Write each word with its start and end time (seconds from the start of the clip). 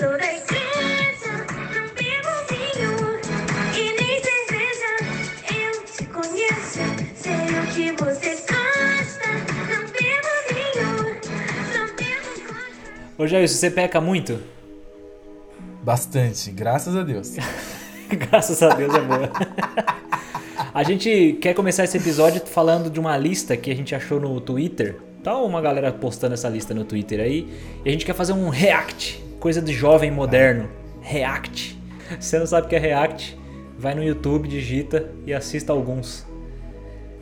sou 0.00 0.16
da 0.16 0.32
igreja, 0.32 1.46
não 1.74 1.86
bebo 1.92 2.32
vinho 2.48 3.20
e 3.76 3.92
nem 4.00 4.22
cerveja. 4.22 4.90
Eu 5.54 5.84
te 5.84 6.04
conheço, 6.06 6.80
sei 7.16 7.32
o 7.34 7.66
que 7.74 8.02
você 8.02 8.30
gosta. 8.30 9.28
Não 9.68 9.82
bebo 9.92 10.32
vinho, 10.48 10.90
não 11.74 11.86
bebo. 11.96 12.54
Ô 13.18 13.26
Jair, 13.26 13.46
você 13.46 13.70
peca 13.70 14.00
muito? 14.00 14.40
Bastante, 15.82 16.50
graças 16.50 16.96
a 16.96 17.02
Deus. 17.02 17.36
Graças 18.10 18.60
a 18.60 18.70
Deus 18.70 18.92
é 18.92 19.00
boa. 19.00 19.30
A 20.74 20.82
gente 20.82 21.38
quer 21.40 21.54
começar 21.54 21.84
esse 21.84 21.96
episódio 21.96 22.44
falando 22.44 22.90
de 22.90 22.98
uma 22.98 23.16
lista 23.16 23.56
que 23.56 23.70
a 23.70 23.76
gente 23.76 23.94
achou 23.94 24.18
no 24.18 24.40
Twitter. 24.40 24.96
Tá 25.22 25.36
uma 25.36 25.60
galera 25.60 25.92
postando 25.92 26.34
essa 26.34 26.48
lista 26.48 26.74
no 26.74 26.84
Twitter 26.84 27.20
aí. 27.20 27.46
E 27.84 27.88
a 27.88 27.92
gente 27.92 28.04
quer 28.04 28.14
fazer 28.14 28.32
um 28.32 28.48
react. 28.48 29.29
Coisa 29.40 29.60
de 29.60 29.72
jovem 29.72 30.10
moderno. 30.10 30.68
React. 31.00 31.78
Se 32.20 32.28
você 32.30 32.38
não 32.38 32.46
sabe 32.46 32.66
o 32.66 32.70
que 32.70 32.76
é 32.76 32.78
react, 32.78 33.36
vai 33.78 33.94
no 33.94 34.04
YouTube, 34.04 34.46
digita 34.46 35.10
e 35.26 35.32
assista 35.34 35.72
alguns. 35.72 36.26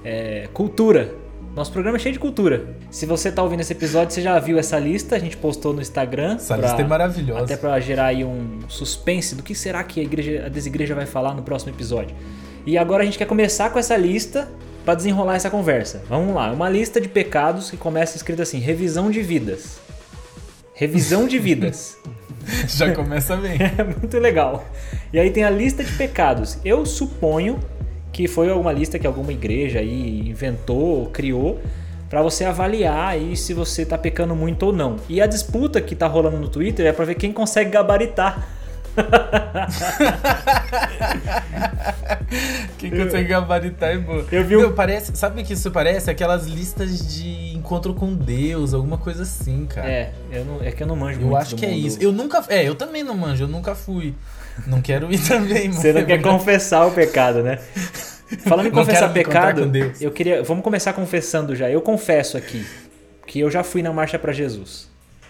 É, 0.04 0.48
cultura. 0.52 1.14
Nosso 1.54 1.72
programa 1.72 1.96
é 1.96 2.00
cheio 2.00 2.12
de 2.12 2.18
cultura. 2.18 2.76
Se 2.90 3.04
você 3.06 3.32
tá 3.32 3.42
ouvindo 3.42 3.60
esse 3.60 3.72
episódio, 3.72 4.12
você 4.14 4.20
já 4.20 4.38
viu 4.38 4.58
essa 4.58 4.78
lista. 4.78 5.16
A 5.16 5.18
gente 5.18 5.36
postou 5.36 5.72
no 5.72 5.80
Instagram. 5.80 6.34
Essa 6.36 6.56
pra- 6.56 6.66
lista 6.68 6.82
é 6.82 6.86
maravilhosa. 6.86 7.44
Até 7.44 7.56
pra 7.56 7.78
gerar 7.80 8.06
aí 8.06 8.24
um 8.24 8.60
suspense 8.68 9.34
do 9.34 9.42
que 9.42 9.54
será 9.54 9.82
que 9.82 9.98
a, 10.00 10.02
igreja, 10.02 10.44
a 10.46 10.48
desigreja 10.48 10.94
vai 10.94 11.06
falar 11.06 11.34
no 11.34 11.42
próximo 11.42 11.72
episódio. 11.72 12.14
E 12.66 12.76
agora 12.78 13.02
a 13.02 13.06
gente 13.06 13.18
quer 13.18 13.26
começar 13.26 13.70
com 13.70 13.78
essa 13.78 13.96
lista 13.96 14.48
pra 14.84 14.94
desenrolar 14.94 15.36
essa 15.36 15.50
conversa. 15.50 16.02
Vamos 16.08 16.34
lá, 16.34 16.52
uma 16.52 16.68
lista 16.68 17.00
de 17.00 17.08
pecados 17.08 17.70
que 17.70 17.76
começa 17.76 18.16
escrito 18.16 18.42
assim: 18.42 18.58
revisão 18.58 19.10
de 19.10 19.20
vidas. 19.22 19.80
Revisão 20.78 21.26
de 21.26 21.40
vidas. 21.40 21.98
Já 22.68 22.94
começa 22.94 23.36
bem. 23.36 23.58
É 23.76 23.82
muito 23.82 24.16
legal. 24.16 24.64
E 25.12 25.18
aí 25.18 25.28
tem 25.28 25.42
a 25.42 25.50
lista 25.50 25.82
de 25.82 25.90
pecados. 25.94 26.56
Eu 26.64 26.86
suponho 26.86 27.58
que 28.12 28.28
foi 28.28 28.48
alguma 28.48 28.70
lista 28.70 28.96
que 28.96 29.04
alguma 29.04 29.32
igreja 29.32 29.80
aí 29.80 30.28
inventou, 30.28 31.06
criou, 31.06 31.60
pra 32.08 32.22
você 32.22 32.44
avaliar 32.44 33.08
aí 33.08 33.36
se 33.36 33.52
você 33.52 33.84
tá 33.84 33.98
pecando 33.98 34.36
muito 34.36 34.66
ou 34.66 34.72
não. 34.72 34.94
E 35.08 35.20
a 35.20 35.26
disputa 35.26 35.80
que 35.80 35.96
tá 35.96 36.06
rolando 36.06 36.36
no 36.36 36.48
Twitter 36.48 36.86
é 36.86 36.92
pra 36.92 37.04
ver 37.04 37.16
quem 37.16 37.32
consegue 37.32 37.70
gabaritar. 37.70 38.48
Quem 42.78 42.90
consegue 42.90 43.28
gabaritar 43.28 43.90
é 43.90 43.98
boa. 43.98 44.24
Eu 44.30 44.44
vi 44.44 44.56
um- 44.56 44.72
parece, 44.72 45.14
sabe 45.16 45.40
o 45.40 45.44
que 45.44 45.52
isso 45.52 45.70
parece? 45.70 46.10
Aquelas 46.10 46.46
listas 46.46 47.14
de 47.14 47.54
encontro 47.54 47.92
com 47.94 48.14
Deus, 48.14 48.72
alguma 48.74 48.98
coisa 48.98 49.22
assim, 49.24 49.66
cara. 49.66 49.88
É, 49.90 50.12
eu 50.30 50.44
não, 50.44 50.62
é 50.62 50.70
que 50.72 50.82
eu 50.82 50.86
não 50.86 50.96
manjo 50.96 51.18
Eu 51.20 51.26
muito 51.26 51.36
acho 51.36 51.56
do 51.56 51.58
que 51.58 51.66
é 51.66 51.70
mundo. 51.70 51.86
isso. 51.86 51.98
Eu 52.00 52.12
nunca. 52.12 52.44
É, 52.48 52.66
eu 52.68 52.74
também 52.74 53.02
não 53.02 53.16
manjo, 53.16 53.44
eu 53.44 53.48
nunca 53.48 53.74
fui. 53.74 54.14
Não 54.66 54.80
quero 54.82 55.12
ir 55.12 55.18
também, 55.26 55.70
Você 55.70 55.92
não 55.92 56.00
é 56.00 56.04
quer 56.04 56.22
confessar 56.22 56.86
o 56.86 56.90
pecado, 56.92 57.42
né? 57.42 57.58
Falando 58.46 58.66
em 58.66 58.70
confessar 58.72 59.12
pecado, 59.12 59.70
eu 60.00 60.10
queria. 60.10 60.42
Vamos 60.42 60.62
começar 60.64 60.92
confessando 60.92 61.54
já. 61.56 61.70
Eu 61.70 61.80
confesso 61.80 62.36
aqui 62.36 62.66
que 63.26 63.40
eu 63.40 63.50
já 63.50 63.62
fui 63.62 63.82
na 63.82 63.92
marcha 63.92 64.18
pra 64.18 64.32
Jesus. 64.32 64.88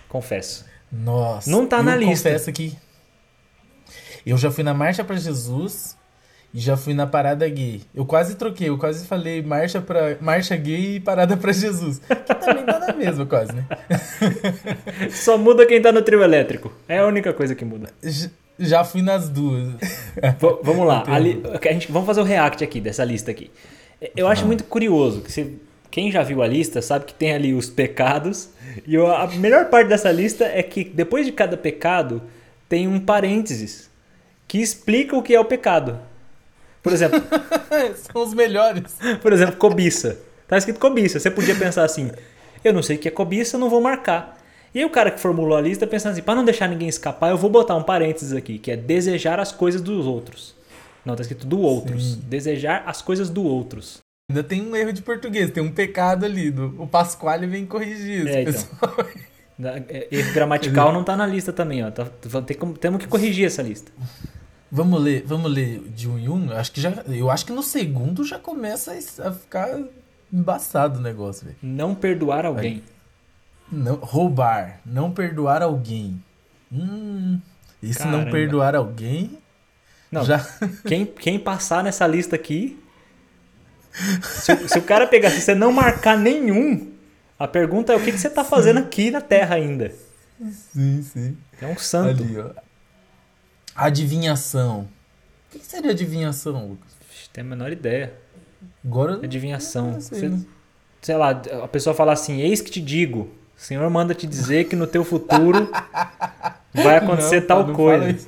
Confesso. 0.08 0.64
Nossa. 0.90 1.50
Não 1.50 1.66
tá 1.66 1.78
eu 1.78 1.82
na 1.82 1.94
lista. 1.96 2.28
confesso 2.30 2.52
que. 2.52 2.76
Eu 4.26 4.36
já 4.36 4.50
fui 4.50 4.62
na 4.64 4.74
Marcha 4.74 5.02
pra 5.04 5.16
Jesus 5.16 5.96
já 6.54 6.76
fui 6.76 6.94
na 6.94 7.06
Parada 7.06 7.46
Gay. 7.48 7.82
Eu 7.94 8.04
quase 8.06 8.34
troquei, 8.36 8.68
eu 8.68 8.78
quase 8.78 9.06
falei 9.06 9.42
marcha, 9.42 9.80
pra, 9.80 10.16
marcha 10.20 10.56
Gay 10.56 10.96
e 10.96 11.00
Parada 11.00 11.36
pra 11.36 11.52
Jesus. 11.52 11.98
Que 11.98 12.34
também 12.34 12.64
dá 12.64 12.78
na 12.78 12.92
mesma, 12.94 13.26
quase, 13.26 13.52
né? 13.52 13.66
Só 15.10 15.36
muda 15.38 15.66
quem 15.66 15.80
tá 15.80 15.92
no 15.92 16.02
trio 16.02 16.22
elétrico. 16.22 16.72
É 16.88 16.98
a 16.98 17.06
única 17.06 17.32
coisa 17.32 17.54
que 17.54 17.64
muda. 17.64 17.90
Já 18.58 18.82
fui 18.84 19.02
nas 19.02 19.28
duas. 19.28 19.68
V- 20.38 20.58
vamos 20.62 20.86
lá. 20.86 21.04
Ali, 21.06 21.42
a 21.62 21.72
gente, 21.72 21.90
vamos 21.92 22.06
fazer 22.06 22.20
o 22.20 22.24
react 22.24 22.64
aqui 22.64 22.80
dessa 22.80 23.04
lista 23.04 23.30
aqui. 23.30 23.50
Eu 24.16 24.26
acho 24.28 24.46
muito 24.46 24.64
curioso 24.64 25.20
que 25.20 25.30
você, 25.30 25.52
quem 25.90 26.10
já 26.10 26.22
viu 26.22 26.42
a 26.42 26.46
lista 26.46 26.80
sabe 26.80 27.04
que 27.04 27.14
tem 27.14 27.32
ali 27.34 27.52
os 27.54 27.68
pecados. 27.68 28.48
E 28.86 28.96
a 28.96 29.26
melhor 29.36 29.66
parte 29.66 29.88
dessa 29.88 30.10
lista 30.10 30.44
é 30.44 30.62
que 30.62 30.84
depois 30.84 31.26
de 31.26 31.32
cada 31.32 31.56
pecado 31.56 32.22
tem 32.68 32.86
um 32.88 32.98
parênteses 33.00 33.88
que 34.46 34.58
explica 34.62 35.16
o 35.16 35.22
que 35.22 35.34
é 35.34 35.40
o 35.40 35.44
pecado. 35.44 35.98
Por 36.88 36.94
exemplo, 36.94 37.22
São 38.12 38.22
os 38.22 38.34
melhores. 38.34 38.96
por 39.22 39.32
exemplo, 39.32 39.56
cobiça. 39.56 40.18
Tá 40.46 40.56
escrito 40.56 40.80
cobiça. 40.80 41.20
Você 41.20 41.30
podia 41.30 41.54
pensar 41.54 41.84
assim: 41.84 42.10
eu 42.64 42.72
não 42.72 42.82
sei 42.82 42.96
o 42.96 42.98
que 42.98 43.08
é 43.08 43.10
cobiça, 43.10 43.58
não 43.58 43.68
vou 43.70 43.80
marcar. 43.80 44.38
E 44.74 44.78
aí 44.80 44.84
o 44.84 44.90
cara 44.90 45.10
que 45.10 45.20
formulou 45.20 45.56
a 45.56 45.60
lista 45.60 45.86
pensando 45.86 46.12
assim: 46.12 46.22
para 46.22 46.34
não 46.34 46.44
deixar 46.44 46.68
ninguém 46.68 46.88
escapar, 46.88 47.30
eu 47.30 47.36
vou 47.36 47.50
botar 47.50 47.74
um 47.76 47.82
parênteses 47.82 48.32
aqui, 48.32 48.58
que 48.58 48.70
é 48.70 48.76
desejar 48.76 49.38
as 49.40 49.52
coisas 49.52 49.80
dos 49.80 50.06
outros. 50.06 50.54
Não, 51.04 51.14
tá 51.16 51.22
escrito 51.22 51.46
do 51.46 51.60
outros. 51.60 52.12
Sim. 52.14 52.20
Desejar 52.24 52.82
as 52.86 53.00
coisas 53.02 53.30
do 53.30 53.42
outros. 53.44 53.98
Ainda 54.30 54.42
tem 54.42 54.60
um 54.60 54.76
erro 54.76 54.92
de 54.92 55.00
português, 55.00 55.50
tem 55.50 55.62
um 55.62 55.70
pecado 55.72 56.26
ali. 56.26 56.50
Do, 56.50 56.74
o 56.82 56.86
Pasquale 56.86 57.46
vem 57.46 57.64
corrigir 57.64 58.26
isso, 58.26 58.28
É, 58.36 58.42
então. 58.42 58.52
pessoal. 58.52 59.06
É, 59.60 60.06
Erro 60.12 60.32
gramatical 60.34 60.92
não 60.92 61.02
tá 61.02 61.16
na 61.16 61.26
lista 61.26 61.52
também, 61.52 61.84
ó. 61.84 61.90
Tá, 61.90 62.06
como- 62.56 62.74
temos 62.78 63.00
que 63.02 63.08
corrigir 63.08 63.44
essa 63.44 63.60
lista. 63.60 63.90
Vamos 64.70 65.00
ler, 65.02 65.24
vamos 65.26 65.50
ler 65.50 65.80
de 65.88 66.08
um 66.08 66.18
em 66.18 66.28
um? 66.28 66.50
Eu 66.50 66.56
acho 66.58 66.70
que 66.72 66.80
já, 66.80 66.90
eu 67.08 67.30
acho 67.30 67.46
que 67.46 67.52
no 67.52 67.62
segundo 67.62 68.24
já 68.24 68.38
começa 68.38 68.92
a 69.22 69.32
ficar 69.32 69.78
embaçado 70.32 70.98
o 70.98 71.02
negócio, 71.02 71.46
velho. 71.46 71.56
Não 71.62 71.94
perdoar 71.94 72.44
alguém. 72.44 72.82
Não, 73.72 73.96
roubar, 73.96 74.80
não 74.84 75.10
perdoar 75.10 75.62
alguém. 75.62 76.22
Hum, 76.72 77.40
isso 77.82 78.04
não 78.04 78.10
Caramba. 78.18 78.30
perdoar 78.30 78.74
alguém 78.74 79.38
Não, 80.12 80.22
já 80.24 80.38
Quem, 80.86 81.06
quem 81.06 81.38
passar 81.38 81.82
nessa 81.82 82.06
lista 82.06 82.36
aqui. 82.36 82.78
Se, 84.22 84.52
o- 84.52 84.68
se 84.68 84.78
o 84.78 84.82
cara 84.82 85.06
pegar, 85.06 85.30
se 85.30 85.40
você 85.40 85.54
não 85.54 85.72
marcar 85.72 86.16
nenhum, 86.16 86.92
a 87.38 87.48
pergunta 87.48 87.92
é 87.92 87.96
o 87.96 88.00
que, 88.00 88.12
que 88.12 88.18
você 88.18 88.28
tá 88.30 88.44
fazendo 88.44 88.78
aqui 88.80 89.10
na 89.10 89.20
Terra 89.20 89.54
ainda? 89.56 89.92
Sim, 90.72 91.02
sim. 91.02 91.36
É 91.60 91.66
um 91.66 91.76
santo. 91.78 92.22
Ali, 92.22 92.38
ó. 92.38 92.50
Adivinhação. 93.84 94.80
O 95.48 95.52
que 95.52 95.58
que 95.60 95.66
seria 95.66 95.90
adivinhação, 95.92 96.68
Lucas? 96.68 96.88
Tem 97.32 97.42
a 97.42 97.46
menor 97.46 97.70
ideia. 97.72 98.12
Agora 98.84 99.14
Adivinhação. 99.22 100.00
Sei, 100.00 100.18
Você- 100.20 100.28
né? 100.28 100.40
sei 101.00 101.16
lá, 101.16 101.30
a 101.30 101.68
pessoa 101.68 101.94
fala 101.94 102.12
assim: 102.12 102.40
Eis 102.40 102.60
que 102.60 102.70
te 102.70 102.80
digo, 102.80 103.30
o 103.56 103.60
Senhor 103.60 103.88
manda 103.90 104.14
te 104.14 104.26
dizer 104.26 104.64
que 104.64 104.74
no 104.76 104.86
teu 104.86 105.04
futuro 105.04 105.70
vai 106.74 106.96
acontecer 106.96 107.40
Não, 107.40 107.46
tal 107.46 107.66
não 107.66 107.74
coisa. 107.74 108.26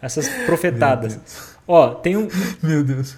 Essas 0.00 0.28
profetadas. 0.46 1.18
Ó, 1.66 1.94
tem 1.94 2.16
um. 2.16 2.28
Meu 2.62 2.82
Deus. 2.84 3.16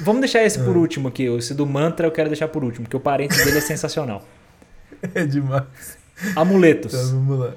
Vamos 0.00 0.20
deixar 0.20 0.42
esse 0.42 0.58
Ah. 0.60 0.64
por 0.64 0.76
último 0.76 1.08
aqui. 1.08 1.24
Esse 1.24 1.54
do 1.54 1.64
mantra 1.66 2.06
eu 2.06 2.10
quero 2.12 2.28
deixar 2.28 2.48
por 2.48 2.64
último, 2.64 2.84
porque 2.84 2.96
o 2.96 3.00
parênteses 3.00 3.44
dele 3.44 3.58
é 3.58 3.60
sensacional. 3.62 4.22
É 5.14 5.26
demais. 5.26 5.64
Amuletos. 6.34 6.92
Tá, 6.92 6.98
vamos 7.12 7.38
lá. 7.38 7.52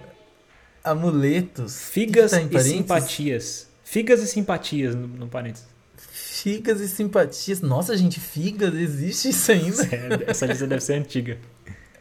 Amuletos. 0.84 1.84
Figas 1.90 2.32
tá 2.32 2.42
e 2.42 2.60
simpatias. 2.62 3.68
Figas 3.84 4.22
e 4.22 4.28
simpatias 4.28 4.96
no, 4.96 5.08
no 5.08 5.28
parênteses. 5.28 5.68
Figas 5.98 6.80
e 6.80 6.88
simpatias. 6.88 7.62
Nossa, 7.62 7.98
gente, 7.98 8.20
figas, 8.20 8.74
existe 8.74 9.30
isso 9.30 9.52
ainda? 9.52 9.84
É, 9.92 10.32
essa 10.32 10.46
lista 10.46 10.66
deve 10.66 10.82
ser 10.82 10.94
antiga. 10.94 11.38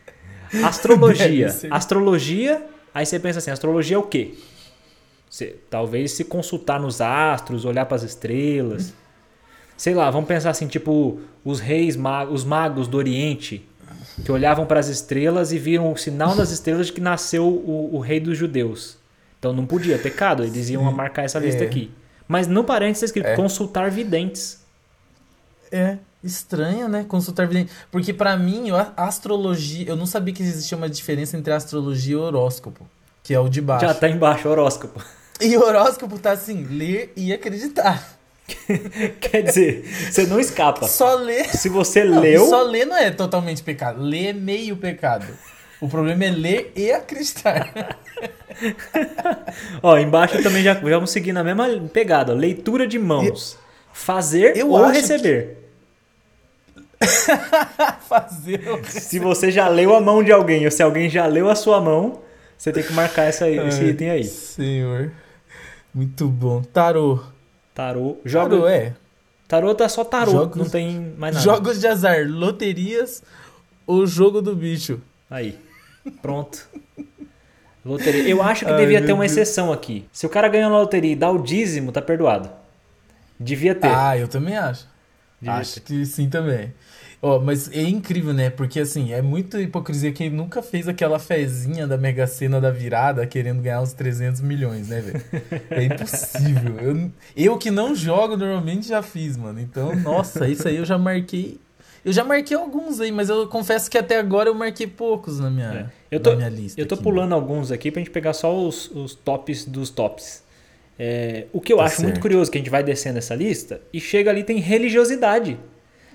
Astrologia. 0.64 1.50
Ser. 1.50 1.72
Astrologia, 1.72 2.66
aí 2.94 3.04
você 3.04 3.18
pensa 3.18 3.38
assim, 3.38 3.50
astrologia 3.50 3.96
é 3.96 3.98
o 3.98 4.02
quê? 4.02 4.34
Você, 5.28 5.56
talvez 5.68 6.12
se 6.12 6.24
consultar 6.24 6.80
nos 6.80 7.00
astros, 7.00 7.64
olhar 7.64 7.84
para 7.86 7.96
as 7.96 8.02
estrelas. 8.02 8.94
Sei 9.76 9.94
lá, 9.94 10.10
vamos 10.10 10.26
pensar 10.26 10.50
assim, 10.50 10.66
tipo 10.66 11.20
os 11.44 11.60
reis, 11.60 11.96
magos, 11.96 12.34
os 12.34 12.44
magos 12.44 12.88
do 12.88 12.96
Oriente, 12.96 13.66
que 14.24 14.32
olhavam 14.32 14.66
para 14.66 14.80
as 14.80 14.88
estrelas 14.88 15.52
e 15.52 15.58
viram 15.58 15.92
o 15.92 15.96
sinal 15.96 16.34
nas 16.34 16.50
estrelas 16.50 16.86
de 16.86 16.92
que 16.92 17.00
nasceu 17.00 17.46
o, 17.46 17.90
o 17.94 17.98
rei 18.00 18.20
dos 18.20 18.36
judeus. 18.36 18.96
Então 19.38 19.52
não 19.52 19.64
podia, 19.64 19.98
pecado, 19.98 20.42
eles 20.42 20.68
iam 20.68 20.82
marcar 20.92 21.24
essa 21.24 21.38
lista 21.38 21.62
é. 21.62 21.66
aqui. 21.66 21.90
Mas 22.26 22.46
no 22.46 22.64
parênteses 22.64 23.04
está 23.04 23.06
escrito 23.06 23.26
É. 23.26 23.36
consultar 23.36 23.90
videntes. 23.90 24.60
É, 25.70 25.98
estranho, 26.22 26.88
né? 26.88 27.04
Consultar 27.08 27.46
vidente. 27.46 27.72
Porque 27.90 28.12
pra 28.12 28.36
mim, 28.36 28.70
a 28.70 28.92
astrologia. 28.96 29.88
Eu 29.88 29.96
não 29.96 30.06
sabia 30.06 30.34
que 30.34 30.42
existia 30.42 30.76
uma 30.76 30.88
diferença 30.88 31.36
entre 31.36 31.52
astrologia 31.52 32.14
e 32.14 32.16
horóscopo. 32.16 32.86
Que 33.22 33.32
é 33.32 33.40
o 33.40 33.48
de 33.48 33.60
baixo. 33.60 33.86
Já 33.86 33.94
tá 33.94 34.08
embaixo, 34.08 34.48
horóscopo. 34.48 35.02
E 35.40 35.56
horóscopo 35.56 36.18
tá 36.18 36.32
assim, 36.32 36.64
ler 36.64 37.12
e 37.16 37.32
acreditar. 37.32 38.17
Quer 39.20 39.42
dizer, 39.42 39.84
você 40.10 40.26
não 40.26 40.40
escapa. 40.40 40.86
Só 40.88 41.14
ler. 41.16 41.48
Se 41.50 41.68
você 41.68 42.04
Não, 42.04 42.20
leu, 42.20 42.46
Só 42.46 42.62
ler 42.62 42.86
não 42.86 42.96
é 42.96 43.10
totalmente 43.10 43.62
pecado. 43.62 44.00
Ler 44.02 44.28
é 44.28 44.32
meio 44.32 44.76
pecado. 44.76 45.26
O 45.80 45.88
problema 45.88 46.24
é 46.24 46.30
ler 46.30 46.72
e 46.74 46.90
acreditar. 46.90 47.96
ó, 49.82 49.96
embaixo 49.98 50.42
também 50.42 50.62
já 50.62 50.74
já 50.74 50.80
vamos 50.80 51.10
seguir 51.10 51.32
na 51.32 51.44
mesma 51.44 51.66
pegada. 51.92 52.32
ó. 52.32 52.34
Leitura 52.34 52.86
de 52.86 52.98
mãos. 52.98 53.56
Fazer 53.92 54.56
eu 54.56 54.70
ou 54.70 54.86
receber. 54.86 55.56
Fazer 58.08 58.68
o. 58.68 58.84
Se 58.84 59.18
você 59.20 59.52
já 59.52 59.68
leu 59.68 59.94
a 59.94 60.00
mão 60.00 60.22
de 60.22 60.32
alguém 60.32 60.64
ou 60.64 60.70
se 60.70 60.82
alguém 60.82 61.08
já 61.08 61.26
leu 61.26 61.48
a 61.48 61.54
sua 61.54 61.80
mão, 61.80 62.22
Você 62.56 62.72
tem 62.72 62.82
que 62.82 62.92
marcar 62.92 63.22
essa, 63.24 63.48
esse 63.48 63.82
Ai, 63.82 63.90
item 63.90 64.10
aí. 64.10 64.24
Senhor. 64.24 65.12
Muito 65.94 66.26
bom. 66.26 66.60
Tarô. 66.62 67.20
Tarô. 67.78 68.16
Joga, 68.24 68.56
Tarô, 68.56 68.66
é. 68.66 68.92
Tarô 69.46 69.72
tá 69.72 69.88
só 69.88 70.02
tarô, 70.02 70.32
Jogos- 70.32 70.56
não 70.56 70.68
tem 70.68 71.14
mais 71.16 71.36
nada. 71.36 71.44
Jogos 71.44 71.78
de 71.80 71.86
azar, 71.86 72.26
loterias 72.28 73.22
ou 73.86 74.04
jogo 74.04 74.42
do 74.42 74.52
bicho? 74.56 75.00
Aí. 75.30 75.56
Pronto. 76.20 76.66
Loteria. 77.84 78.28
Eu 78.28 78.42
acho 78.42 78.64
que 78.66 78.72
Ai, 78.72 78.78
devia 78.78 79.00
ter 79.00 79.12
uma 79.12 79.22
Deus. 79.24 79.30
exceção 79.30 79.72
aqui. 79.72 80.04
Se 80.12 80.26
o 80.26 80.28
cara 80.28 80.48
ganha 80.48 80.68
na 80.68 80.76
loteria 80.76 81.12
e 81.12 81.16
dá 81.16 81.30
o 81.30 81.40
dízimo, 81.40 81.92
tá 81.92 82.02
perdoado. 82.02 82.50
Devia 83.38 83.76
ter. 83.76 83.86
Ah, 83.94 84.18
eu 84.18 84.26
também 84.26 84.56
acho. 84.56 84.84
Devia 85.40 85.54
acho 85.54 85.74
ter. 85.74 85.80
que 85.82 86.04
sim 86.04 86.28
também. 86.28 86.74
Ó, 87.20 87.40
mas 87.40 87.68
é 87.72 87.82
incrível, 87.82 88.32
né? 88.32 88.48
Porque 88.48 88.78
assim, 88.78 89.12
é 89.12 89.20
muita 89.20 89.60
hipocrisia 89.60 90.12
que 90.12 90.22
ele 90.24 90.36
nunca 90.36 90.62
fez 90.62 90.86
aquela 90.86 91.18
fezinha 91.18 91.84
da 91.86 91.96
Mega 91.98 92.26
Sena 92.28 92.60
da 92.60 92.70
virada 92.70 93.26
querendo 93.26 93.60
ganhar 93.60 93.80
uns 93.82 93.92
300 93.92 94.40
milhões, 94.40 94.88
né, 94.88 95.00
velho? 95.00 95.24
É 95.70 95.84
impossível. 95.84 96.76
Eu, 96.80 97.10
eu 97.36 97.58
que 97.58 97.70
não 97.72 97.92
jogo 97.94 98.36
normalmente 98.36 98.86
já 98.86 99.02
fiz, 99.02 99.36
mano. 99.36 99.58
Então, 99.60 99.94
nossa, 99.96 100.46
isso 100.48 100.68
aí 100.68 100.76
eu 100.76 100.84
já 100.84 100.96
marquei. 100.96 101.58
Eu 102.04 102.12
já 102.12 102.22
marquei 102.22 102.56
alguns 102.56 103.00
aí, 103.00 103.10
mas 103.10 103.28
eu 103.28 103.48
confesso 103.48 103.90
que 103.90 103.98
até 103.98 104.16
agora 104.18 104.48
eu 104.48 104.54
marquei 104.54 104.86
poucos 104.86 105.40
na 105.40 105.50
minha, 105.50 105.90
É. 106.10 106.14
Eu 106.14 106.20
tô- 106.20 106.30
na 106.30 106.36
minha 106.36 106.48
lista. 106.48 106.80
Eu 106.80 106.86
tô 106.86 106.94
aqui. 106.94 107.02
pulando 107.02 107.34
alguns 107.34 107.72
aqui 107.72 107.90
pra 107.90 108.00
gente 108.00 108.10
pegar 108.12 108.32
só 108.32 108.56
os, 108.56 108.88
os 108.94 109.14
tops 109.14 109.64
dos 109.66 109.90
tops. 109.90 110.44
É, 110.96 111.46
o 111.52 111.60
que 111.60 111.72
eu 111.72 111.78
Tá 111.78 111.84
acho 111.84 112.00
muito 112.02 112.14
certo. 112.14 112.22
curioso 112.22 112.50
que 112.50 112.58
a 112.58 112.60
gente 112.60 112.70
vai 112.70 112.82
descendo 112.84 113.18
essa 113.18 113.34
lista 113.34 113.80
e 113.92 114.00
chega 114.00 114.30
ali 114.30 114.44
tem 114.44 114.58
religiosidade. 114.58 115.58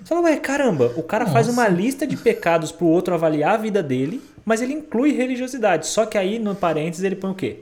Você 0.04 0.10
fala, 0.10 0.20
ué, 0.26 0.36
caramba, 0.36 0.92
o 0.96 1.02
cara 1.02 1.24
faz 1.24 1.46
Nossa. 1.46 1.60
uma 1.60 1.66
lista 1.68 2.06
de 2.06 2.14
pecados 2.14 2.70
pro 2.70 2.84
outro 2.84 3.14
avaliar 3.14 3.54
a 3.54 3.56
vida 3.56 3.82
dele, 3.82 4.22
mas 4.44 4.60
ele 4.60 4.74
inclui 4.74 5.12
religiosidade. 5.12 5.86
Só 5.86 6.04
que 6.04 6.18
aí 6.18 6.38
no 6.38 6.54
parênteses 6.54 7.02
ele 7.02 7.16
põe 7.16 7.30
o 7.30 7.34
quê? 7.34 7.60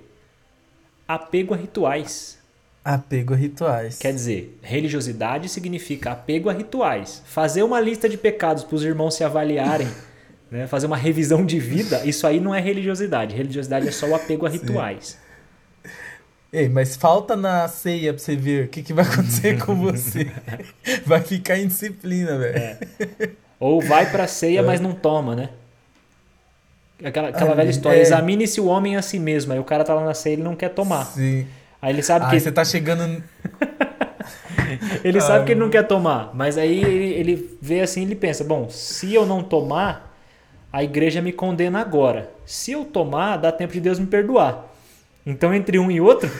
Apego 1.06 1.54
a 1.54 1.56
rituais. 1.56 2.36
Apego 2.84 3.32
a 3.32 3.36
rituais. 3.36 3.96
Quer 3.98 4.12
dizer, 4.12 4.58
religiosidade 4.60 5.48
significa 5.48 6.10
apego 6.10 6.50
a 6.50 6.52
rituais. 6.52 7.22
Fazer 7.26 7.62
uma 7.62 7.80
lista 7.80 8.08
de 8.08 8.18
pecados 8.18 8.64
para 8.64 8.74
os 8.74 8.82
irmãos 8.82 9.14
se 9.14 9.22
avaliarem, 9.22 9.86
né? 10.50 10.66
fazer 10.66 10.88
uma 10.88 10.96
revisão 10.96 11.46
de 11.46 11.60
vida, 11.60 12.04
isso 12.04 12.26
aí 12.26 12.40
não 12.40 12.52
é 12.52 12.60
religiosidade. 12.60 13.36
Religiosidade 13.36 13.86
é 13.86 13.92
só 13.92 14.08
o 14.08 14.16
apego 14.16 14.46
a 14.46 14.48
rituais. 14.48 15.16
Ei, 16.52 16.68
mas 16.68 16.96
falta 16.96 17.34
na 17.34 17.66
ceia 17.66 18.12
pra 18.12 18.22
você 18.22 18.36
ver 18.36 18.66
o 18.66 18.68
que, 18.68 18.82
que 18.82 18.92
vai 18.92 19.04
acontecer 19.06 19.58
com 19.64 19.74
você. 19.74 20.30
Vai 21.06 21.20
ficar 21.22 21.58
em 21.58 21.66
disciplina, 21.66 22.36
velho. 22.36 22.58
É. 22.58 22.78
Ou 23.58 23.80
vai 23.80 24.10
pra 24.10 24.26
ceia, 24.26 24.62
mas 24.62 24.80
não 24.80 24.92
toma, 24.92 25.34
né? 25.34 25.48
Aquela, 27.02 27.28
aquela 27.28 27.52
Ah, 27.52 27.54
velha 27.54 27.70
história, 27.70 27.98
é. 27.98 28.02
examine-se 28.02 28.60
o 28.60 28.66
homem 28.66 28.96
a 28.96 29.02
si 29.02 29.18
mesmo. 29.18 29.52
Aí 29.52 29.58
o 29.58 29.64
cara 29.64 29.82
tá 29.84 29.94
lá 29.94 30.04
na 30.04 30.14
ceia 30.14 30.34
e 30.34 30.36
ele 30.36 30.42
não 30.42 30.54
quer 30.54 30.68
tomar. 30.70 31.06
Sim. 31.06 31.46
Aí 31.80 31.92
ele 31.92 32.02
sabe 32.02 32.26
Aí 32.26 32.32
que 32.32 32.40
você 32.40 32.52
tá 32.52 32.64
chegando. 32.64 33.22
Ele 35.04 35.20
sabe 35.20 35.44
que 35.44 35.52
ele 35.52 35.60
não 35.60 35.68
quer 35.68 35.86
tomar, 35.86 36.30
mas 36.32 36.56
aí 36.56 36.82
ele, 36.82 37.12
ele 37.12 37.58
vê 37.60 37.80
assim 37.80 38.02
ele 38.02 38.14
pensa: 38.14 38.42
bom, 38.42 38.70
se 38.70 39.12
eu 39.12 39.26
não 39.26 39.42
tomar, 39.42 40.16
a 40.72 40.82
igreja 40.82 41.20
me 41.20 41.30
condena 41.32 41.80
agora. 41.80 42.30
Se 42.46 42.72
eu 42.72 42.84
tomar, 42.84 43.36
dá 43.36 43.52
tempo 43.52 43.72
de 43.74 43.80
Deus 43.80 43.98
me 43.98 44.06
perdoar. 44.06 44.71
Então, 45.24 45.54
entre 45.54 45.78
um 45.78 45.90
e 45.90 46.00
outro, 46.00 46.30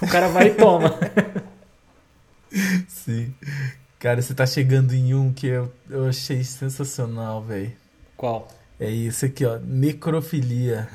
o 0.00 0.06
cara 0.06 0.28
vai 0.28 0.48
e 0.48 0.54
toma. 0.54 0.98
Sim. 2.88 3.34
Cara, 3.98 4.20
você 4.20 4.34
tá 4.34 4.46
chegando 4.46 4.94
em 4.94 5.14
um 5.14 5.32
que 5.32 5.46
eu, 5.46 5.72
eu 5.88 6.06
achei 6.08 6.42
sensacional, 6.42 7.42
velho. 7.42 7.72
Qual? 8.16 8.48
É 8.80 8.88
isso 8.88 9.26
aqui, 9.26 9.44
ó. 9.44 9.58
Necrofilia. 9.62 10.88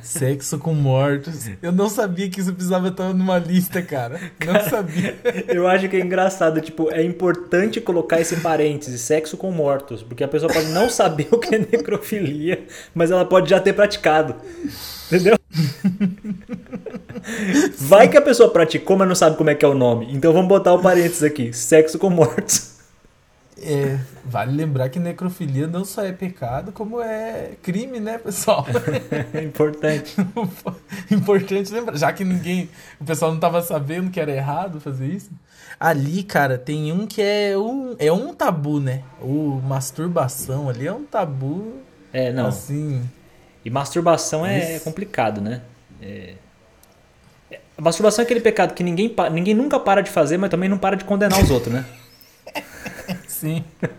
Sexo 0.00 0.60
com 0.60 0.72
mortos. 0.74 1.50
Eu 1.60 1.72
não 1.72 1.88
sabia 1.88 2.30
que 2.30 2.40
isso 2.40 2.52
precisava 2.52 2.86
estar 2.86 3.12
numa 3.12 3.36
lista, 3.36 3.82
cara. 3.82 4.20
Não 4.46 4.60
sabia. 4.70 5.18
Eu 5.48 5.66
acho 5.66 5.88
que 5.88 5.96
é 5.96 6.00
engraçado, 6.00 6.60
tipo, 6.60 6.88
é 6.92 7.02
importante 7.02 7.80
colocar 7.80 8.20
esse 8.20 8.36
parêntese, 8.36 8.96
sexo 8.96 9.36
com 9.36 9.50
mortos, 9.50 10.04
porque 10.04 10.22
a 10.22 10.28
pessoa 10.28 10.52
pode 10.52 10.68
não 10.68 10.88
saber 10.88 11.26
o 11.32 11.38
que 11.38 11.56
é 11.56 11.58
necrofilia, 11.58 12.64
mas 12.94 13.10
ela 13.10 13.24
pode 13.24 13.50
já 13.50 13.58
ter 13.58 13.72
praticado. 13.72 14.36
Entendeu? 15.08 15.36
Vai 17.76 18.08
que 18.08 18.16
a 18.16 18.22
pessoa 18.22 18.50
praticou, 18.50 18.96
mas 18.96 19.08
não 19.08 19.16
sabe 19.16 19.36
como 19.36 19.50
é 19.50 19.54
que 19.56 19.64
é 19.64 19.68
o 19.68 19.74
nome. 19.74 20.14
Então 20.14 20.32
vamos 20.32 20.48
botar 20.48 20.74
o 20.74 20.80
parênteses 20.80 21.24
aqui, 21.24 21.52
sexo 21.52 21.98
com 21.98 22.08
mortos. 22.08 22.71
É, 23.64 23.98
vale 24.24 24.50
lembrar 24.56 24.88
que 24.88 24.98
necrofilia 24.98 25.66
não 25.68 25.84
só 25.84 26.02
é 26.04 26.10
pecado, 26.12 26.72
como 26.72 27.00
é 27.00 27.52
crime, 27.62 28.00
né, 28.00 28.18
pessoal? 28.18 28.66
É 29.32 29.42
importante. 29.42 30.16
Importante 31.10 31.72
lembrar, 31.72 31.96
já 31.96 32.12
que 32.12 32.24
ninguém, 32.24 32.68
o 33.00 33.04
pessoal 33.04 33.32
não 33.32 33.38
tava 33.38 33.62
sabendo 33.62 34.10
que 34.10 34.18
era 34.20 34.32
errado 34.32 34.80
fazer 34.80 35.06
isso. 35.06 35.30
Ali, 35.78 36.22
cara, 36.22 36.58
tem 36.58 36.92
um 36.92 37.06
que 37.06 37.22
é 37.22 37.56
um, 37.56 37.94
é 37.98 38.10
um 38.12 38.34
tabu, 38.34 38.80
né? 38.80 39.02
O 39.20 39.60
masturbação 39.64 40.68
ali 40.68 40.86
é 40.86 40.92
um 40.92 41.04
tabu, 41.04 41.74
É, 42.12 42.32
não. 42.32 42.46
assim, 42.46 43.02
E 43.64 43.70
masturbação 43.70 44.44
é 44.44 44.78
complicado, 44.80 45.40
né? 45.40 45.60
É... 46.00 46.34
é- 47.50 47.60
A 47.78 47.82
masturbação 47.82 48.22
é 48.22 48.24
aquele 48.24 48.40
pecado 48.40 48.74
que 48.74 48.82
ninguém, 48.82 49.14
ninguém 49.32 49.54
nunca 49.54 49.78
para 49.78 50.00
de 50.02 50.10
fazer, 50.10 50.36
mas 50.36 50.50
também 50.50 50.68
não 50.68 50.78
para 50.78 50.96
de 50.96 51.04
condenar 51.04 51.40
os 51.40 51.50
outros, 51.50 51.72
né? 51.72 51.84
sim. 53.42 53.64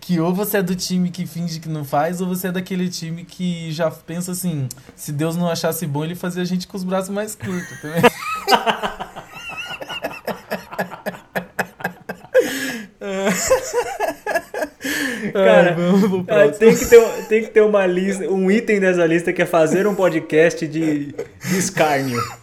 Que 0.00 0.18
ou 0.18 0.34
você 0.34 0.56
é 0.56 0.62
do 0.62 0.74
time 0.74 1.10
que 1.10 1.26
finge 1.26 1.60
que 1.60 1.68
não 1.68 1.84
faz, 1.84 2.20
ou 2.20 2.26
você 2.26 2.48
é 2.48 2.52
daquele 2.52 2.88
time 2.88 3.22
que 3.22 3.70
já 3.70 3.90
pensa 3.90 4.32
assim, 4.32 4.66
se 4.96 5.12
Deus 5.12 5.36
não 5.36 5.48
achasse 5.48 5.86
bom, 5.86 6.02
ele 6.02 6.14
fazia 6.14 6.42
a 6.42 6.44
gente 6.44 6.66
com 6.66 6.76
os 6.76 6.82
braços 6.82 7.10
mais 7.10 7.34
curtos 7.34 7.80
também. 7.80 8.02
Cara, 15.32 15.70
Ai, 15.70 15.74
vamos 15.74 16.00
pro 16.00 16.24
próximo. 16.24 16.58
tem, 16.58 16.76
que 16.76 16.86
ter, 16.86 17.26
tem 17.28 17.42
que 17.44 17.50
ter 17.50 17.60
uma 17.60 17.86
lista, 17.86 18.28
um 18.28 18.50
item 18.50 18.80
dessa 18.80 19.06
lista 19.06 19.32
que 19.32 19.42
é 19.42 19.46
fazer 19.46 19.86
um 19.86 19.94
podcast 19.94 20.66
de, 20.66 21.12
de 21.12 21.58
escárnio. 21.58 22.20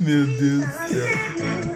Meu 0.00 0.26
Deus 0.26 0.64
do 0.64 0.72
céu. 0.88 1.73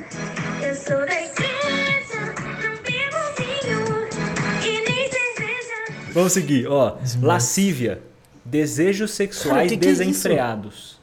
Eu 0.91 0.97
sou 0.97 1.07
da 1.07 1.21
igreja, 1.21 2.35
não 2.63 2.77
bebo 2.83 3.19
vinho 3.37 4.09
e 4.65 4.91
nem 4.91 5.11
cerveja. 5.11 6.13
Vamos 6.13 6.33
seguir, 6.33 6.67
ó. 6.67 6.97
Lascívia. 7.23 8.01
Desejos 8.45 9.11
sexuais 9.11 9.57
Cara, 9.57 9.69
que 9.69 9.77
que 9.77 9.87
é 9.87 9.91
desenfreados. 9.91 10.99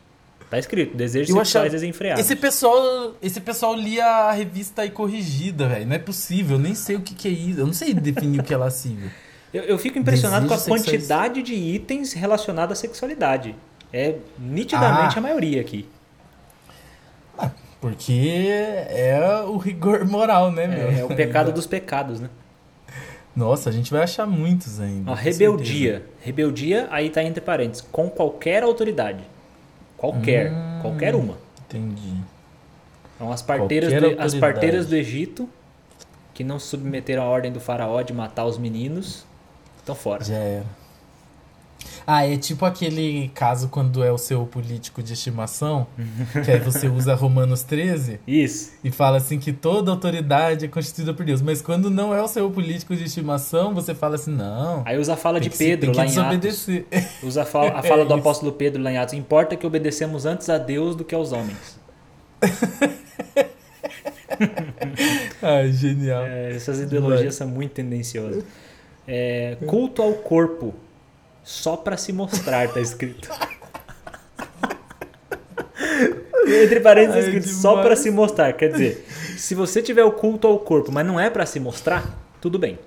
Tá 0.49 0.57
escrito, 0.57 0.95
desejos 0.97 1.29
Eu 1.29 1.35
sexuais 1.35 1.65
achava- 1.65 1.69
desenfreados. 1.69 2.23
Esse 2.25 2.35
pessoal, 2.35 3.13
esse 3.21 3.39
pessoal 3.39 3.75
lia 3.75 4.05
a 4.05 4.31
revista 4.31 4.81
aí 4.81 4.89
corrigida, 4.89 5.67
velho. 5.67 5.85
Não 5.85 5.95
é 5.95 5.99
possível. 5.99 6.57
Eu 6.57 6.61
nem 6.61 6.73
sei 6.73 6.95
o 6.95 7.01
que, 7.01 7.13
que 7.13 7.27
é 7.27 7.31
isso. 7.31 7.59
Eu 7.59 7.65
não 7.67 7.73
sei 7.73 7.93
definir 7.93 8.39
o 8.39 8.43
que 8.43 8.53
é 8.53 8.57
lascívia. 8.57 9.11
Eu, 9.53 9.63
eu 9.63 9.77
fico 9.77 9.99
impressionado 9.99 10.45
Desejos 10.47 10.65
com 10.67 10.73
a 10.73 10.77
sexuais. 10.79 10.97
quantidade 11.09 11.43
de 11.43 11.53
itens 11.53 12.13
relacionados 12.13 12.77
à 12.77 12.81
sexualidade. 12.81 13.55
É 13.93 14.15
nitidamente 14.39 15.15
Ah. 15.15 15.19
a 15.19 15.21
maioria 15.21 15.61
aqui. 15.61 15.87
Porque 17.85 18.47
é 18.89 19.43
o 19.45 19.57
rigor 19.57 20.03
moral, 20.05 20.51
né, 20.51 20.65
meu? 20.65 20.89
É, 20.89 21.01
é 21.01 21.05
o 21.05 21.07
pecado 21.09 21.51
dos 21.51 21.67
pecados, 21.67 22.19
né? 22.19 22.31
Nossa, 23.35 23.69
a 23.69 23.71
gente 23.71 23.91
vai 23.91 24.01
achar 24.01 24.25
muitos 24.25 24.79
ainda. 24.79 25.11
Ó, 25.11 25.13
rebeldia. 25.13 26.03
Rebeldia, 26.19 26.87
aí 26.89 27.11
tá 27.11 27.23
entre 27.23 27.41
parênteses. 27.41 27.85
Com 27.91 28.09
qualquer 28.09 28.63
autoridade. 28.63 29.23
Qualquer. 29.97 30.51
Hum. 30.51 30.79
Qualquer 30.81 31.13
uma. 31.13 31.35
certeza. 31.35 31.85
Entendi. 31.85 32.15
Então, 33.15 33.31
as 33.31 33.43
parteiras, 33.43 33.93
do, 33.93 34.19
as 34.19 34.33
parteiras 34.33 34.87
do 34.87 34.95
Egito, 34.95 35.47
que 36.33 36.43
não 36.43 36.57
se 36.57 36.65
submeteram 36.65 37.21
à 37.21 37.27
ordem 37.27 37.51
do 37.51 37.59
faraó 37.59 38.01
de 38.01 38.13
matar 38.13 38.45
os 38.45 38.57
meninos, 38.57 39.27
estão 39.77 39.93
fora. 39.93 40.23
Já 40.23 40.37
era. 40.37 40.65
Ah, 42.07 42.27
é 42.27 42.37
tipo 42.37 42.65
aquele 42.65 43.31
caso 43.33 43.69
quando 43.69 44.03
é 44.03 44.11
o 44.11 44.17
seu 44.17 44.45
político 44.45 45.01
de 45.01 45.13
estimação, 45.13 45.87
que 46.43 46.51
aí 46.51 46.59
você 46.59 46.87
usa 46.87 47.15
Romanos 47.15 47.63
13 47.63 48.19
Isso. 48.27 48.73
e 48.83 48.91
fala 48.91 49.17
assim 49.17 49.39
que 49.39 49.51
toda 49.51 49.91
autoridade 49.91 50.65
é 50.65 50.67
constituída 50.67 51.13
por 51.13 51.25
Deus. 51.25 51.41
Mas 51.41 51.61
quando 51.61 51.89
não 51.89 52.13
é 52.13 52.21
o 52.21 52.27
seu 52.27 52.49
político 52.51 52.95
de 52.95 53.05
estimação, 53.05 53.73
você 53.73 53.95
fala 53.95 54.15
assim, 54.15 54.31
não. 54.31 54.83
Aí 54.85 54.99
usa 54.99 55.13
a 55.13 55.17
fala 55.17 55.39
de 55.39 55.49
Pedro 55.49 55.91
que 55.91 55.97
lá 55.97 56.05
em 56.05 56.17
Atos. 56.17 56.67
Usa 57.23 57.41
a 57.41 57.45
fala, 57.45 57.71
a 57.71 57.81
fala 57.81 58.03
É 58.03 58.05
do 58.05 58.13
apóstolo 58.13 58.51
Pedro 58.51 58.83
lá 58.83 58.91
em 58.91 58.97
Atos. 58.97 59.15
Importa 59.15 59.55
que 59.55 59.65
obedecemos 59.65 60.25
antes 60.25 60.49
a 60.49 60.57
Deus 60.57 60.95
do 60.95 61.03
que 61.03 61.15
aos 61.15 61.31
homens. 61.31 61.79
Ai, 65.41 65.71
genial. 65.71 66.25
É, 66.25 66.55
essas 66.55 66.79
ideologias 66.79 67.35
são 67.35 67.47
muito 67.47 67.71
tendenciosas. 67.71 68.43
É, 69.07 69.57
culto 69.65 70.01
ao 70.01 70.13
corpo. 70.13 70.73
Só 71.45 71.77
pra 71.77 71.95
se 71.95 72.11
mostrar, 72.11 72.67
tá 72.73 72.81
escrito. 72.81 73.29
Entre 76.47 76.79
parênteses, 76.79 77.15
Ai, 77.15 77.21
tá 77.21 77.27
escrito 77.27 77.43
demais. 77.45 77.61
só 77.61 77.81
pra 77.81 77.95
se 77.95 78.11
mostrar. 78.11 78.53
Quer 78.53 78.71
dizer, 78.71 79.05
se 79.37 79.55
você 79.55 79.81
tiver 79.81 80.03
o 80.03 80.11
culto 80.11 80.47
ao 80.47 80.59
corpo, 80.59 80.91
mas 80.91 81.05
não 81.05 81.19
é 81.19 81.29
pra 81.29 81.45
se 81.45 81.59
mostrar, 81.59 82.03
tudo 82.41 82.57
bem. 82.59 82.77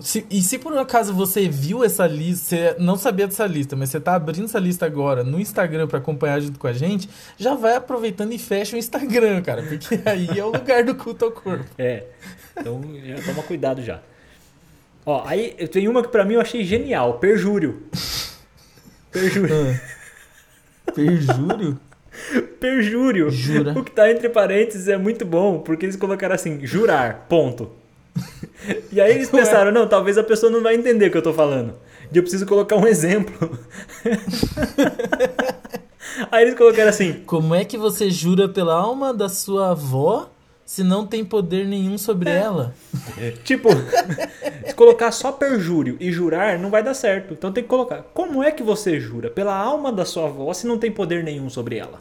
Se- 0.00 0.26
e 0.30 0.42
se 0.42 0.58
por 0.58 0.72
um 0.72 0.78
acaso 0.78 1.14
você 1.14 1.48
viu 1.48 1.82
essa 1.84 2.06
lista, 2.06 2.44
você 2.56 2.76
não 2.78 2.96
sabia 2.96 3.26
dessa 3.26 3.46
lista, 3.46 3.74
mas 3.76 3.88
você 3.88 3.98
tá 4.00 4.14
abrindo 4.14 4.44
essa 4.44 4.58
lista 4.58 4.84
agora 4.84 5.24
no 5.24 5.40
Instagram 5.40 5.86
pra 5.86 5.98
acompanhar 5.98 6.40
junto 6.40 6.58
com 6.58 6.66
a 6.66 6.72
gente, 6.72 7.08
já 7.38 7.54
vai 7.54 7.76
aproveitando 7.76 8.32
e 8.32 8.38
fecha 8.38 8.76
o 8.76 8.78
Instagram, 8.78 9.40
cara, 9.42 9.62
porque 9.62 9.98
aí 10.04 10.38
é 10.38 10.44
o 10.44 10.50
lugar 10.50 10.84
do 10.84 10.94
culto 10.94 11.24
ao 11.24 11.30
corpo. 11.32 11.64
É. 11.78 12.04
Então 12.58 12.82
toma 13.24 13.42
cuidado 13.44 13.82
já. 13.82 14.00
Ó, 15.06 15.22
aí 15.26 15.54
eu 15.58 15.68
tenho 15.68 15.90
uma 15.90 16.02
que 16.02 16.08
pra 16.08 16.24
mim 16.24 16.34
eu 16.34 16.40
achei 16.40 16.64
genial, 16.64 17.18
perjúrio. 17.18 17.82
Perjúrio. 19.12 19.80
Perjúrio? 20.92 21.80
Perjúrio. 22.58 23.30
Jura. 23.30 23.78
O 23.78 23.84
que 23.84 23.92
tá 23.92 24.10
entre 24.10 24.28
parênteses 24.28 24.88
é 24.88 24.96
muito 24.96 25.24
bom, 25.24 25.60
porque 25.60 25.86
eles 25.86 25.94
colocaram 25.94 26.34
assim, 26.34 26.66
jurar, 26.66 27.26
ponto. 27.28 27.70
E 28.90 29.00
aí 29.00 29.12
eles 29.12 29.30
pensaram, 29.30 29.70
não, 29.70 29.88
talvez 29.88 30.18
a 30.18 30.24
pessoa 30.24 30.50
não 30.50 30.62
vai 30.62 30.74
entender 30.74 31.06
o 31.06 31.10
que 31.10 31.16
eu 31.16 31.22
tô 31.22 31.32
falando. 31.32 31.74
E 32.12 32.16
eu 32.16 32.22
preciso 32.22 32.46
colocar 32.46 32.76
um 32.76 32.86
exemplo. 32.86 33.58
Aí 36.30 36.44
eles 36.44 36.54
colocaram 36.54 36.90
assim, 36.90 37.22
Como 37.26 37.54
é 37.54 37.64
que 37.64 37.76
você 37.76 38.10
jura 38.10 38.48
pela 38.48 38.74
alma 38.74 39.12
da 39.12 39.28
sua 39.28 39.70
avó 39.70 40.30
se 40.64 40.82
não 40.82 41.06
tem 41.06 41.24
poder 41.24 41.66
nenhum 41.66 41.98
sobre 41.98 42.30
ela? 42.30 42.74
tipo, 43.44 43.68
se 44.66 44.74
colocar 44.74 45.12
só 45.12 45.30
perjúrio 45.32 45.96
e 46.00 46.10
jurar 46.10 46.58
não 46.58 46.70
vai 46.70 46.82
dar 46.82 46.94
certo. 46.94 47.34
Então 47.34 47.52
tem 47.52 47.62
que 47.62 47.68
colocar, 47.68 48.02
como 48.14 48.42
é 48.42 48.50
que 48.50 48.62
você 48.62 48.98
jura 48.98 49.30
pela 49.30 49.56
alma 49.56 49.92
da 49.92 50.04
sua 50.04 50.26
avó 50.26 50.52
se 50.52 50.66
não 50.66 50.78
tem 50.78 50.90
poder 50.90 51.22
nenhum 51.22 51.50
sobre 51.50 51.76
ela? 51.76 52.00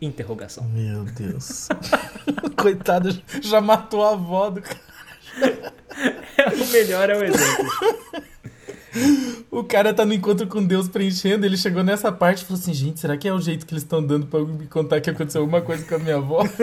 Interrogação. 0.00 0.64
Meu 0.64 1.04
Deus. 1.04 1.68
Coitado, 2.56 3.20
já 3.40 3.60
matou 3.60 4.04
a 4.04 4.12
avó 4.12 4.50
do 4.50 4.62
cara. 4.62 4.78
o 6.54 6.72
melhor 6.72 7.10
é 7.10 7.16
o 7.16 7.24
exemplo. 7.24 7.72
O 9.58 9.64
cara 9.64 9.92
tá 9.92 10.04
no 10.04 10.14
encontro 10.14 10.46
com 10.46 10.64
Deus 10.64 10.86
preenchendo, 10.86 11.44
ele 11.44 11.56
chegou 11.56 11.82
nessa 11.82 12.12
parte 12.12 12.42
e 12.42 12.44
falou 12.44 12.60
assim: 12.60 12.72
gente, 12.72 13.00
será 13.00 13.16
que 13.16 13.26
é 13.26 13.32
o 13.32 13.40
jeito 13.40 13.66
que 13.66 13.74
eles 13.74 13.82
estão 13.82 14.00
dando 14.00 14.26
pra 14.26 14.38
me 14.38 14.68
contar 14.68 15.00
que 15.00 15.10
aconteceu 15.10 15.40
alguma 15.40 15.60
coisa 15.60 15.84
com 15.84 15.96
a 15.96 15.98
minha 15.98 16.14
avó? 16.14 16.44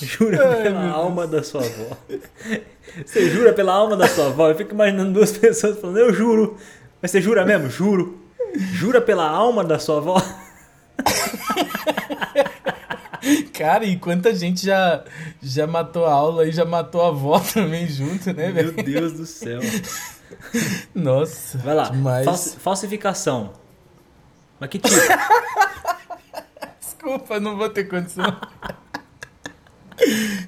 Jura 0.00 0.56
Ai, 0.56 0.62
pela 0.62 0.88
alma 0.88 1.26
da 1.26 1.42
sua 1.42 1.60
avó. 1.60 1.96
Você 3.04 3.28
jura 3.30 3.52
pela 3.52 3.74
alma 3.74 3.94
da 3.96 4.08
sua 4.08 4.28
avó? 4.28 4.48
Eu 4.48 4.54
fico 4.54 4.72
imaginando 4.72 5.12
duas 5.12 5.32
pessoas 5.36 5.78
falando, 5.78 5.98
eu 5.98 6.14
juro. 6.14 6.56
Mas 7.00 7.10
você 7.10 7.20
jura 7.20 7.44
mesmo? 7.44 7.68
Juro. 7.68 8.18
Jura 8.54 9.02
pela 9.02 9.28
alma 9.28 9.62
da 9.62 9.78
sua 9.78 9.98
avó? 9.98 10.16
Cara, 13.60 13.84
e 13.84 13.98
quanta 13.98 14.34
gente 14.34 14.64
já, 14.64 15.04
já 15.42 15.66
matou 15.66 16.06
a 16.06 16.12
aula 16.14 16.46
e 16.46 16.50
já 16.50 16.64
matou 16.64 17.02
a 17.04 17.08
avó 17.08 17.38
também 17.52 17.86
junto, 17.86 18.32
né, 18.32 18.50
Meu 18.50 18.72
velho? 18.72 18.82
Deus 18.82 19.12
do 19.12 19.26
céu. 19.26 19.60
Nossa. 20.94 21.58
Vai 21.58 21.74
lá. 21.74 21.90
Demais. 21.90 22.24
Falsi- 22.24 22.56
falsificação. 22.58 23.52
Mas 24.58 24.70
que 24.70 24.78
tipo? 24.78 24.94
Desculpa, 26.80 27.38
não 27.38 27.58
vou 27.58 27.68
ter 27.68 27.84
condição. 27.84 28.24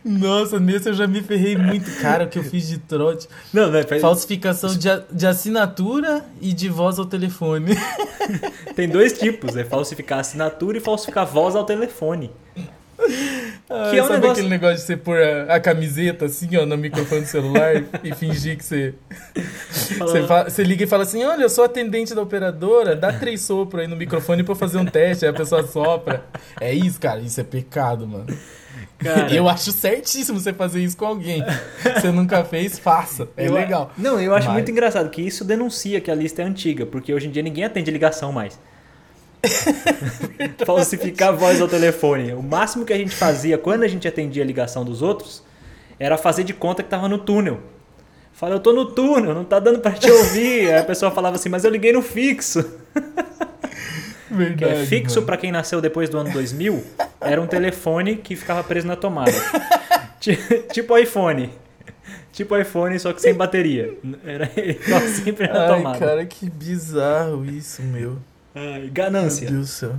Nossa, 0.02 0.58
nesse 0.58 0.88
eu 0.88 0.94
já 0.94 1.06
me 1.06 1.20
ferrei 1.22 1.54
muito. 1.58 1.90
Cara, 2.00 2.24
o 2.24 2.28
que 2.28 2.38
eu 2.38 2.42
fiz 2.44 2.66
de 2.66 2.78
trote. 2.78 3.28
Não, 3.52 3.70
né? 3.70 3.82
faz- 3.82 4.00
Falsificação 4.00 4.74
de, 4.74 4.88
a- 4.88 5.02
de 5.12 5.26
assinatura 5.26 6.24
e 6.40 6.54
de 6.54 6.70
voz 6.70 6.98
ao 6.98 7.04
telefone. 7.04 7.74
Tem 8.74 8.88
dois 8.88 9.18
tipos, 9.18 9.54
é 9.54 9.64
falsificar 9.64 10.20
assinatura 10.20 10.78
e 10.78 10.80
falsificar 10.80 11.26
voz 11.26 11.54
ao 11.54 11.64
telefone. 11.66 12.30
Ah, 13.70 13.88
Que 13.90 13.96
é 13.98 14.02
um 14.02 14.06
sabe 14.06 14.14
negócio- 14.20 14.30
aquele 14.32 14.48
negócio 14.48 14.76
de 14.76 14.82
você 14.82 14.96
pôr 14.96 15.18
a, 15.22 15.54
a 15.54 15.60
camiseta 15.60 16.26
assim, 16.26 16.56
ó, 16.56 16.66
no 16.66 16.76
microfone 16.76 17.22
do 17.22 17.26
celular 17.26 17.82
e 18.04 18.14
fingir 18.14 18.56
que 18.58 18.64
você. 18.64 18.94
Você, 19.98 20.22
fa- 20.26 20.44
você 20.44 20.62
liga 20.62 20.84
e 20.84 20.86
fala 20.86 21.02
assim: 21.04 21.24
Olha, 21.24 21.42
eu 21.42 21.48
sou 21.50 21.64
atendente 21.64 22.14
da 22.14 22.22
operadora, 22.22 22.94
dá 22.96 23.12
três 23.12 23.40
sopros 23.42 23.82
aí 23.82 23.88
no 23.88 23.96
microfone 23.96 24.42
pra 24.42 24.52
eu 24.52 24.56
fazer 24.56 24.78
um 24.78 24.84
teste. 24.86 25.24
Aí 25.24 25.30
a 25.30 25.34
pessoa 25.34 25.66
sopra. 25.66 26.22
É 26.60 26.72
isso, 26.72 27.00
cara, 27.00 27.20
isso 27.20 27.40
é 27.40 27.44
pecado, 27.44 28.06
mano. 28.06 28.26
Cara, 28.98 29.34
Eu 29.34 29.48
acho 29.48 29.72
certíssimo 29.72 30.38
você 30.38 30.52
fazer 30.52 30.80
isso 30.80 30.96
com 30.96 31.04
alguém. 31.06 31.44
Você 31.96 32.10
nunca 32.12 32.44
fez, 32.44 32.78
faça. 32.78 33.28
É 33.36 33.48
eu- 33.48 33.52
legal. 33.52 33.90
Não, 33.98 34.20
eu 34.20 34.32
acho 34.34 34.46
Mas- 34.46 34.54
muito 34.54 34.70
engraçado 34.70 35.10
que 35.10 35.20
isso 35.22 35.44
denuncia 35.44 36.00
que 36.00 36.10
a 36.10 36.14
lista 36.14 36.40
é 36.42 36.44
antiga, 36.44 36.86
porque 36.86 37.12
hoje 37.12 37.26
em 37.26 37.30
dia 37.30 37.42
ninguém 37.42 37.64
atende 37.64 37.90
ligação 37.90 38.30
mais. 38.32 38.58
Falsificar 40.64 41.28
a 41.30 41.32
voz 41.32 41.60
ao 41.60 41.68
telefone. 41.68 42.32
O 42.32 42.42
máximo 42.42 42.84
que 42.84 42.92
a 42.92 42.96
gente 42.96 43.14
fazia 43.14 43.58
quando 43.58 43.82
a 43.82 43.88
gente 43.88 44.06
atendia 44.06 44.42
a 44.42 44.46
ligação 44.46 44.84
dos 44.84 45.02
outros 45.02 45.42
era 45.98 46.16
fazer 46.16 46.44
de 46.44 46.52
conta 46.54 46.82
que 46.82 46.88
tava 46.88 47.08
no 47.08 47.18
túnel. 47.18 47.60
Fala, 48.32 48.54
eu 48.54 48.60
tô 48.60 48.72
no 48.72 48.86
túnel, 48.86 49.34
não 49.34 49.44
tá 49.44 49.58
dando 49.60 49.78
pra 49.80 49.92
te 49.92 50.10
ouvir. 50.10 50.70
Aí 50.70 50.78
a 50.78 50.84
pessoa 50.84 51.10
falava 51.10 51.36
assim, 51.36 51.48
mas 51.48 51.64
eu 51.64 51.70
liguei 51.70 51.92
no 51.92 52.02
fixo. 52.02 52.62
Que 54.28 54.34
Verdade. 54.34 54.72
é 54.82 54.86
fixo 54.86 55.22
pra 55.22 55.36
quem 55.36 55.52
nasceu 55.52 55.80
depois 55.80 56.08
do 56.08 56.16
ano 56.18 56.32
2000, 56.32 56.82
era 57.20 57.40
um 57.40 57.46
telefone 57.46 58.16
que 58.16 58.34
ficava 58.34 58.64
preso 58.64 58.86
na 58.86 58.96
tomada. 58.96 59.30
Ti- 60.18 60.38
tipo 60.72 60.96
iPhone. 60.96 61.52
Tipo 62.32 62.56
iPhone, 62.56 62.98
só 62.98 63.12
que 63.12 63.20
sem 63.20 63.34
bateria. 63.34 63.92
Era 64.24 64.50
ele 64.56 64.80
sempre 65.22 65.46
na 65.46 65.62
Ai, 65.66 65.76
tomada. 65.76 65.98
cara, 65.98 66.24
que 66.24 66.48
bizarro 66.48 67.44
isso, 67.44 67.82
meu. 67.82 68.16
Ai, 68.54 68.80
Meu 68.82 68.92
ganância. 68.92 69.50
Deus 69.50 69.60
do 69.60 69.72
céu. 69.72 69.94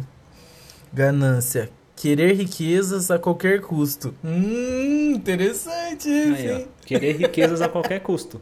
Ganância. 0.92 1.70
Querer 1.96 2.34
riquezas 2.34 3.10
a 3.10 3.18
qualquer 3.18 3.62
custo. 3.62 4.14
Hum, 4.24 5.14
interessante 5.16 6.10
isso, 6.10 6.52
Aí? 6.52 6.68
Querer 6.86 7.18
riquezas 7.18 7.62
a 7.62 7.70
qualquer 7.70 8.00
custo. 8.02 8.42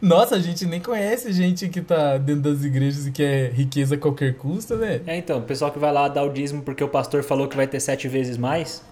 Nossa, 0.00 0.36
a 0.36 0.38
gente 0.38 0.64
nem 0.64 0.80
conhece 0.80 1.32
gente 1.32 1.68
que 1.68 1.80
tá 1.80 2.16
dentro 2.16 2.42
das 2.52 2.64
igrejas 2.64 3.06
e 3.06 3.10
quer 3.10 3.52
riqueza 3.52 3.94
a 3.94 3.98
qualquer 3.98 4.34
custo, 4.34 4.76
né? 4.76 5.00
É, 5.06 5.16
então, 5.16 5.38
o 5.38 5.42
pessoal 5.42 5.70
que 5.70 5.78
vai 5.78 5.92
lá 5.92 6.08
dar 6.08 6.22
o 6.22 6.32
dízimo 6.32 6.62
porque 6.62 6.82
o 6.82 6.88
pastor 6.88 7.22
falou 7.22 7.48
que 7.48 7.56
vai 7.56 7.66
ter 7.66 7.80
sete 7.80 8.08
vezes 8.08 8.36
mais. 8.36 8.82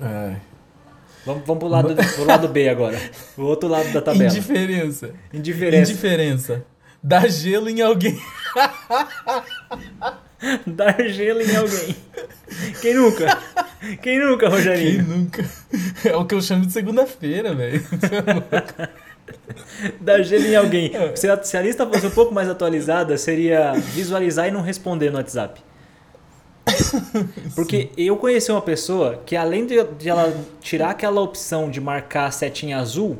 Ai. 0.00 0.36
Vamos, 1.24 1.46
vamos 1.46 1.60
pro, 1.60 1.68
lado, 1.68 1.94
pro 1.94 2.24
lado 2.24 2.48
B 2.48 2.68
agora. 2.68 3.00
O 3.36 3.42
outro 3.42 3.68
lado 3.68 3.90
da 3.92 4.02
tabela. 4.02 4.30
Indiferença. 4.30 5.10
Indiferença. 5.32 5.92
Indiferença. 5.92 6.64
Dá 7.06 7.28
gelo 7.28 7.68
em 7.68 7.82
alguém. 7.82 8.18
Dar 10.66 11.06
gelo 11.06 11.42
em 11.42 11.54
alguém. 11.54 11.94
Quem 12.80 12.94
nunca? 12.94 13.38
Quem 14.00 14.18
nunca, 14.18 14.46
Quem 14.48 14.56
Rogerinho? 14.56 15.02
nunca? 15.04 15.44
É 16.02 16.16
o 16.16 16.24
que 16.24 16.34
eu 16.34 16.40
chamo 16.40 16.64
de 16.64 16.72
segunda-feira, 16.72 17.54
velho. 17.54 17.84
Dar 20.00 20.22
gelo 20.22 20.46
em 20.46 20.56
alguém. 20.56 20.96
É. 20.96 21.14
Se 21.14 21.28
a, 21.28 21.42
se 21.42 21.54
a 21.58 21.60
lista 21.60 21.86
fosse 21.86 22.06
um 22.06 22.10
pouco 22.10 22.32
mais 22.32 22.48
atualizada, 22.48 23.18
seria 23.18 23.74
visualizar 23.74 24.48
e 24.48 24.50
não 24.50 24.62
responder 24.62 25.10
no 25.10 25.18
WhatsApp. 25.18 25.60
Porque 27.54 27.90
eu 27.98 28.16
conheci 28.16 28.50
uma 28.50 28.62
pessoa 28.62 29.22
que 29.26 29.36
além 29.36 29.66
de, 29.66 29.74
de 29.98 30.08
ela 30.08 30.34
tirar 30.62 30.92
aquela 30.92 31.20
opção 31.20 31.70
de 31.70 31.82
marcar 31.82 32.28
a 32.28 32.30
setinha 32.30 32.78
azul, 32.78 33.18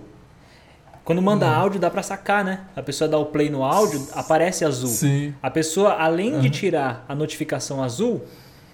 quando 1.05 1.21
manda 1.21 1.47
Hum. 1.47 1.55
áudio 1.55 1.79
dá 1.81 1.91
pra 1.91 2.03
sacar, 2.03 2.45
né? 2.45 2.61
A 2.75 2.83
pessoa 2.83 3.07
dá 3.09 3.19
o 3.19 3.27
play 3.27 3.51
no 3.51 3.63
áudio, 3.63 4.07
aparece 4.15 4.65
azul. 4.65 4.89
Sim. 4.89 5.35
A 5.43 5.51
pessoa, 5.51 5.93
além 5.93 6.41
de 6.41 6.49
tirar 6.51 7.05
a 7.09 7.15
notificação 7.15 7.83
azul, 7.83 8.25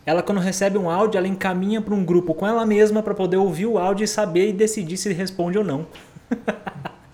ela 0.06 0.22
quando 0.22 0.38
recebe 0.40 0.78
um 0.78 0.88
áudio, 0.88 1.18
ela 1.18 1.26
encaminha 1.28 1.80
para 1.82 1.92
um 1.94 2.04
grupo 2.04 2.32
com 2.34 2.46
ela 2.46 2.64
mesma 2.64 3.02
para 3.02 3.14
poder 3.14 3.36
ouvir 3.36 3.66
o 3.66 3.78
áudio 3.78 4.04
e 4.04 4.08
saber 4.08 4.48
e 4.48 4.52
decidir 4.52 4.96
se 4.96 5.12
responde 5.12 5.58
ou 5.58 5.64
não. 5.64 5.86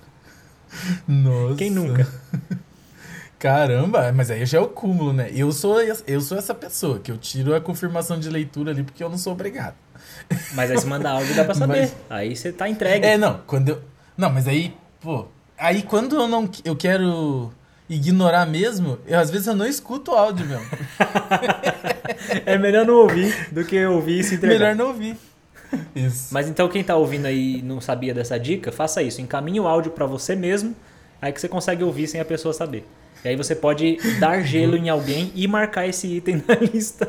Nossa. 1.08 1.56
Quem 1.56 1.70
nunca? 1.70 2.06
Caramba, 3.38 4.12
mas 4.12 4.30
aí 4.30 4.44
já 4.46 4.58
é 4.58 4.60
o 4.60 4.68
cúmulo, 4.68 5.12
né? 5.12 5.30
Eu 5.34 5.52
sou, 5.52 5.80
eu 5.80 6.20
sou 6.20 6.38
essa 6.38 6.54
pessoa 6.54 6.98
que 6.98 7.10
eu 7.12 7.18
tiro 7.18 7.54
a 7.54 7.60
confirmação 7.60 8.18
de 8.18 8.28
leitura 8.30 8.70
ali 8.70 8.82
porque 8.82 9.02
eu 9.04 9.08
não 9.10 9.18
sou 9.18 9.32
obrigado. 9.34 9.74
Mas 10.54 10.70
aí 10.70 10.78
se 10.78 10.86
manda 10.86 11.10
áudio 11.10 11.34
dá 11.34 11.44
pra 11.44 11.52
saber. 11.54 11.80
Mas- 11.80 11.96
Aí 12.08 12.34
você 12.36 12.50
tá 12.50 12.68
entregue. 12.68 13.04
É, 13.06 13.16
não, 13.18 13.40
quando 13.46 13.68
eu. 13.70 13.82
Não, 14.16 14.30
mas 14.30 14.48
aí, 14.48 14.74
pô. 15.06 15.26
Aí 15.56 15.82
quando 15.82 16.16
eu 16.16 16.26
não. 16.26 16.50
Eu 16.64 16.74
quero 16.74 17.52
ignorar 17.88 18.44
mesmo, 18.44 18.98
eu, 19.06 19.16
às 19.16 19.30
vezes 19.30 19.46
eu 19.46 19.54
não 19.54 19.64
escuto 19.64 20.10
o 20.10 20.14
áudio 20.14 20.44
mesmo. 20.44 20.66
É 22.44 22.56
melhor 22.56 22.86
não 22.86 22.94
ouvir 22.94 23.52
do 23.52 23.64
que 23.64 23.84
ouvir 23.84 24.20
e 24.20 24.24
se 24.24 24.36
entregar. 24.36 24.58
Melhor 24.58 24.76
não 24.76 24.86
ouvir. 24.88 25.16
Isso. 25.94 26.28
Mas 26.32 26.48
então 26.48 26.68
quem 26.68 26.82
tá 26.82 26.96
ouvindo 26.96 27.26
aí 27.26 27.58
e 27.58 27.62
não 27.62 27.80
sabia 27.80 28.14
dessa 28.14 28.38
dica, 28.38 28.72
faça 28.72 29.02
isso. 29.02 29.20
Encaminhe 29.20 29.60
o 29.60 29.66
áudio 29.66 29.92
pra 29.92 30.06
você 30.06 30.34
mesmo, 30.34 30.74
aí 31.20 31.32
que 31.32 31.40
você 31.40 31.48
consegue 31.48 31.84
ouvir 31.84 32.06
sem 32.06 32.20
a 32.20 32.24
pessoa 32.24 32.54
saber. 32.54 32.86
E 33.24 33.28
aí 33.28 33.36
você 33.36 33.54
pode 33.54 33.98
dar 34.18 34.42
gelo 34.42 34.76
em 34.76 34.88
alguém 34.88 35.30
e 35.34 35.46
marcar 35.46 35.86
esse 35.86 36.06
item 36.06 36.42
na 36.46 36.54
lista. 36.72 37.08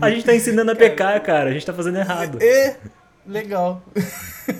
a 0.00 0.10
gente 0.10 0.24
tá 0.24 0.34
ensinando 0.34 0.72
a 0.72 0.76
pecar, 0.76 1.22
cara. 1.22 1.50
A 1.50 1.52
gente 1.52 1.64
tá 1.64 1.72
fazendo 1.72 1.98
errado. 1.98 2.38
É, 2.42 2.76
legal. 3.26 3.82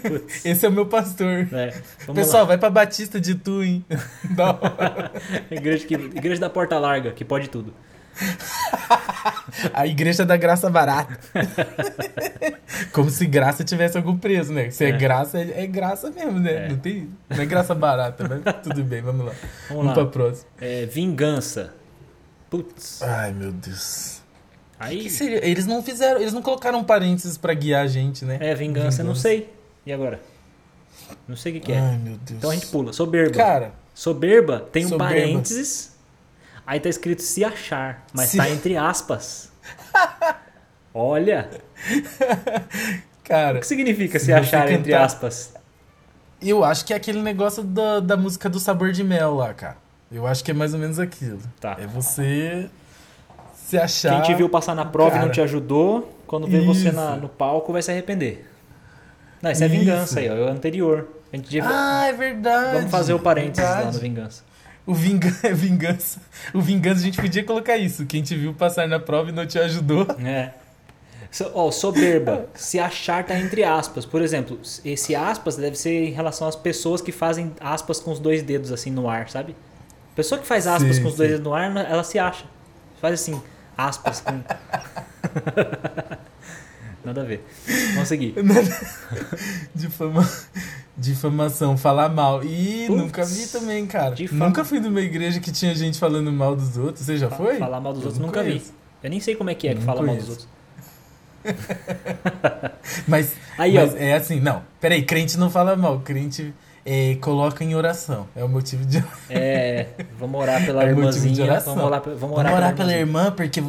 Putz. 0.02 0.44
Esse 0.44 0.66
é 0.66 0.68
o 0.68 0.73
meu 0.73 0.87
pastor. 0.87 1.49
É, 1.52 1.75
Pessoal, 2.14 2.42
lá. 2.42 2.49
vai 2.49 2.58
pra 2.58 2.70
Batista 2.70 3.20
de 3.20 3.35
Tu, 3.35 3.62
hein? 3.62 3.85
Da. 4.30 4.58
Igreja, 5.50 5.87
que, 5.87 5.94
igreja 5.94 6.40
da 6.40 6.50
porta 6.50 6.78
larga, 6.78 7.12
que 7.12 7.25
pode 7.25 7.49
tudo. 7.49 7.73
A 9.75 9.87
igreja 9.87 10.25
da 10.25 10.37
graça 10.37 10.70
barata. 10.70 11.18
Como 12.92 13.11
se 13.11 13.26
graça 13.26 13.62
tivesse 13.64 13.96
algum 13.96 14.16
preço, 14.16 14.52
né? 14.52 14.70
Se 14.70 14.85
é, 14.85 14.92
graça, 14.92 15.38
é, 15.38 15.64
é 15.64 15.66
graça 15.66 16.11
mesmo, 16.11 16.38
né? 16.40 16.66
É. 16.66 16.68
Não, 16.68 16.78
tem, 16.78 17.11
não 17.28 17.42
é 17.42 17.46
graça 17.46 17.75
barata, 17.75 18.26
mas 18.28 18.56
tudo 18.62 18.82
bem, 18.82 19.02
vamos 19.02 19.26
lá. 19.26 19.32
Vamos 19.68 19.85
Vamos 19.85 19.87
lá. 19.87 19.92
pra 19.94 20.06
próxima. 20.06 20.49
É, 20.61 20.87
vingança. 20.87 21.75
Putz. 22.49 23.02
Ai, 23.02 23.32
meu 23.32 23.52
Deus. 23.52 24.23
O 24.78 24.85
Aí. 24.85 25.02
que 25.04 25.11
seria? 25.11 25.45
Eles 25.47 25.66
não 25.66 25.83
fizeram, 25.83 26.21
eles 26.21 26.33
não 26.33 26.42
colocaram 26.42 26.83
parênteses 26.85 27.38
pra 27.38 27.54
guiar 27.54 27.85
a 27.85 27.87
gente, 27.87 28.25
né? 28.25 28.37
É, 28.40 28.54
vingança, 28.54 29.02
não 29.02 29.14
sei. 29.14 29.50
E 29.87 29.92
agora? 29.92 30.21
Não 31.26 31.37
sei 31.37 31.52
o 31.52 31.54
que, 31.56 31.61
que 31.61 31.73
é. 31.73 31.78
Ai, 31.78 31.97
meu 31.99 32.16
Deus. 32.18 32.30
Então 32.38 32.50
a 32.50 32.54
gente 32.54 32.66
pula. 32.66 32.92
Soberba. 32.92 33.35
Cara, 33.35 33.73
Soberba 33.95 34.61
tem 34.73 34.85
um 34.85 34.88
Soberba. 34.90 35.12
parênteses. 35.14 35.97
Aí 36.66 36.80
tá 36.80 36.88
escrito 36.88 37.23
se 37.23 37.45
achar, 37.45 38.04
mas 38.12 38.30
Se- 38.30 38.37
tá 38.37 38.50
entre 38.50 38.76
aspas. 38.76 39.50
Olha, 40.92 41.49
cara, 43.23 43.59
o 43.59 43.61
que 43.61 43.66
significa 43.66 44.18
se, 44.18 44.33
achar 44.33 44.71
entre 44.73 44.90
cantar- 44.92 45.04
aspas? 45.04 45.52
eu 46.40 46.64
acho 46.64 46.85
que 46.85 46.92
é 46.92 46.97
aquele 46.97 47.21
negócio 47.23 47.62
da, 47.62 48.00
da 48.00 48.16
música 48.16 48.49
do 48.49 48.59
sabor 48.59 48.92
de 48.92 49.04
mel 49.04 49.35
lá, 49.35 49.52
cara. 49.54 49.76
Eu 50.11 50.26
acho 50.26 50.42
que 50.45 50.50
é 50.50 50.54
mais 50.54 50.73
ou 50.73 50.80
menos 50.80 50.99
aquilo. 50.99 51.38
Tá. 51.61 51.76
É 51.80 51.87
você 51.87 52.68
se 53.66 53.76
achar. 53.78 54.23
Quem 54.23 54.23
te 54.23 54.35
viu 54.37 54.49
passar 54.49 54.75
na 54.75 54.85
prova 54.85 55.11
e 55.11 55.14
não 55.14 55.20
cara. 55.23 55.32
te 55.32 55.40
ajudou, 55.40 56.16
quando 56.26 56.46
vê 56.46 56.61
você 56.61 56.88
Isso. 56.88 56.96
na- 56.96 57.16
no 57.16 57.28
palco 57.28 57.73
vai 57.73 57.82
se 57.82 57.90
arrepender. 57.90 58.49
Não, 59.42 59.50
isso 59.50 59.62
é 59.62 59.66
Isso. 59.66 59.76
vingança 59.78 60.20
aí, 60.20 60.30
ó, 60.30 60.35
é 60.35 60.40
o 60.42 60.49
anterior. 60.49 61.08
A 61.32 61.37
gente 61.37 61.49
devia- 61.50 61.68
Ah, 61.68 62.06
é 62.06 62.12
verdade. 62.12 62.76
Vamos 62.76 62.90
fazer 62.90 63.12
o 63.14 63.18
parênteses 63.18 63.64
lá 63.64 63.75
verdade. 63.76 63.96
no 63.96 64.00
vingança. 64.02 64.44
O 64.87 64.94
vinga... 64.94 65.28
é 65.42 65.52
vingança. 65.52 66.20
O 66.54 66.61
vingança, 66.61 67.00
a 67.00 67.02
gente 67.02 67.20
podia 67.20 67.42
colocar 67.44 67.76
isso. 67.76 68.06
Quem 68.06 68.23
te 68.23 68.37
viu 68.37 68.54
passar 68.54 68.87
na 68.87 69.00
prova 69.00 69.30
e 69.30 69.32
não 69.32 69.44
te 69.44 69.58
ajudou. 69.58 70.06
É. 70.25 70.50
So- 71.30 71.50
ó, 71.54 71.70
soberba, 71.73 72.46
se 72.54 72.78
achar 72.78 73.25
tá 73.25 73.37
entre 73.37 73.64
aspas. 73.64 74.06
Por 74.06 74.23
exemplo, 74.23 74.58
esse 74.85 75.14
aspas 75.16 75.56
deve 75.56 75.76
ser 75.76 76.04
em 76.04 76.12
relação 76.12 76.46
às 76.46 76.54
pessoas 76.54 77.00
que 77.00 77.11
fazem 77.11 77.52
aspas 77.61 77.99
com 77.99 78.12
os 78.12 78.20
dois 78.20 78.42
dedos 78.44 78.70
assim 78.70 78.90
no 78.92 79.08
ar, 79.08 79.28
sabe? 79.28 79.56
Pessoa 80.14 80.40
que 80.40 80.46
faz 80.46 80.66
aspas 80.68 80.96
Sim, 80.96 81.02
com 81.02 81.08
os 81.08 81.16
dois 81.16 81.28
sim. 81.30 81.37
dedos 81.37 81.44
no 81.44 81.52
ar, 81.52 81.76
ela 81.90 82.04
se 82.04 82.18
acha. 82.18 82.44
Faz 83.00 83.12
assim, 83.14 83.42
aspas 83.76 84.21
com. 84.21 84.40
Nada 87.04 87.21
a 87.23 87.25
ver. 87.25 87.45
Vamos 87.95 88.09
seguir. 88.09 88.35
Difama... 89.75 90.28
Difamação, 90.99 91.76
falar 91.76 92.09
mal. 92.09 92.42
Ih, 92.42 92.88
nunca 92.88 93.23
vi 93.25 93.47
também, 93.49 93.87
cara. 93.87 94.14
Difama- 94.14 94.47
Nunca 94.47 94.64
fui 94.64 94.80
numa 94.80 95.00
igreja 95.02 95.38
que 95.40 95.52
tinha 95.52 95.75
gente 95.75 95.99
falando 95.99 96.33
mal 96.33 96.56
dos 96.56 96.76
outros. 96.78 97.04
Você 97.04 97.16
já 97.18 97.28
foi? 97.30 97.59
Falar 97.59 97.80
mal 97.80 97.92
dos 97.92 98.00
Eu 98.02 98.06
outros 98.09 98.25
nunca 98.26 98.42
vi. 98.42 98.50
conheço. 98.52 98.73
Eu 99.02 99.11
nem 99.11 99.21
sei 99.21 99.37
como 99.37 99.50
é 99.50 99.54
que 99.54 99.68
é 99.68 99.75
que 99.75 99.80
Não 99.80 99.87
fala 99.87 100.02
mal 100.02 100.16
dos 100.16 100.25
conheço. 100.25 100.49
outros. 100.49 100.56
Mas, 103.06 103.33
Aí, 103.56 103.75
mas 103.75 103.95
ó. 103.95 103.97
é 103.99 104.14
assim, 104.14 104.40
não. 104.40 104.62
Peraí, 104.80 105.02
crente 105.04 105.38
não 105.38 105.49
fala 105.50 105.76
mal. 105.76 106.00
Crente 106.00 106.52
é, 106.86 107.16
coloca 107.16 107.62
em 107.64 107.74
oração. 107.74 108.28
É 108.36 108.42
o 108.44 108.48
motivo 108.48 108.84
de 108.86 109.04
É, 109.28 109.88
vamos 110.18 110.40
orar 110.40 110.64
pela 110.64 110.84
É 110.84 110.94
motivo 110.94 111.28
de 111.28 111.42
irmãzinha. 111.42 111.44
oração. 111.44 111.74
Vamos 111.74 111.90
orar, 111.90 112.02
vamos 112.02 112.20
Vamos 112.20 112.38
orar, 112.38 112.54
orar 112.54 112.74
pela 112.74 112.76
pela 112.76 112.92
irmãzinha. 112.92 113.24
irmã 113.24 113.32
porque 113.36 113.62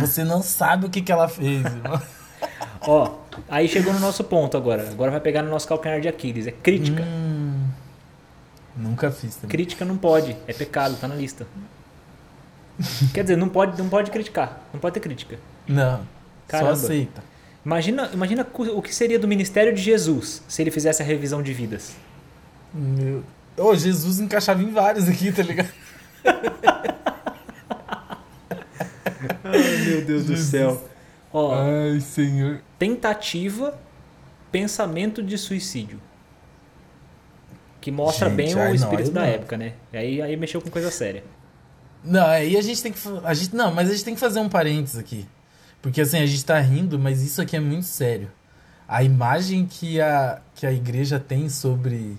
você 0.00 0.24
não 0.24 0.42
sabe 0.42 0.86
o 0.86 0.90
que, 0.90 1.00
que 1.00 1.12
ela 1.12 1.28
fez. 1.28 1.62
Ó, 2.82 3.18
aí 3.48 3.68
chegou 3.68 3.92
no 3.92 4.00
nosso 4.00 4.22
ponto 4.24 4.56
agora. 4.56 4.88
Agora 4.90 5.10
vai 5.10 5.20
pegar 5.20 5.42
no 5.42 5.50
nosso 5.50 5.66
calcanhar 5.68 6.00
de 6.00 6.08
Aquiles. 6.08 6.46
É 6.46 6.52
crítica. 6.52 7.02
Hum, 7.02 7.68
nunca 8.76 9.10
fiz 9.10 9.36
também. 9.36 9.50
Crítica 9.50 9.84
não 9.84 9.96
pode, 9.96 10.36
é 10.46 10.52
pecado, 10.52 10.96
tá 10.96 11.08
na 11.08 11.14
lista. 11.14 11.46
Quer 13.14 13.22
dizer, 13.22 13.36
não 13.36 13.48
pode, 13.48 13.80
não 13.80 13.88
pode 13.88 14.10
criticar, 14.10 14.60
não 14.72 14.78
pode 14.78 14.94
ter 14.94 15.00
crítica. 15.00 15.38
Não, 15.66 16.00
Caramba. 16.46 16.76
só 16.76 16.84
aceita. 16.86 17.22
Imagina, 17.64 18.10
imagina 18.12 18.46
o 18.54 18.82
que 18.82 18.94
seria 18.94 19.18
do 19.18 19.26
ministério 19.26 19.74
de 19.74 19.80
Jesus 19.82 20.42
se 20.46 20.62
ele 20.62 20.70
fizesse 20.70 21.02
a 21.02 21.04
revisão 21.04 21.42
de 21.42 21.52
vidas. 21.52 21.96
Meu... 22.76 23.24
Ô, 23.56 23.74
Jesus 23.74 24.20
encaixava 24.20 24.62
em 24.62 24.70
vários 24.70 25.08
aqui, 25.08 25.32
tá 25.32 25.42
ligado? 25.42 25.70
Ai, 29.44 29.76
meu 29.86 30.04
Deus 30.04 30.24
do 30.26 30.36
céu. 30.36 30.82
Ó, 31.32 31.54
Ai, 31.54 32.00
senhor. 32.00 32.60
tentativa, 32.78 33.78
pensamento 34.50 35.22
de 35.22 35.38
suicídio. 35.38 36.00
Que 37.80 37.90
mostra 37.90 38.28
Gente, 38.28 38.36
bem 38.36 38.54
o 38.54 38.58
ai, 38.58 38.74
espírito 38.74 39.10
da 39.10 39.20
não. 39.22 39.28
época, 39.28 39.56
né? 39.56 39.74
E 39.92 39.96
aí, 39.96 40.22
aí 40.22 40.36
mexeu 40.36 40.60
com 40.60 40.68
coisa 40.70 40.90
séria. 40.90 41.22
Não, 42.02 42.26
aí 42.26 42.56
a 42.56 42.62
gente 42.62 42.82
tem 42.82 42.92
que. 42.92 42.98
A 43.24 43.32
gente, 43.34 43.54
não, 43.54 43.72
mas 43.72 43.88
a 43.88 43.92
gente 43.92 44.04
tem 44.04 44.14
que 44.14 44.20
fazer 44.20 44.40
um 44.40 44.48
parênteses 44.48 44.98
aqui. 44.98 45.26
Porque 45.80 46.00
assim, 46.00 46.18
a 46.18 46.26
gente 46.26 46.44
tá 46.44 46.58
rindo, 46.58 46.98
mas 46.98 47.22
isso 47.22 47.40
aqui 47.40 47.56
é 47.56 47.60
muito 47.60 47.86
sério. 47.86 48.30
A 48.88 49.02
imagem 49.02 49.66
que 49.66 50.00
a, 50.00 50.40
que 50.54 50.66
a 50.66 50.72
igreja 50.72 51.18
tem 51.20 51.48
sobre 51.48 52.16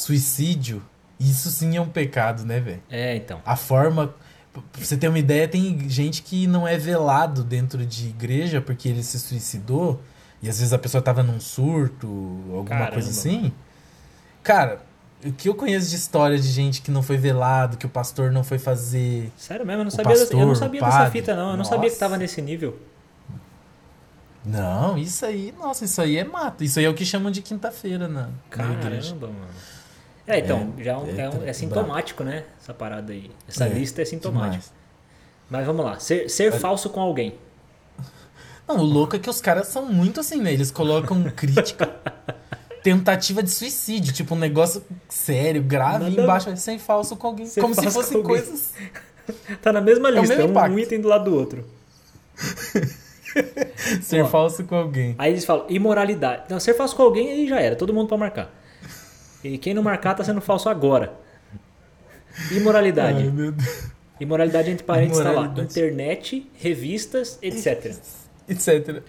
suicídio, 0.00 0.82
isso 1.18 1.50
sim 1.50 1.76
é 1.76 1.80
um 1.80 1.88
pecado, 1.88 2.44
né, 2.44 2.60
velho? 2.60 2.82
É, 2.90 3.16
então. 3.16 3.40
A 3.44 3.56
forma. 3.56 4.14
Pra 4.52 4.62
você 4.84 4.96
ter 4.96 5.06
uma 5.06 5.18
ideia, 5.18 5.46
tem 5.46 5.88
gente 5.88 6.22
que 6.22 6.46
não 6.46 6.66
é 6.66 6.76
velado 6.76 7.44
dentro 7.44 7.86
de 7.86 8.08
igreja 8.08 8.60
porque 8.60 8.88
ele 8.88 9.02
se 9.02 9.18
suicidou. 9.20 10.00
E 10.42 10.48
às 10.48 10.58
vezes 10.58 10.72
a 10.72 10.78
pessoa 10.78 11.02
tava 11.02 11.22
num 11.22 11.38
surto, 11.38 12.06
alguma 12.48 12.64
Caramba, 12.64 12.92
coisa 12.92 13.10
assim. 13.10 13.52
Cara, 14.42 14.80
o 15.24 15.30
que 15.30 15.48
eu 15.48 15.54
conheço 15.54 15.90
de 15.90 15.96
história 15.96 16.38
de 16.38 16.48
gente 16.48 16.80
que 16.80 16.90
não 16.90 17.02
foi 17.02 17.16
velado, 17.16 17.76
que 17.76 17.86
o 17.86 17.88
pastor 17.88 18.32
não 18.32 18.42
foi 18.42 18.58
fazer. 18.58 19.30
Sério 19.36 19.64
mesmo, 19.64 19.82
eu 19.82 19.84
não 19.84 19.90
sabia, 19.90 20.12
dessa, 20.14 20.32
eu 20.32 20.38
não 20.38 20.48
pastor, 20.48 20.66
sabia 20.66 20.80
dessa 20.80 21.10
fita, 21.10 21.36
não. 21.36 21.50
Eu 21.50 21.56
não 21.58 21.64
sabia 21.64 21.90
que 21.90 21.96
tava 21.96 22.16
nesse 22.16 22.40
nível. 22.40 22.76
Não, 24.44 24.96
isso 24.96 25.24
aí, 25.26 25.54
nossa, 25.58 25.84
isso 25.84 26.00
aí 26.00 26.16
é 26.16 26.24
mato. 26.24 26.64
Isso 26.64 26.78
aí 26.78 26.86
é 26.86 26.88
o 26.88 26.94
que 26.94 27.04
chamam 27.04 27.30
de 27.30 27.42
quinta-feira 27.42 28.08
na, 28.08 28.30
na 28.56 28.72
igreja. 28.72 29.14
Caramba, 29.14 29.26
mano. 29.26 29.79
É, 30.30 30.38
então, 30.38 30.72
já 30.78 30.92
é, 30.92 30.96
um- 30.96 31.06
é 31.06 31.10
é 31.10 31.14
um- 31.28 31.32
é 31.32 31.36
brabo. 31.38 31.54
sintomático, 31.54 32.24
né? 32.24 32.44
Essa 32.60 32.72
parada 32.74 33.12
aí. 33.12 33.30
Essa 33.48 33.66
É, 33.66 33.68
lista 33.68 34.02
é 34.02 34.04
sintomática. 34.04 34.48
Demais. 34.50 34.72
Mas 35.50 35.66
vamos 35.66 35.84
lá. 35.84 35.98
Ser, 35.98 36.28
ser 36.30 36.52
falso 36.52 36.88
com 36.90 37.00
alguém. 37.00 37.34
Não, 38.68 38.78
o 38.78 38.82
louco 38.82 39.16
é 39.16 39.18
que 39.18 39.28
os 39.28 39.40
caras 39.40 39.66
são 39.66 39.86
muito 39.86 40.20
assim, 40.20 40.40
né? 40.40 40.52
Eles 40.52 40.70
colocam 40.70 41.22
crítica, 41.34 41.90
tentativa 42.84 43.42
de 43.42 43.50
suicídio, 43.50 44.12
tipo 44.12 44.34
um 44.34 44.38
negócio 44.38 44.84
sério, 45.08 45.60
grave, 45.62 46.04
Nada- 46.04 46.20
e 46.20 46.22
embaixo 46.24 46.48
é 46.50 46.56
sem 46.56 46.78
falso 46.78 47.16
com 47.16 47.26
alguém. 47.26 47.46
Ser 47.46 47.60
como 47.60 47.74
se 47.74 47.90
fossem 47.90 48.22
coisas. 48.22 48.72
Tá 49.62 49.72
na 49.72 49.80
mesma 49.80 50.08
É 50.08 50.12
lista, 50.12 50.44
um, 50.44 50.50
impacto. 50.50 50.74
um 50.74 50.78
item 50.78 51.00
do 51.00 51.06
lado 51.06 51.30
do 51.30 51.36
outro. 51.36 51.64
Ser 54.02 54.22
Ó. 54.22 54.26
falso 54.26 54.64
com 54.64 54.74
alguém. 54.74 55.14
Aí 55.18 55.32
eles 55.32 55.44
falam 55.44 55.66
imoralidade. 55.68 56.44
Não, 56.48 56.58
ser 56.58 56.74
falso 56.74 56.96
com 56.96 57.02
alguém 57.02 57.30
aí 57.30 57.48
já 57.48 57.60
era, 57.60 57.76
todo 57.76 57.94
mundo 57.94 58.08
pra 58.08 58.16
marcar. 58.16 58.50
E 59.42 59.58
quem 59.58 59.74
não 59.74 59.82
marcar 59.82 60.14
tá 60.14 60.24
sendo 60.24 60.40
falso 60.40 60.68
agora. 60.68 61.12
Imoralidade. 62.50 63.24
Ai, 63.24 63.30
meu 63.30 63.52
Deus. 63.52 63.90
Imoralidade 64.20 64.70
entre 64.70 64.84
parênteses 64.84 65.22
tá 65.22 65.30
lá. 65.32 65.46
Internet, 65.46 66.46
revistas, 66.58 67.38
etc. 67.40 67.96
Etc. 68.48 69.02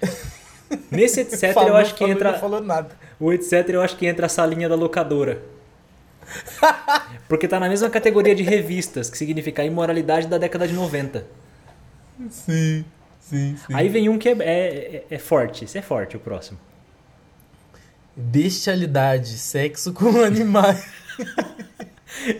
Nesse 0.89 1.21
etc 1.21 1.53
Falou, 1.53 1.69
eu 1.69 1.75
acho 1.75 1.95
que 1.95 2.05
entra. 2.05 2.31
Não 2.31 2.39
falou 2.39 2.61
nada. 2.61 2.95
O 3.19 3.33
etc 3.33 3.67
eu 3.69 3.81
acho 3.81 3.97
que 3.97 4.07
entra 4.07 4.25
a 4.27 4.29
salinha 4.29 4.69
da 4.69 4.75
locadora. 4.75 5.41
Porque 7.27 7.47
tá 7.47 7.59
na 7.59 7.67
mesma 7.67 7.89
categoria 7.89 8.33
de 8.33 8.43
revistas, 8.43 9.09
que 9.09 9.17
significa 9.17 9.61
a 9.61 9.65
imoralidade 9.65 10.27
da 10.27 10.37
década 10.37 10.65
de 10.65 10.73
90. 10.73 11.25
Sim, 12.29 12.85
sim, 13.19 13.57
sim. 13.57 13.73
Aí 13.73 13.89
vem 13.89 14.07
um 14.07 14.17
que 14.17 14.29
é, 14.29 14.37
é, 14.39 15.05
é 15.09 15.17
forte. 15.17 15.65
Esse 15.65 15.77
é 15.77 15.81
forte, 15.81 16.15
o 16.15 16.19
próximo. 16.19 16.57
Bestialidade, 18.15 19.37
sexo 19.37 19.93
com 19.93 20.09
animais. 20.23 20.85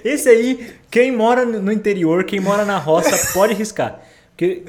Esse 0.04 0.30
aí, 0.30 0.74
quem 0.90 1.12
mora 1.12 1.46
no 1.46 1.72
interior, 1.72 2.24
quem 2.24 2.40
mora 2.40 2.66
na 2.66 2.78
roça, 2.78 3.34
pode 3.34 3.54
riscar. 3.54 4.02
Porque 4.32 4.64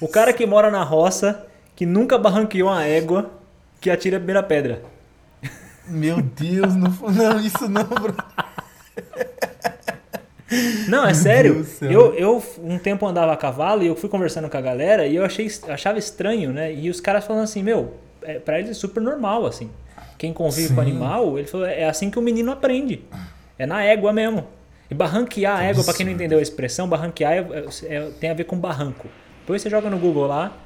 o- 0.00 0.04
o- 0.04 0.08
cara 0.08 0.32
que 0.32 0.46
mora 0.46 0.70
na 0.70 0.82
roça, 0.84 1.46
que 1.74 1.84
nunca 1.84 2.16
barranqueou 2.18 2.68
uma 2.68 2.84
égua, 2.84 3.30
que 3.80 3.90
atira 3.90 4.16
a 4.16 4.20
primeira 4.20 4.42
pedra. 4.42 4.82
Meu 5.88 6.22
Deus, 6.22 6.74
não, 6.74 6.90
não 7.12 7.40
isso 7.40 7.68
não, 7.68 7.84
bro. 7.84 8.14
Não, 10.88 11.02
é 11.02 11.06
Meu 11.06 11.14
sério. 11.14 11.66
Eu, 11.82 12.14
eu 12.14 12.42
um 12.62 12.78
tempo 12.78 13.06
andava 13.06 13.32
a 13.32 13.36
cavalo 13.36 13.82
e 13.82 13.86
eu 13.86 13.96
fui 13.96 14.08
conversando 14.08 14.48
com 14.48 14.56
a 14.56 14.60
galera 14.60 15.06
e 15.06 15.16
eu 15.16 15.24
achei, 15.24 15.50
achava 15.68 15.98
estranho, 15.98 16.52
né? 16.52 16.72
E 16.72 16.88
os 16.88 17.00
caras 17.00 17.24
falando 17.24 17.42
assim, 17.44 17.62
meu, 17.62 17.94
é, 18.24 18.38
pra 18.38 18.58
eles 18.58 18.70
é 18.70 18.74
super 18.74 19.00
normal, 19.02 19.46
assim. 19.46 19.70
Quem 20.18 20.32
convive 20.32 20.68
com 20.74 20.82
Sim. 20.82 20.90
animal, 20.90 21.38
ele 21.38 21.46
falou, 21.46 21.66
é 21.66 21.84
assim 21.84 22.10
que 22.10 22.18
o 22.18 22.22
menino 22.22 22.50
aprende. 22.52 23.02
É 23.58 23.66
na 23.66 23.82
égua 23.82 24.12
mesmo. 24.12 24.46
E 24.90 24.94
barranquear 24.94 25.58
a 25.60 25.62
égua, 25.64 25.82
pra 25.84 25.94
quem 25.94 26.04
não 26.06 26.12
entendeu 26.12 26.38
a 26.38 26.42
expressão, 26.42 26.88
barranquear 26.88 27.32
é- 27.32 27.38
é- 27.38 27.94
é- 27.96 28.10
tem 28.20 28.30
a 28.30 28.34
ver 28.34 28.44
com 28.44 28.58
barranco. 28.58 29.08
Depois 29.40 29.60
você 29.62 29.70
joga 29.70 29.88
no 29.90 29.98
Google 29.98 30.26
lá 30.26 30.56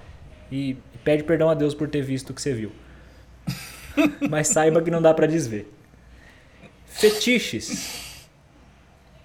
e 0.50 0.76
pede 1.04 1.22
perdão 1.22 1.48
a 1.48 1.54
Deus 1.54 1.74
por 1.74 1.88
ter 1.88 2.02
visto 2.02 2.30
o 2.30 2.34
que 2.34 2.42
você 2.42 2.52
viu. 2.52 2.72
Mas 4.28 4.48
saiba 4.48 4.82
que 4.82 4.90
não 4.90 5.00
dá 5.02 5.12
pra 5.14 5.26
desver. 5.26 5.70
Fetiches. 6.86 8.26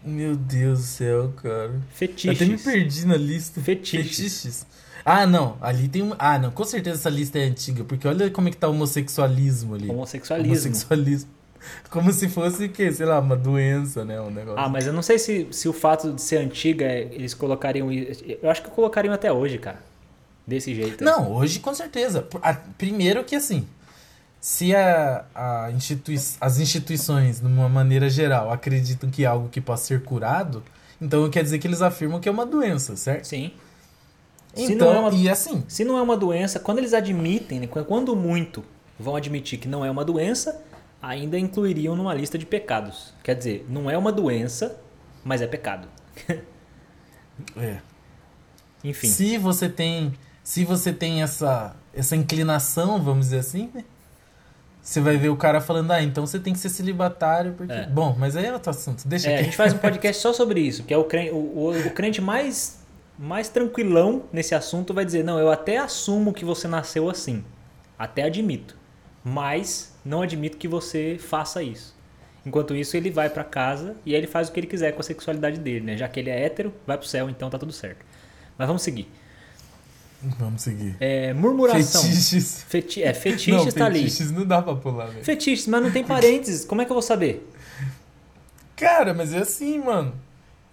Meu 0.04 0.36
Deus 0.36 0.80
do 0.80 0.86
céu, 0.86 1.34
cara. 1.41 1.72
Eu 1.74 1.82
Fetiches. 1.93 2.41
até 2.41 2.46
me 2.46 2.58
perdi 2.58 3.06
na 3.06 3.15
lista. 3.15 3.62
Fetiches. 3.62 4.65
Ah, 5.06 5.26
não. 5.28 5.58
Ali 5.62 5.88
tem 5.88 6.02
um. 6.02 6.13
Ah, 6.18 6.38
não. 6.39 6.52
Com 6.52 6.63
certeza 6.63 6.98
essa 7.00 7.10
lista 7.10 7.38
é 7.39 7.44
antiga. 7.44 7.84
Porque 7.84 8.08
olha 8.08 8.30
como 8.32 8.48
é 8.48 8.52
que 8.52 8.58
tá 8.58 8.68
o 8.68 8.72
homossexualismo 8.72 9.76
ali. 9.76 9.89
Homossexualismo. 9.89 10.52
Homossexualismo. 10.54 11.30
Como 11.89 12.12
se 12.12 12.28
fosse, 12.28 12.68
que, 12.68 12.92
sei 12.92 13.06
lá, 13.06 13.20
uma 13.22 13.38
doença, 13.38 14.04
né? 14.04 14.20
Um 14.20 14.30
negócio. 14.30 14.60
Ah, 14.60 14.68
mas 14.68 14.86
eu 14.86 14.92
não 14.92 15.02
sei 15.02 15.18
se, 15.18 15.48
se 15.52 15.70
o 15.70 15.72
fato 15.72 16.12
de 16.12 16.22
ser 16.22 16.38
antiga, 16.39 16.84
é- 16.84 17.04
eles 17.10 17.34
colocariam. 17.34 17.89
Eu 17.89 18.50
acho 18.50 18.62
que 18.63 18.70
colocariam 18.70 19.13
até 19.13 19.32
hoje, 19.32 19.58
cara. 19.58 19.80
Desse 20.46 20.76
jeito. 20.76 21.02
Não, 21.06 21.32
hoje 21.32 21.60
com 21.62 21.74
certeza. 21.74 22.22
Por- 22.22 22.42
a- 22.44 22.54
Primeiro 22.78 23.24
que 23.24 23.34
assim, 23.34 23.66
se 24.42 24.76
a, 24.76 25.24
a 25.34 25.72
institui 25.72 26.20
as 26.42 26.60
instituições, 26.60 27.39
de 27.39 27.46
uma 27.48 27.70
maneira 27.70 28.10
geral, 28.10 28.52
acreditam 28.52 29.10
que 29.10 29.24
é 29.24 29.28
algo 29.28 29.48
que 29.48 29.62
possa 29.62 29.86
ser 29.86 30.04
curado, 30.04 30.62
então 31.02 31.30
quer 31.30 31.44
dizer 31.44 31.60
que 31.60 31.68
eles 31.68 31.82
afirmam 31.82 32.20
que 32.20 32.28
é 32.28 32.32
uma 32.32 32.46
doença, 32.46 32.98
certo? 32.98 33.24
Sim. 33.26 33.54
Se 34.54 34.74
Então, 34.74 34.88
não 34.94 34.96
é 34.96 35.00
uma- 35.00 35.18
e 35.18 35.30
assim, 35.30 35.63
Se 35.68 35.84
não 35.84 35.98
é 35.98 36.02
uma 36.02 36.16
doença, 36.18 36.60
quando 36.60 36.78
eles 36.78 36.94
admitem, 36.94 37.60
né, 37.60 37.68
quando 37.68 38.16
muito 38.16 38.63
vão 39.00 39.16
admitir 39.16 39.58
que 39.60 39.68
não 39.68 39.84
é 39.84 39.89
uma 39.89 40.06
doença, 40.06 40.62
ainda 41.02 41.38
incluiriam 41.39 41.96
numa 41.96 42.13
lista 42.13 42.38
de 42.38 42.46
pecados. 42.46 43.13
Quer 43.24 43.36
dizer, 43.36 43.66
não 43.70 43.89
é 43.89 43.98
uma 43.98 44.12
doença, 44.12 44.80
mas 45.24 45.42
é 45.42 45.48
pecado. 45.48 45.88
é, 47.58 47.78
Enfim. 48.84 49.08
se 49.08 49.38
você 49.38 49.68
tem, 49.70 50.13
se 50.44 50.63
você 50.66 50.94
tem 50.94 51.24
essa 51.24 51.76
essa 51.96 52.16
inclinação, 52.16 53.02
vamos 53.02 53.26
dizer 53.28 53.39
assim, 53.39 53.70
né? 53.74 53.84
Você 54.82 55.00
vai 55.00 55.16
ver 55.16 55.30
o 55.30 55.38
cara 55.38 55.62
falando, 55.62 55.92
ah, 55.92 56.02
então 56.04 56.26
você 56.26 56.39
tem 56.39 56.52
que 56.54 56.60
ser 56.60 56.70
celibatário, 56.70 57.54
porque. 57.54 57.72
É. 57.72 57.86
Bom, 57.88 58.16
mas 58.18 58.36
aí 58.36 58.46
é 58.46 58.52
outro 58.54 58.70
assunto. 58.72 59.08
Deixa 59.08 59.30
É, 59.30 59.32
a 59.32 59.36
aqui. 59.36 59.46
gente 59.46 59.56
faz 59.58 59.74
um 59.74 59.78
podcast 59.78 60.20
só 60.22 60.34
sobre 60.34 60.60
isso, 60.60 60.84
que 60.84 60.94
é 60.94 60.98
o 60.98 61.04
crente, 61.06 61.32
o, 61.32 61.36
o- 61.38 61.88
o 61.88 61.92
crente 61.92 62.20
mais, 62.20 62.83
mais 63.17 63.49
tranquilão 63.49 64.23
nesse 64.32 64.56
assunto 64.56 64.93
vai 64.93 65.06
dizer, 65.06 65.23
não, 65.23 65.39
eu 65.39 65.52
até 65.52 65.78
assumo 65.78 66.34
que 66.34 66.45
você 66.45 66.67
nasceu 66.67 67.10
assim. 67.10 67.43
Até 67.97 68.23
admito. 68.23 68.76
Mas 69.23 69.93
não 70.04 70.21
admito 70.21 70.58
que 70.58 70.67
você 70.67 71.17
faça 71.19 71.63
isso. 71.63 71.95
Enquanto 72.45 72.76
isso, 72.76 72.97
ele 72.97 73.10
vai 73.10 73.30
pra 73.30 73.43
casa 73.43 73.95
e 74.06 74.13
aí 74.13 74.19
ele 74.19 74.28
faz 74.28 74.49
o 74.49 74.52
que 74.52 74.60
ele 74.60 74.67
quiser 74.67 74.91
com 74.91 74.99
a 74.99 75.04
sexualidade 75.04 75.60
dele, 75.60 75.86
né? 75.86 75.97
Já 75.97 76.10
que 76.10 76.19
ele 76.19 76.30
é 76.30 76.43
hétero, 76.43 76.73
vai 76.86 76.97
pro 76.97 77.08
céu, 77.08 77.30
então 77.30 77.49
tá 77.49 77.58
tudo 77.58 77.71
certo. 77.71 78.06
Mas 78.58 78.67
vamos 78.67 78.82
seguir. 78.82 79.10
Vamos 80.21 80.62
seguir. 80.62 80.95
É, 80.99 81.34
murmuração. 81.34 82.02
Fetiches. 82.02 82.63
Feti 82.67 83.04
é, 83.04 83.13
fetiche 83.13 83.52
não, 83.52 83.67
está 83.67 83.86
ali. 83.86 83.99
fetiches 83.99 84.32
não 84.32 84.45
dá 84.45 84.62
pra 84.62 84.76
pular, 84.76 85.08
velho. 85.08 85.23
Fetiches, 85.23 85.67
mas 85.67 85.82
não 85.82 85.91
tem 85.91 86.04
parênteses. 86.04 86.65
Como 86.65 86.82
é 86.82 86.86
que 86.86 86.91
eu 86.91 86.95
vou 86.95 87.02
saber? 87.02 87.49
Cara, 88.76 89.13
mas 89.13 89.34
é 89.34 89.39
assim, 89.39 89.80
mano. 89.80 90.13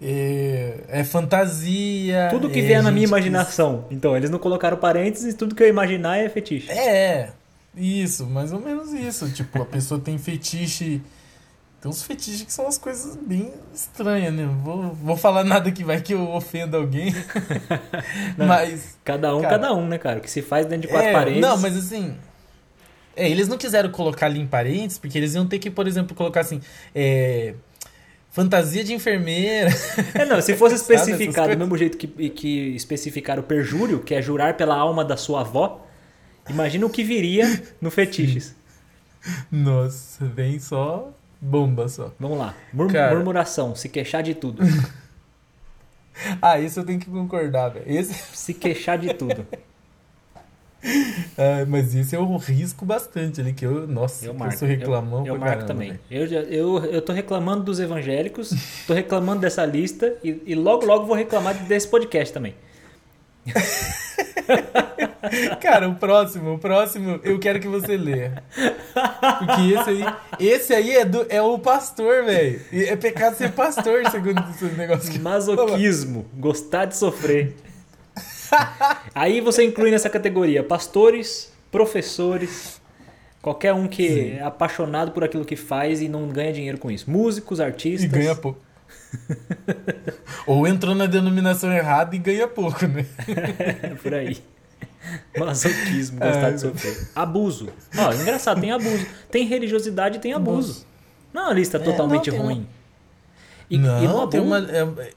É, 0.01 0.79
é 0.87 1.03
fantasia. 1.03 2.27
Tudo 2.31 2.49
que 2.49 2.59
é 2.59 2.63
vier 2.63 2.81
na 2.81 2.91
minha 2.91 3.05
gente 3.05 3.13
que- 3.13 3.27
imaginação. 3.27 3.85
Então, 3.91 4.17
eles 4.17 4.29
não 4.29 4.39
colocaram 4.39 4.77
parênteses, 4.77 5.35
tudo 5.35 5.53
que 5.53 5.61
eu 5.61 5.67
imaginar 5.67 6.17
é 6.17 6.27
fetiche. 6.27 6.71
É, 6.71 7.29
isso, 7.75 8.25
mais 8.25 8.51
ou 8.51 8.59
menos 8.59 8.91
isso. 8.91 9.29
Tipo, 9.31 9.61
a 9.61 9.65
pessoa 9.65 9.99
tem 9.99 10.17
fetiche. 10.17 11.01
Tem 11.79 11.89
uns 11.89 12.03
fetiches 12.03 12.43
que 12.43 12.53
são 12.53 12.65
umas 12.65 12.77
coisas 12.77 13.15
bem 13.15 13.51
estranhas, 13.73 14.33
né? 14.33 14.47
Vou, 14.63 14.93
vou 14.93 15.17
falar 15.17 15.43
nada 15.43 15.71
que 15.71 15.83
vai 15.83 15.99
que 16.01 16.13
eu 16.13 16.29
ofenda 16.31 16.77
alguém. 16.77 17.13
mas. 18.37 18.97
Cada 19.03 19.35
um, 19.35 19.41
Cara, 19.41 19.59
cada 19.59 19.73
um, 19.73 19.87
né, 19.87 19.97
cara? 19.97 20.19
O 20.19 20.21
que 20.21 20.29
se 20.29 20.41
faz 20.41 20.65
dentro 20.65 20.83
de 20.83 20.87
quatro 20.87 21.09
é, 21.09 21.13
paredes. 21.13 21.41
Não, 21.41 21.57
mas 21.57 21.75
assim. 21.77 22.15
É, 23.15 23.29
eles 23.29 23.47
não 23.47 23.57
quiseram 23.57 23.89
colocar 23.89 24.27
ali 24.27 24.39
em 24.39 24.47
parênteses, 24.47 24.97
porque 24.97 25.17
eles 25.17 25.33
iam 25.35 25.45
ter 25.45 25.59
que, 25.59 25.69
por 25.69 25.87
exemplo, 25.87 26.15
colocar 26.15 26.41
assim. 26.41 26.61
É, 26.93 27.55
fantasia 28.31 28.83
de 28.83 28.93
enfermeira. 28.93 29.69
É, 30.15 30.25
não, 30.25 30.41
se 30.41 30.55
fosse 30.55 30.75
especificado 30.81 31.53
do 31.53 31.59
mesmo 31.59 31.77
jeito 31.77 31.97
que, 31.97 32.07
que 32.29 32.75
especificaram 32.75 33.41
o 33.41 33.45
perjúrio, 33.45 33.99
que 33.99 34.15
é 34.15 34.21
jurar 34.21 34.55
pela 34.57 34.75
alma 34.75 35.05
da 35.05 35.15
sua 35.17 35.41
avó, 35.41 35.85
imagina 36.49 36.85
o 36.85 36.89
que 36.89 37.03
viria 37.03 37.61
no 37.79 37.91
fetiches. 37.91 38.55
Nossa, 39.51 40.25
vem 40.25 40.57
só 40.59 41.11
bomba 41.39 41.87
só. 41.87 42.11
Vamos 42.19 42.37
lá. 42.39 42.55
Mur- 42.73 42.91
Cara. 42.91 43.13
Murmuração, 43.15 43.75
se 43.75 43.87
queixar 43.89 44.23
de 44.23 44.33
tudo. 44.33 44.63
Ah, 46.41 46.59
isso 46.59 46.79
eu 46.79 46.83
tenho 46.85 46.99
que 46.99 47.09
concordar, 47.09 47.69
velho. 47.69 47.85
Esse. 47.87 48.13
Se 48.35 48.53
queixar 48.53 48.97
de 48.97 49.13
tudo. 49.13 49.47
Ah, 51.37 51.65
mas 51.67 51.95
esse 51.95 52.15
eu 52.15 52.25
risco 52.37 52.85
bastante 52.85 53.39
ali, 53.39 53.53
que 53.53 53.65
eu, 53.65 53.87
nossa, 53.87 54.25
Eu 54.25 54.33
marco. 54.33 54.55
eu 54.55 54.59
sou 54.59 54.67
reclamão 54.67 55.25
eu, 55.25 55.35
eu 55.35 55.39
marco 55.39 55.65
caramba, 55.65 55.67
também. 55.67 55.99
Eu, 56.09 56.25
eu, 56.25 56.85
eu 56.85 57.01
tô 57.01 57.13
reclamando 57.13 57.63
dos 57.63 57.79
evangélicos, 57.79 58.51
tô 58.85 58.93
reclamando 58.93 59.41
dessa 59.41 59.65
lista 59.65 60.13
e, 60.23 60.41
e 60.45 60.55
logo, 60.55 60.85
logo 60.85 61.05
vou 61.05 61.15
reclamar 61.15 61.55
desse 61.65 61.87
podcast 61.87 62.33
também. 62.33 62.55
Cara, 65.61 65.87
o 65.87 65.95
próximo, 65.95 66.55
o 66.55 66.59
próximo, 66.59 67.19
eu 67.23 67.39
quero 67.39 67.59
que 67.59 67.67
você 67.67 67.95
leia. 67.97 68.43
Porque 69.39 69.73
esse 69.73 69.89
aí, 69.89 70.05
esse 70.39 70.73
aí 70.73 70.91
é, 70.91 71.05
do, 71.05 71.25
é 71.29 71.41
o 71.41 71.57
pastor, 71.59 72.25
velho. 72.25 72.61
E 72.71 72.83
É 72.83 72.95
pecado 72.95 73.35
ser 73.35 73.51
pastor, 73.51 74.07
segundo 74.09 74.43
esse 74.49 74.65
negócio 74.75 75.11
que 75.11 75.19
Masoquismo, 75.19 76.25
gostar 76.37 76.85
de 76.85 76.97
sofrer. 76.97 77.55
Aí 79.15 79.41
você 79.41 79.63
inclui 79.63 79.91
nessa 79.91 80.09
categoria 80.09 80.63
pastores, 80.63 81.51
professores, 81.71 82.81
qualquer 83.41 83.73
um 83.73 83.87
que 83.87 84.31
é 84.37 84.41
apaixonado 84.43 85.11
por 85.11 85.23
aquilo 85.23 85.45
que 85.45 85.55
faz 85.55 86.01
e 86.01 86.07
não 86.09 86.27
ganha 86.29 86.51
dinheiro 86.53 86.77
com 86.77 86.89
isso. 86.91 87.09
Músicos, 87.09 87.59
E 87.59 87.63
artistas. 87.63 88.09
ganha 88.11 88.35
pouco. 88.35 88.59
Ou 90.47 90.67
entrou 90.67 90.95
na 90.95 91.05
denominação 91.05 91.71
errada 91.71 92.15
e 92.15 92.19
ganha 92.19 92.47
pouco, 92.47 92.85
né? 92.87 93.05
por 94.01 94.13
aí. 94.13 94.37
Masoquismo, 95.37 96.19
gostar 96.19 96.45
Ai, 96.47 96.53
de 96.53 96.61
sofrer. 96.61 97.07
Abuso. 97.15 97.69
Ó, 97.97 98.13
engraçado, 98.13 98.61
tem 98.61 98.71
abuso. 98.71 99.05
Tem 99.29 99.45
religiosidade 99.45 100.17
e 100.17 100.21
tem 100.21 100.33
abuso. 100.33 100.85
Não 101.33 101.43
é 101.43 101.45
uma 101.45 101.53
lista 101.53 101.77
É, 101.77 101.79
totalmente 101.79 102.29
não, 102.29 102.37
tem 102.37 102.45
ruim. 102.45 102.57
uma- 102.59 102.67
E, 103.69 103.77
não, 103.77 104.03
e 104.03 104.07
no 104.07 104.27
tem 104.27 104.39
abuso, 104.41 104.55
uma. 104.71 105.07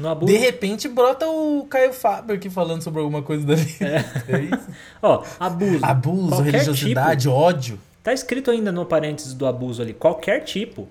É- 0.00 0.24
de 0.24 0.36
repente 0.36 0.88
brota 0.88 1.26
o 1.28 1.66
Caio 1.68 1.92
Fábio 1.92 2.34
aqui 2.34 2.50
falando 2.50 2.82
sobre 2.82 3.00
alguma 3.00 3.22
coisa 3.22 3.46
dali. 3.46 3.62
É, 3.80 4.40
isso. 4.40 4.68
Ó, 5.02 5.22
abuso. 5.38 5.84
Abuso, 5.84 6.28
Qualquer 6.28 6.50
religiosidade, 6.52 7.28
ódio. 7.28 7.78
Tá 8.02 8.12
escrito 8.12 8.50
ainda 8.50 8.70
no 8.72 8.84
parênteses 8.84 9.32
do 9.34 9.46
abuso 9.46 9.80
ali, 9.82 9.94
qualquer 9.94 10.40
tipo. 10.44 10.82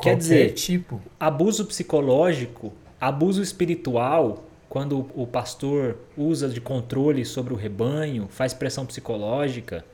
Quer 0.00 0.10
Qualquer 0.10 0.16
dizer, 0.16 0.52
tipo. 0.54 1.00
abuso 1.18 1.66
psicológico, 1.66 2.72
abuso 3.00 3.42
espiritual, 3.42 4.44
quando 4.68 5.06
o 5.14 5.26
pastor 5.26 5.98
usa 6.16 6.48
de 6.48 6.60
controle 6.60 7.24
sobre 7.24 7.52
o 7.52 7.56
rebanho, 7.56 8.26
faz 8.30 8.54
pressão 8.54 8.86
psicológica. 8.86 9.84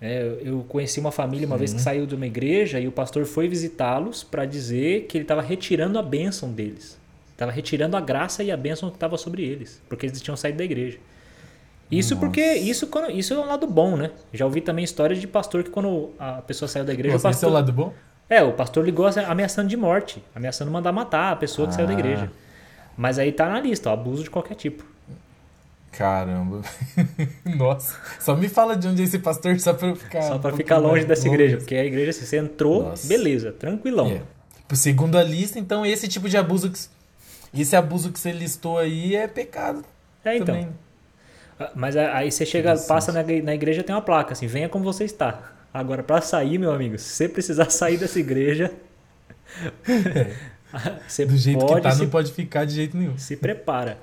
É, 0.00 0.38
eu 0.42 0.64
conheci 0.68 0.98
uma 1.00 1.12
família 1.12 1.46
uma 1.46 1.56
vez 1.58 1.70
Uhum. 1.70 1.76
que 1.76 1.82
saiu 1.82 2.06
de 2.06 2.14
uma 2.14 2.26
igreja 2.26 2.80
e 2.80 2.88
o 2.88 2.92
pastor 2.92 3.24
foi 3.26 3.46
visitá-los 3.48 4.22
para 4.24 4.44
dizer 4.44 5.02
que 5.06 5.16
ele 5.18 5.24
estava 5.24 5.40
retirando 5.42 5.98
a 5.98 6.02
bênção 6.02 6.50
deles. 6.50 6.98
Estava 7.34 7.52
retirando 7.52 7.96
a 7.96 8.00
graça 8.00 8.42
e 8.42 8.50
a 8.50 8.56
bênção 8.56 8.88
que 8.88 8.96
estava 8.96 9.18
sobre 9.18 9.44
eles, 9.44 9.82
porque 9.88 10.06
eles 10.06 10.22
tinham 10.22 10.36
saído 10.36 10.58
da 10.58 10.64
igreja. 10.64 10.98
Isso 11.90 12.16
porque 12.16 12.40
isso, 12.54 12.86
quando, 12.86 13.10
isso 13.10 13.34
é 13.34 13.38
um 13.38 13.46
lado 13.46 13.66
bom, 13.66 13.96
né? 13.96 14.10
Já 14.32 14.46
ouvi 14.46 14.60
também 14.60 14.84
histórias 14.84 15.20
de 15.20 15.26
pastor 15.26 15.62
que 15.62 15.70
quando 15.70 16.10
a 16.18 16.40
pessoa 16.42 16.66
saiu 16.68 16.84
da 16.84 16.92
igreja, 16.92 17.12
Nossa, 17.14 17.28
o 17.28 17.30
esse 17.30 17.44
é 17.44 17.48
o 17.48 17.50
pastor, 17.50 17.52
lado 17.52 17.72
bom? 17.72 17.92
é, 18.30 18.42
o 18.42 18.52
pastor 18.52 18.84
ligou 18.84 19.06
ameaçando 19.06 19.68
de 19.68 19.76
morte, 19.76 20.22
ameaçando 20.34 20.70
mandar 20.70 20.92
matar 20.92 21.32
a 21.32 21.36
pessoa 21.36 21.68
que 21.68 21.74
saiu 21.74 21.86
da 21.86 21.92
Ah. 21.92 21.98
igreja. 21.98 22.30
Mas 22.96 23.18
aí 23.18 23.30
tá 23.32 23.48
na 23.48 23.60
lista, 23.60 23.90
ó, 23.90 23.92
abuso 23.92 24.22
de 24.24 24.30
qualquer 24.30 24.54
tipo. 24.54 24.84
Caramba. 25.92 26.62
Nossa. 27.44 27.96
Só 28.18 28.34
me 28.36 28.48
fala 28.48 28.76
de 28.76 28.88
onde 28.88 29.02
é 29.02 29.04
esse 29.04 29.18
pastor, 29.18 29.58
só 29.60 29.72
pra 29.74 29.88
eu 29.88 29.96
ficar. 29.96 30.22
Só 30.22 30.28
um 30.28 30.30
pra 30.40 30.50
pouquinho 30.50 30.56
ficar 30.58 30.78
longe 30.78 30.94
mais 30.94 31.04
dessa 31.06 31.22
longe. 31.28 31.34
igreja, 31.34 31.56
porque 31.58 31.74
a 31.76 31.84
igreja, 31.84 32.12
se 32.12 32.26
você 32.26 32.38
entrou, 32.38 32.82
Nossa. 32.84 33.06
beleza, 33.06 33.52
tranquilão. 33.52 34.08
É. 34.08 34.22
Segundo 34.74 35.16
a 35.16 35.22
lista, 35.22 35.58
então, 35.58 35.86
esse 35.86 36.08
tipo 36.08 36.28
de 36.28 36.36
abuso 36.36 36.70
que. 36.70 36.78
Esse 37.62 37.76
abuso 37.76 38.10
que 38.12 38.18
você 38.18 38.32
listou 38.32 38.78
aí 38.78 39.14
é 39.16 39.26
pecado. 39.28 39.84
É, 40.24 40.34
então. 40.36 40.46
Também. 40.54 40.68
Ah, 41.58 41.70
Mas 41.74 41.96
aí 41.96 42.30
você 42.32 42.44
chega, 42.44 42.76
passa 42.76 43.12
na, 43.12 43.20
igre- 43.20 43.42
na 43.42 43.54
igreja 43.54 43.82
tem 43.84 43.94
uma 43.94 44.02
placa 44.02 44.32
assim, 44.32 44.46
venha 44.46 44.68
como 44.68 44.84
você 44.84 45.04
está. 45.04 45.52
Agora, 45.72 46.02
pra 46.02 46.20
sair, 46.20 46.58
meu 46.58 46.72
amigo, 46.72 46.98
se 46.98 47.04
você 47.08 47.28
precisar 47.28 47.70
sair 47.70 47.96
dessa 47.96 48.18
igreja, 48.18 48.72
você 51.06 51.22
É. 51.22 51.26
Do 51.26 51.36
jeito 51.36 51.60
pode 51.60 51.74
que 51.76 51.80
tá, 51.82 51.90
se, 51.92 52.02
não 52.02 52.10
pode 52.10 52.32
ficar 52.32 52.64
de 52.64 52.74
jeito 52.74 52.96
nenhum. 52.96 53.16
se 53.18 53.36
prepara. 53.36 53.98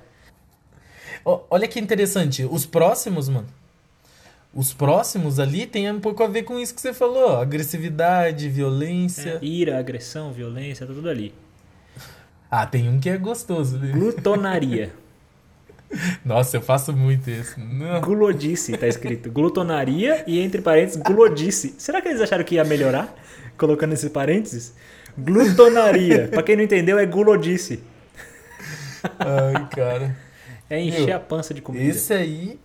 Olha 1.24 1.68
que 1.68 1.80
interessante. 1.80 2.46
Os 2.50 2.66
próximos, 2.66 3.28
mano. 3.30 3.48
Os 4.54 4.74
próximos 4.74 5.40
ali 5.40 5.66
tem 5.66 5.90
um 5.92 6.00
pouco 6.00 6.24
a 6.24 6.28
ver 6.28 6.44
com 6.44 6.60
isso 6.60 6.74
que 6.74 6.82
você 6.82 6.94
falou. 6.94 7.32
ó. 7.32 7.42
Agressividade, 7.42 8.50
violência. 8.50 9.40
É, 9.42 9.46
ira, 9.46 9.78
agressão, 9.80 10.32
violência, 10.34 10.86
tá 10.86 10.94
tudo 10.94 11.10
ali. 11.10 11.34
Ah, 12.52 12.66
tem 12.66 12.90
um 12.90 13.00
que 13.00 13.10
é 13.10 13.18
gostoso. 13.18 13.80
Né? 13.80 13.94
Glutonaria. 13.94 14.94
Nossa, 16.24 16.58
eu 16.58 16.62
faço 16.62 16.92
muito 16.94 17.30
isso. 17.30 17.58
Não. 17.58 18.02
Gulodice, 18.02 18.78
tá 18.78 18.88
escrito. 18.88 19.32
Glutonaria 19.32 20.24
e 20.28 20.40
entre 20.40 20.62
parênteses, 20.62 21.02
gulodice. 21.02 21.74
Será 21.78 22.02
que 22.02 22.10
eles 22.10 22.22
acharam 22.22 22.44
que 22.44 22.56
ia 22.56 22.64
melhorar? 22.64 23.16
colocando 23.62 23.94
esse 23.94 24.10
parênteses. 24.10 24.74
Glutonaria. 25.16 26.28
pra 26.30 26.42
quem 26.42 26.56
não 26.56 26.64
entendeu, 26.64 26.98
é 26.98 27.06
gulodice. 27.06 27.84
Ai, 29.20 29.68
cara. 29.70 30.18
É 30.68 30.80
encher 30.80 31.06
Meu, 31.06 31.18
a 31.18 31.20
pança 31.20 31.54
de 31.54 31.62
comida. 31.62 31.84
Esse 31.84 32.14
aí, 32.14 32.60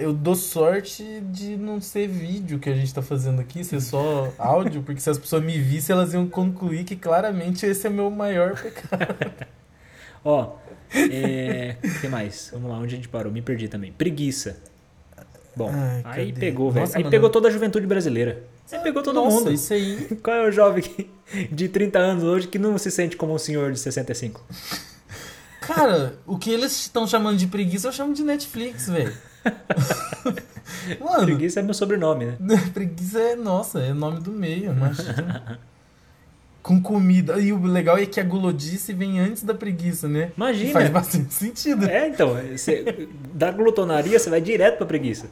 eu 0.00 0.12
dou 0.12 0.34
sorte 0.34 1.04
de 1.30 1.56
não 1.56 1.80
ser 1.80 2.08
vídeo 2.08 2.58
que 2.58 2.68
a 2.68 2.74
gente 2.74 2.92
tá 2.92 3.00
fazendo 3.00 3.40
aqui, 3.40 3.62
ser 3.62 3.80
só 3.80 4.32
áudio, 4.36 4.82
porque 4.82 5.00
se 5.00 5.08
as 5.08 5.18
pessoas 5.18 5.42
me 5.44 5.56
vissem, 5.58 5.94
elas 5.94 6.12
iam 6.12 6.26
concluir 6.28 6.84
que 6.84 6.96
claramente 6.96 7.64
esse 7.64 7.86
é 7.86 7.90
meu 7.90 8.10
maior 8.10 8.60
pecado. 8.60 9.46
Ó, 10.24 10.56
é... 10.92 11.76
o 11.82 12.00
que 12.00 12.08
mais? 12.08 12.50
Vamos 12.52 12.70
lá, 12.70 12.78
onde 12.78 12.94
a 12.94 12.96
gente 12.96 13.08
parou? 13.08 13.32
Me 13.32 13.40
perdi 13.40 13.68
também. 13.68 13.92
Preguiça. 13.92 14.56
Bom, 15.54 15.70
Ai, 15.72 16.02
aí 16.04 16.32
cadê? 16.32 16.40
pegou, 16.40 16.70
velho. 16.70 16.86
Aí 16.86 17.02
mano. 17.02 17.10
pegou 17.10 17.30
toda 17.30 17.48
a 17.48 17.50
juventude 17.50 17.86
brasileira. 17.86 18.44
Aí 18.70 18.80
pegou 18.80 19.02
todo 19.02 19.14
Nossa, 19.16 19.36
mundo. 19.36 19.52
isso 19.52 19.72
aí. 19.72 20.08
Qual 20.22 20.36
é 20.36 20.48
o 20.48 20.52
jovem 20.52 20.84
de 21.50 21.68
30 21.68 21.98
anos 21.98 22.24
hoje 22.24 22.48
que 22.48 22.58
não 22.58 22.76
se 22.78 22.90
sente 22.90 23.16
como 23.16 23.34
um 23.34 23.38
senhor 23.38 23.72
de 23.72 23.78
65? 23.78 24.44
Cara, 25.60 26.14
o 26.26 26.38
que 26.38 26.50
eles 26.50 26.72
estão 26.72 27.06
chamando 27.06 27.36
de 27.36 27.46
preguiça, 27.46 27.88
eu 27.88 27.92
chamo 27.92 28.14
de 28.14 28.22
Netflix, 28.22 28.88
velho. 28.88 29.12
Mano, 31.00 31.24
Preguiça 31.24 31.60
é 31.60 31.62
meu 31.62 31.74
sobrenome, 31.74 32.36
né? 32.40 32.56
preguiça 32.72 33.18
é, 33.18 33.36
nossa, 33.36 33.80
é 33.80 33.92
o 33.92 33.94
nome 33.94 34.20
do 34.20 34.30
meio, 34.30 34.72
imagina. 34.72 35.58
Com 36.62 36.80
comida. 36.82 37.38
E 37.40 37.52
o 37.52 37.62
legal 37.64 37.96
é 37.98 38.06
que 38.06 38.20
a 38.20 38.24
gulodice 38.24 38.92
vem 38.92 39.20
antes 39.20 39.42
da 39.42 39.54
preguiça, 39.54 40.08
né? 40.08 40.32
Imagina. 40.36 40.72
Faz 40.72 40.90
bastante 40.90 41.32
sentido. 41.32 41.86
É, 41.86 42.08
então, 42.08 42.34
você, 42.34 43.08
da 43.32 43.50
glutonaria 43.50 44.18
você 44.18 44.28
vai 44.28 44.40
direto 44.40 44.76
pra 44.76 44.86
preguiça. 44.86 45.28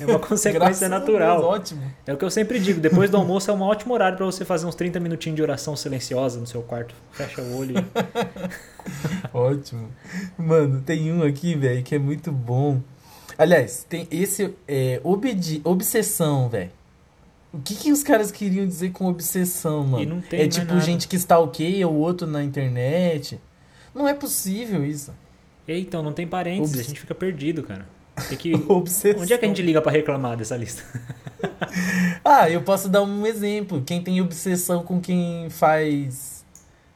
É 0.00 0.06
uma 0.06 0.18
consequência 0.18 0.88
natural. 0.88 1.38
Deus, 1.40 1.50
ótimo. 1.52 1.82
É 2.06 2.12
o 2.12 2.16
que 2.16 2.24
eu 2.24 2.30
sempre 2.30 2.60
digo, 2.60 2.80
depois 2.80 3.10
do 3.10 3.16
almoço 3.16 3.50
é 3.50 3.54
um 3.54 3.62
ótimo 3.62 3.92
horário 3.94 4.16
pra 4.16 4.24
você 4.26 4.44
fazer 4.44 4.66
uns 4.66 4.74
30 4.74 5.00
minutinhos 5.00 5.36
de 5.36 5.42
oração 5.42 5.74
silenciosa 5.76 6.38
no 6.38 6.46
seu 6.46 6.62
quarto. 6.62 6.94
Fecha 7.12 7.42
o 7.42 7.56
olho. 7.56 7.74
Ótimo. 9.32 9.88
Mano, 10.36 10.80
tem 10.82 11.12
um 11.12 11.22
aqui, 11.22 11.54
velho, 11.54 11.82
que 11.82 11.94
é 11.94 11.98
muito 11.98 12.30
bom. 12.30 12.80
Aliás, 13.38 13.84
tem 13.88 14.06
esse 14.10 14.54
é, 14.68 15.00
obedi 15.02 15.60
obsessão, 15.64 16.48
velho. 16.48 16.70
O 17.52 17.58
que, 17.60 17.74
que 17.74 17.92
os 17.92 18.02
caras 18.02 18.30
queriam 18.30 18.66
dizer 18.66 18.90
com 18.92 19.06
obsessão, 19.06 19.84
mano? 19.84 20.22
É 20.30 20.48
tipo 20.48 20.80
gente 20.80 21.06
que 21.06 21.16
stalkeia 21.16 21.86
o 21.86 21.94
outro 21.94 22.26
na 22.26 22.42
internet. 22.42 23.38
Não 23.94 24.08
é 24.08 24.14
possível 24.14 24.84
isso. 24.84 25.12
Então, 25.68 26.02
não 26.02 26.12
tem 26.12 26.26
parênteses, 26.26 26.74
Obs- 26.74 26.80
a 26.80 26.88
gente 26.88 27.00
fica 27.00 27.14
perdido, 27.14 27.62
cara. 27.62 27.86
Que... 28.38 28.54
Obsessão. 28.68 29.22
Onde 29.22 29.32
é 29.32 29.38
que 29.38 29.44
a 29.44 29.48
gente 29.48 29.62
liga 29.62 29.80
pra 29.82 29.90
reclamar 29.92 30.36
dessa 30.36 30.56
lista? 30.56 30.82
Ah, 32.24 32.48
eu 32.48 32.62
posso 32.62 32.88
dar 32.88 33.02
um 33.02 33.26
exemplo. 33.26 33.82
Quem 33.84 34.00
tem 34.02 34.20
obsessão 34.20 34.82
com 34.84 35.00
quem 35.00 35.48
faz. 35.50 36.44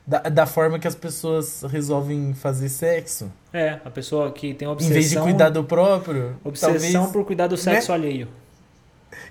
Da, 0.07 0.21
da 0.21 0.47
forma 0.47 0.79
que 0.79 0.87
as 0.87 0.95
pessoas 0.95 1.63
resolvem 1.69 2.33
fazer 2.35 2.69
sexo. 2.69 3.33
É, 3.53 3.81
a 3.85 3.91
pessoa 3.91 4.31
que 4.31 4.55
tem 4.55 4.69
Em 4.69 4.71
obsessão... 4.71 4.95
vez 4.95 5.11
de 5.11 5.19
cuidar 5.19 5.49
do 5.49 5.65
próprio. 5.65 6.37
Obsessão 6.45 6.79
talvez... 6.93 7.13
por 7.13 7.25
cuidar 7.25 7.47
do 7.49 7.57
sexo 7.57 7.93
alheio. 7.93 8.29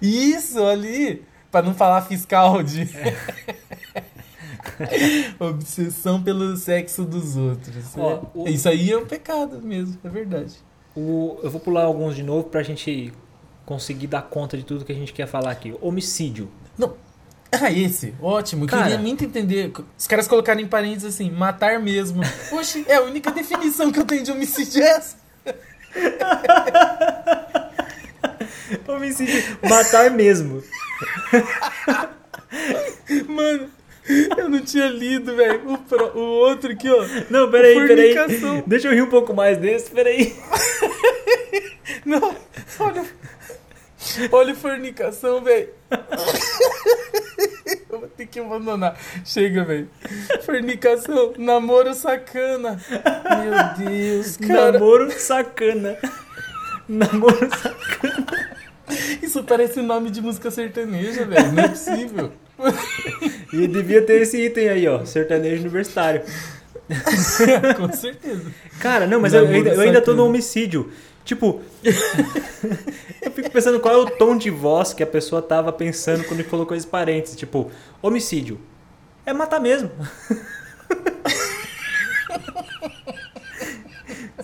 Isso 0.01 0.61
ali! 0.65 1.23
Pra 1.51 1.61
não 1.61 1.73
falar 1.73 2.01
fiscal 2.01 2.61
de. 2.61 2.81
É. 2.81 4.03
Obsessão 5.39 6.21
pelo 6.21 6.55
sexo 6.57 7.05
dos 7.05 7.35
outros. 7.37 7.85
Ó, 7.97 8.11
É- 8.11 8.19
o- 8.33 8.47
Isso 8.49 8.67
aí 8.67 8.91
é 8.91 8.97
um 8.97 9.05
pecado 9.05 9.61
mesmo, 9.61 9.97
é 10.03 10.09
verdade. 10.09 10.53
O- 10.95 11.37
eu 11.43 11.49
vou 11.49 11.59
pular 11.59 11.83
alguns 11.83 12.15
de 12.15 12.23
novo 12.23 12.45
pra 12.45 12.63
gente 12.63 13.11
conseguir 13.65 14.07
dar 14.07 14.21
conta 14.23 14.57
de 14.57 14.63
tudo 14.63 14.85
que 14.85 14.91
a 14.91 14.95
gente 14.95 15.11
quer 15.13 15.27
falar 15.27 15.51
aqui. 15.51 15.75
Homicídio. 15.81 16.49
Não. 16.77 16.95
Ah, 17.51 17.71
esse, 17.71 18.13
ótimo. 18.21 18.65
Cara. 18.67 18.83
Queria 18.83 18.97
muito 18.99 19.23
entender. 19.23 19.71
Os 19.97 20.07
caras 20.07 20.27
colocaram 20.27 20.59
em 20.61 20.67
parênteses 20.67 21.15
assim, 21.15 21.31
matar 21.31 21.79
mesmo. 21.79 22.21
Oxe, 22.51 22.85
é 22.87 22.95
a 22.95 23.01
única 23.01 23.31
definição 23.31 23.91
que 23.91 23.99
eu 23.99 24.05
tenho 24.05 24.23
de 24.23 24.31
homicídio 24.31 24.83
é 24.83 24.87
essa. 24.87 25.17
Homicídio. 28.87 29.57
Matar 29.67 30.09
mesmo. 30.11 30.63
Mano, 33.27 33.69
eu 34.37 34.49
não 34.49 34.59
tinha 34.61 34.87
lido, 34.87 35.35
velho. 35.35 35.73
O, 35.73 35.77
pro- 35.77 36.17
o 36.17 36.21
outro 36.21 36.71
aqui, 36.71 36.89
ó. 36.89 37.05
Não, 37.29 37.49
peraí, 37.51 37.75
peraí. 37.87 38.15
Deixa 38.65 38.87
eu 38.87 38.93
rir 38.93 39.01
um 39.03 39.09
pouco 39.09 39.33
mais 39.33 39.57
desse, 39.57 39.91
peraí. 39.91 40.35
Não, 42.05 42.35
olha. 42.79 43.05
Olha 44.31 44.55
fornicação, 44.55 45.43
velho. 45.43 45.69
Eu 47.89 47.99
vou 47.99 48.07
ter 48.09 48.27
que 48.27 48.39
abandonar. 48.39 48.97
Chega, 49.25 49.63
velho. 49.63 49.89
Fornicação, 50.43 51.33
namoro 51.37 51.93
sacana. 51.95 52.79
Meu 53.79 53.89
Deus, 53.89 54.37
cara. 54.37 54.73
Namoro 54.73 55.11
sacana. 55.11 55.97
Namoro 56.87 57.49
sacana. 57.49 58.25
Isso 59.21 59.43
parece 59.43 59.81
nome 59.81 60.11
de 60.11 60.21
música 60.21 60.51
sertaneja, 60.51 61.25
velho. 61.25 61.51
Não 61.51 61.63
é 61.63 61.67
possível. 61.69 62.31
E 63.51 63.67
devia 63.67 64.01
ter 64.03 64.21
esse 64.21 64.37
item 64.37 64.69
aí, 64.69 64.87
ó. 64.87 65.03
Sertanejo 65.03 65.61
universitário. 65.61 66.21
Com 67.77 67.91
certeza. 67.91 68.51
Cara, 68.79 69.07
não, 69.07 69.19
mas 69.19 69.33
eu, 69.33 69.47
ainda, 69.47 69.71
eu 69.71 69.81
ainda 69.81 70.01
tô 70.01 70.13
no 70.13 70.25
homicídio. 70.25 70.91
Tipo, 71.25 71.61
eu 73.21 73.31
fico 73.31 73.49
pensando 73.49 73.79
qual 73.79 73.95
é 73.95 73.97
o 73.97 74.05
tom 74.05 74.37
de 74.37 74.51
voz 74.51 74.93
que 74.93 75.01
a 75.01 75.07
pessoa 75.07 75.41
tava 75.41 75.73
pensando 75.73 76.23
quando 76.23 76.43
colocou 76.45 76.77
esse 76.77 76.85
parênteses. 76.85 77.35
Tipo, 77.35 77.71
homicídio. 78.01 78.61
É 79.25 79.33
matar 79.33 79.59
mesmo. 79.59 79.89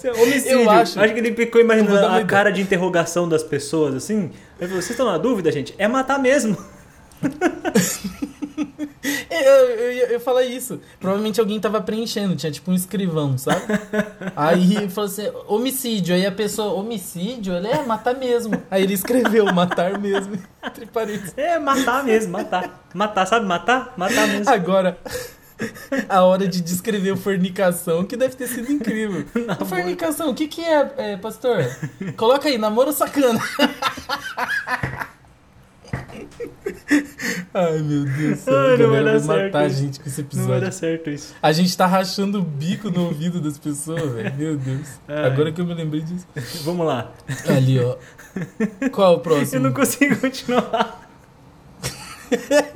Homicídio. 0.03 0.61
Eu 0.61 0.69
acho. 0.69 0.99
que 0.99 1.19
ele 1.19 1.35
ficou 1.35 1.61
imaginando 1.61 2.07
a 2.07 2.25
cara 2.25 2.49
de 2.49 2.59
interrogação 2.59 3.29
das 3.29 3.43
pessoas, 3.43 3.93
assim. 3.93 4.31
Ele 4.59 4.67
falou, 4.67 4.81
vocês 4.81 4.89
estão 4.89 5.05
na 5.05 5.19
dúvida, 5.19 5.51
gente? 5.51 5.75
É 5.77 5.87
matar 5.87 6.17
mesmo. 6.17 6.57
Eu, 9.29 9.65
eu, 9.69 9.91
ia- 9.93 10.11
eu 10.11 10.19
falar 10.19 10.43
isso. 10.43 10.79
Provavelmente 10.99 11.39
alguém 11.39 11.59
tava 11.59 11.81
preenchendo, 11.81 12.35
tinha 12.35 12.51
tipo 12.51 12.69
um 12.69 12.73
escrivão, 12.75 13.37
sabe? 13.37 13.61
Aí 14.35 14.87
falou 14.89 15.09
assim, 15.09 15.31
homicídio. 15.47 16.13
Aí 16.13 16.25
a 16.25 16.31
pessoa, 16.31 16.73
homicídio? 16.73 17.55
Ele 17.55 17.67
é 17.67 17.83
matar 17.83 18.13
mesmo. 18.15 18.61
Aí 18.69 18.83
ele 18.83 18.93
escreveu, 18.93 19.51
matar 19.53 19.97
mesmo. 19.99 20.37
Entre 20.63 20.85
parênteses. 20.85 21.33
É 21.37 21.57
matar 21.57 22.03
mesmo, 22.03 22.31
matar. 22.33 22.87
Matar, 22.93 23.25
sabe 23.25 23.45
matar? 23.45 23.93
Matar 23.97 24.27
mesmo. 24.27 24.49
Agora, 24.53 24.97
a 26.09 26.23
hora 26.23 26.47
de 26.47 26.61
descrever 26.61 27.15
fornicação, 27.17 28.03
que 28.05 28.15
deve 28.15 28.35
ter 28.35 28.47
sido 28.47 28.71
incrível. 28.71 29.25
Fornicação, 29.65 30.29
o 30.29 30.35
que 30.35 30.47
que 30.47 30.61
é, 30.63 30.91
é, 30.97 31.17
pastor? 31.17 31.65
Coloca 32.17 32.47
aí, 32.49 32.57
namoro 32.57 32.91
sacana. 32.91 33.39
Ai, 37.53 37.79
meu 37.79 38.03
Deus 38.05 38.37
do 38.39 38.43
céu. 38.43 38.57
Ai, 38.57 38.73
a 38.73 38.77
não 38.77 38.89
vai 38.89 39.03
dar 39.03 39.17
vai 39.19 39.45
matar 39.45 39.59
a 39.65 39.69
certo 39.69 39.73
gente 39.81 39.99
com 39.99 40.07
esse 40.09 40.21
Não 40.21 40.27
vai 40.29 40.37
episódio. 40.39 40.61
dar 40.61 40.71
certo 40.71 41.09
isso. 41.09 41.35
A 41.41 41.51
gente 41.51 41.75
tá 41.77 41.85
rachando 41.85 42.39
o 42.39 42.41
bico 42.43 42.89
no 42.89 43.05
ouvido 43.05 43.39
das 43.41 43.57
pessoas, 43.57 44.11
velho. 44.13 44.33
Meu 44.35 44.57
Deus. 44.57 44.87
Ai. 45.07 45.25
Agora 45.25 45.51
que 45.51 45.59
eu 45.61 45.65
me 45.65 45.73
lembrei 45.73 46.01
disso. 46.01 46.25
Vamos 46.63 46.85
lá. 46.85 47.11
Ali, 47.47 47.79
ó. 47.79 47.95
Qual 48.91 49.07
é 49.07 49.15
o 49.15 49.17
Eu 49.17 49.19
próximo? 49.19 49.61
não 49.63 49.73
consigo 49.73 50.15
continuar. 50.17 51.01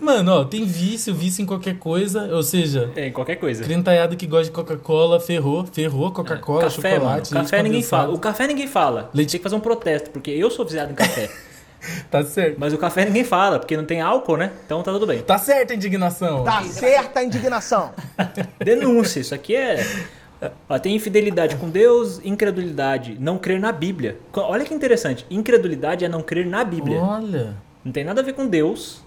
Mano, 0.00 0.32
ó, 0.32 0.44
tem 0.44 0.64
vício, 0.64 1.14
vício 1.14 1.42
em 1.42 1.46
qualquer 1.46 1.78
coisa. 1.78 2.24
Ou 2.34 2.42
seja, 2.42 2.90
É, 2.96 3.08
em 3.08 3.12
qualquer 3.12 3.36
coisa. 3.36 3.64
crentaiado 3.64 4.16
que 4.16 4.26
gosta 4.26 4.44
de 4.46 4.50
Coca-Cola, 4.52 5.18
ferrou. 5.20 5.66
Ferrou 5.66 6.10
Coca-Cola, 6.12 6.62
café, 6.64 6.90
mano. 6.98 7.00
chocolate. 7.00 7.34
leite 7.34 7.44
Café 7.50 7.62
ninguém 7.62 7.82
fala. 7.82 8.14
O 8.14 8.18
café 8.18 8.46
ninguém 8.46 8.66
fala. 8.66 9.10
Leite- 9.12 9.32
Tem 9.32 9.38
que 9.40 9.42
fazer 9.42 9.56
um 9.56 9.60
protesto, 9.60 10.10
porque 10.10 10.30
eu 10.30 10.50
sou 10.50 10.64
viciado 10.64 10.92
em 10.92 10.94
café. 10.94 11.28
Tá 12.10 12.24
certo. 12.24 12.56
Mas 12.58 12.72
o 12.72 12.78
café 12.78 13.04
ninguém 13.04 13.24
fala, 13.24 13.58
porque 13.58 13.76
não 13.76 13.84
tem 13.84 14.00
álcool, 14.00 14.36
né? 14.36 14.52
Então 14.66 14.82
tá 14.82 14.90
tudo 14.92 15.06
bem. 15.06 15.22
Tá 15.22 15.38
certa 15.38 15.72
a 15.72 15.76
indignação. 15.76 16.42
Tá 16.44 16.62
certa 16.64 17.20
a 17.20 17.24
indignação. 17.24 17.92
Denúncia, 18.58 19.20
isso 19.20 19.34
aqui 19.34 19.54
é. 19.54 19.84
Ó, 20.68 20.78
tem 20.78 20.94
infidelidade 20.94 21.56
com 21.56 21.68
Deus, 21.68 22.20
incredulidade, 22.24 23.16
não 23.20 23.38
crer 23.38 23.58
na 23.60 23.72
Bíblia. 23.72 24.18
Olha 24.34 24.64
que 24.64 24.72
interessante. 24.74 25.26
Incredulidade 25.30 26.04
é 26.04 26.08
não 26.08 26.22
crer 26.22 26.46
na 26.46 26.62
Bíblia. 26.64 27.00
Olha. 27.00 27.56
Não 27.84 27.92
tem 27.92 28.04
nada 28.04 28.20
a 28.20 28.24
ver 28.24 28.32
com 28.34 28.46
Deus, 28.46 29.02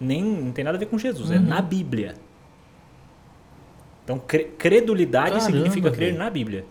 nem 0.00 0.22
não 0.22 0.52
tem 0.52 0.64
nada 0.64 0.76
a 0.76 0.80
ver 0.80 0.86
com 0.86 0.98
Jesus, 0.98 1.30
Uhum. 1.30 1.36
é 1.36 1.38
na 1.38 1.60
Bíblia. 1.62 2.14
Então, 4.04 4.18
cre- 4.18 4.50
credulidade 4.58 5.30
Caramba, 5.38 5.46
significa 5.46 5.90
crer 5.90 6.08
velho. 6.12 6.18
na 6.18 6.28
Bíblia. 6.30 6.64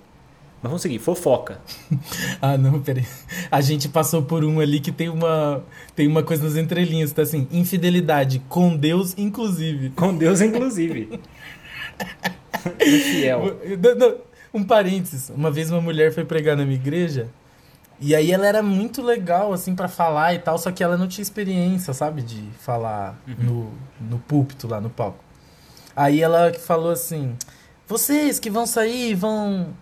Mas 0.63 0.69
vamos 0.69 0.81
seguir, 0.81 0.97
fofoca. 0.99 1.59
Ah, 2.41 2.57
não, 2.57 2.81
peraí. 2.81 3.05
A 3.51 3.59
gente 3.59 3.89
passou 3.89 4.23
por 4.23 4.43
um 4.45 4.61
ali 4.61 4.79
que 4.79 4.91
tem 4.91 5.09
uma, 5.09 5.63
tem 5.95 6.07
uma 6.07 6.23
coisa 6.23 6.43
nas 6.43 6.55
entrelinhas, 6.55 7.11
tá 7.11 7.21
assim, 7.21 7.47
infidelidade 7.51 8.39
com 8.47 8.75
Deus, 8.75 9.13
inclusive. 9.17 9.89
Com 9.91 10.15
Deus, 10.15 10.39
inclusive. 10.39 11.19
Infiel. 12.81 13.57
Um 14.53 14.63
parênteses. 14.63 15.29
Uma 15.29 15.51
vez 15.51 15.69
uma 15.69 15.81
mulher 15.81 16.13
foi 16.13 16.23
pregar 16.23 16.55
na 16.55 16.63
minha 16.63 16.77
igreja, 16.77 17.27
E 17.99 18.15
aí 18.15 18.31
ela 18.31 18.47
era 18.47 18.63
muito 18.63 19.01
legal, 19.01 19.53
assim, 19.53 19.75
pra 19.75 19.87
falar 19.87 20.33
e 20.33 20.39
tal, 20.39 20.57
só 20.57 20.71
que 20.71 20.83
ela 20.83 20.97
não 20.97 21.07
tinha 21.07 21.23
experiência, 21.23 21.93
sabe, 21.93 22.21
de 22.21 22.41
falar 22.59 23.17
no, 23.37 23.71
no 23.99 24.19
púlpito 24.19 24.67
lá, 24.67 24.79
no 24.79 24.89
palco. 24.89 25.23
Aí 25.95 26.21
ela 26.21 26.53
falou 26.53 26.91
assim, 26.91 27.35
vocês 27.87 28.39
que 28.39 28.49
vão 28.49 28.65
sair, 28.65 29.13
vão 29.13 29.73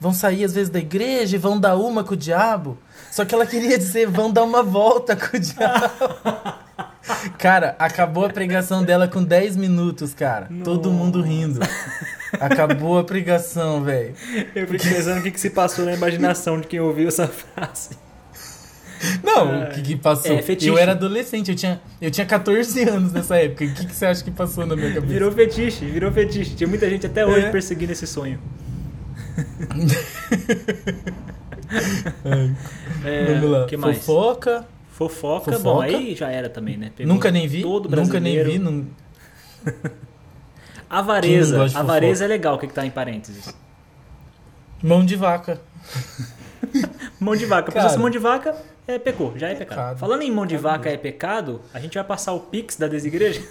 vão 0.00 0.12
sair 0.12 0.44
às 0.44 0.52
vezes 0.54 0.70
da 0.70 0.78
igreja 0.78 1.36
e 1.36 1.38
vão 1.38 1.58
dar 1.58 1.76
uma 1.76 2.04
com 2.04 2.14
o 2.14 2.16
diabo. 2.16 2.78
Só 3.10 3.24
que 3.24 3.34
ela 3.34 3.46
queria 3.46 3.76
dizer, 3.78 4.06
vão 4.08 4.32
dar 4.32 4.44
uma 4.44 4.62
volta 4.62 5.16
com 5.16 5.36
o 5.36 5.40
diabo. 5.40 5.90
Cara, 7.38 7.74
acabou 7.78 8.26
a 8.26 8.28
pregação 8.28 8.82
dela 8.84 9.08
com 9.08 9.22
10 9.24 9.56
minutos, 9.56 10.12
cara. 10.14 10.48
Todo 10.62 10.90
mundo 10.90 11.22
rindo. 11.22 11.60
Acabou 12.38 12.98
a 12.98 13.04
pregação, 13.04 13.82
velho. 13.82 14.14
Eu 14.54 14.66
fico 14.68 14.84
pensando 14.84 15.20
o 15.20 15.22
que, 15.22 15.30
que 15.30 15.40
se 15.40 15.50
passou 15.50 15.84
na 15.84 15.94
imaginação 15.94 16.60
de 16.60 16.66
quem 16.66 16.80
ouviu 16.80 17.08
essa 17.08 17.26
frase. 17.26 17.90
Não, 19.22 19.62
o 19.62 19.68
que, 19.70 19.80
que 19.80 19.96
passou? 19.96 20.32
É, 20.32 20.44
eu 20.60 20.76
era 20.76 20.92
adolescente, 20.92 21.50
eu 21.50 21.56
tinha, 21.56 21.80
eu 22.00 22.10
tinha 22.10 22.26
14 22.26 22.82
anos 22.88 23.12
nessa 23.12 23.36
época. 23.36 23.64
O 23.64 23.72
que, 23.72 23.86
que 23.86 23.94
você 23.94 24.06
acha 24.06 24.24
que 24.24 24.30
passou 24.30 24.66
na 24.66 24.74
minha 24.74 24.88
cabeça? 24.92 25.06
Virou 25.12 25.30
fetiche, 25.32 25.84
virou 25.86 26.10
fetiche. 26.12 26.54
Tinha 26.56 26.68
muita 26.68 26.90
gente 26.90 27.06
até 27.06 27.24
hoje 27.24 27.46
É. 27.46 27.50
perseguindo 27.50 27.92
esse 27.92 28.06
sonho. 28.06 28.40
É, 33.04 33.24
Vamos 33.34 33.50
lá. 33.50 33.66
que 33.66 33.76
mais? 33.76 33.98
Fofoca. 33.98 34.66
Fofoca, 34.90 35.52
Fofoca. 35.52 35.62
bom, 35.62 35.80
aí 35.80 36.14
já 36.14 36.28
era 36.28 36.48
também, 36.48 36.76
né? 36.76 36.90
Pegou 36.94 37.12
Nunca 37.14 37.30
nem 37.30 37.46
vi. 37.46 37.62
Todo 37.62 37.88
nunca 37.88 38.18
nem 38.18 38.34
brasileiro. 38.34 38.50
vi. 38.50 38.58
Não... 38.58 38.86
Avareza. 40.90 41.66
Avareza 41.78 42.24
é 42.24 42.28
legal, 42.28 42.56
o 42.56 42.58
que, 42.58 42.66
que 42.66 42.74
tá 42.74 42.84
em 42.84 42.90
parênteses? 42.90 43.54
Mão 44.82 45.04
de 45.04 45.14
vaca. 45.14 45.60
Mão 47.20 47.36
de 47.36 47.46
vaca. 47.46 47.70
Cara. 47.70 47.82
Se 47.82 47.88
fosse 47.88 48.00
mão 48.00 48.10
de 48.10 48.18
vaca, 48.18 48.56
é 48.86 48.98
pecou, 48.98 49.36
já 49.36 49.48
é 49.48 49.54
pecado. 49.54 49.76
Pecado. 49.76 49.98
Falando 49.98 50.22
em 50.22 50.30
mão 50.30 50.46
de 50.46 50.56
vaca 50.56 50.88
é 50.88 50.96
pecado, 50.96 51.60
a 51.74 51.80
gente 51.80 51.94
vai 51.94 52.04
passar 52.04 52.32
o 52.32 52.40
pix 52.40 52.76
da 52.76 52.88
desigreja. 52.88 53.42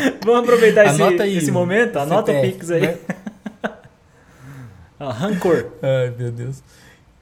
Vamos 0.24 0.40
aproveitar 0.40 0.86
esse, 0.86 1.02
aí 1.02 1.36
esse 1.36 1.50
o 1.50 1.54
momento, 1.54 1.96
anota 1.98 2.30
o 2.32 2.34
CPF, 2.34 2.52
pix 2.52 2.70
aí. 2.70 2.80
né? 2.82 2.98
Ó, 5.00 5.08
rancor. 5.10 5.72
Ai, 5.82 6.12
meu 6.18 6.30
Deus. 6.30 6.62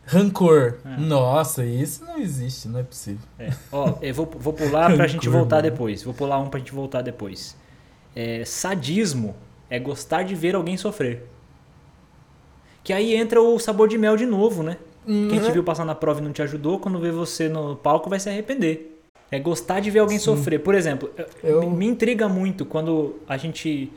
Rancor. 0.07 0.75
É. 0.85 0.97
Nossa, 0.99 1.65
isso 1.65 2.05
não 2.05 2.19
existe, 2.19 2.69
não 2.69 2.81
é 2.81 2.83
possível. 2.83 3.27
É, 3.39 3.51
Ó, 3.73 3.95
eu 4.03 4.13
vou, 4.15 4.31
vou 4.39 4.53
pular 4.53 4.95
pra 4.95 5.07
gente 5.07 5.27
Rancor, 5.27 5.41
voltar 5.41 5.57
mano. 5.57 5.71
depois. 5.71 6.03
Vou 6.03 6.13
pular 6.15 6.39
um 6.39 6.49
pra 6.49 6.59
gente 6.61 6.73
voltar 6.73 7.01
depois. 7.03 7.57
É, 8.15 8.45
sadismo 8.45 9.35
é 9.71 9.79
gostar 9.79 10.23
de 10.23 10.35
ver 10.35 10.55
alguém 10.55 10.77
sofrer. 10.77 11.27
Que 12.83 12.93
aí 12.93 13.15
entra 13.15 13.41
o 13.41 13.59
sabor 13.59 13.89
de 13.89 13.97
mel 13.97 14.17
de 14.17 14.27
novo, 14.27 14.63
né? 14.63 14.77
Quem 15.07 15.29
te 15.41 15.47
Uhum. 15.47 15.53
viu 15.53 15.65
passar 15.65 15.85
na 15.85 15.95
prova 15.95 16.21
e 16.21 16.23
não 16.25 16.33
te 16.33 16.41
ajudou, 16.43 16.79
quando 16.79 16.99
vê 16.99 17.11
você 17.11 17.49
no 17.49 17.77
palco 17.77 18.09
vai 18.11 18.19
se 18.21 18.29
arrepender. 18.29 18.94
É 19.35 19.39
gostar 19.41 19.81
de 19.81 19.91
ver 19.91 19.99
alguém 19.99 20.17
sofrer. 20.19 20.61
Por 20.61 20.77
exemplo, 20.77 21.11
Eu- 21.43 21.69
me, 21.69 21.77
me 21.79 21.87
intriga 21.87 22.29
muito 22.29 22.65
quando 22.65 23.17
a 23.29 23.37
gente 23.37 23.93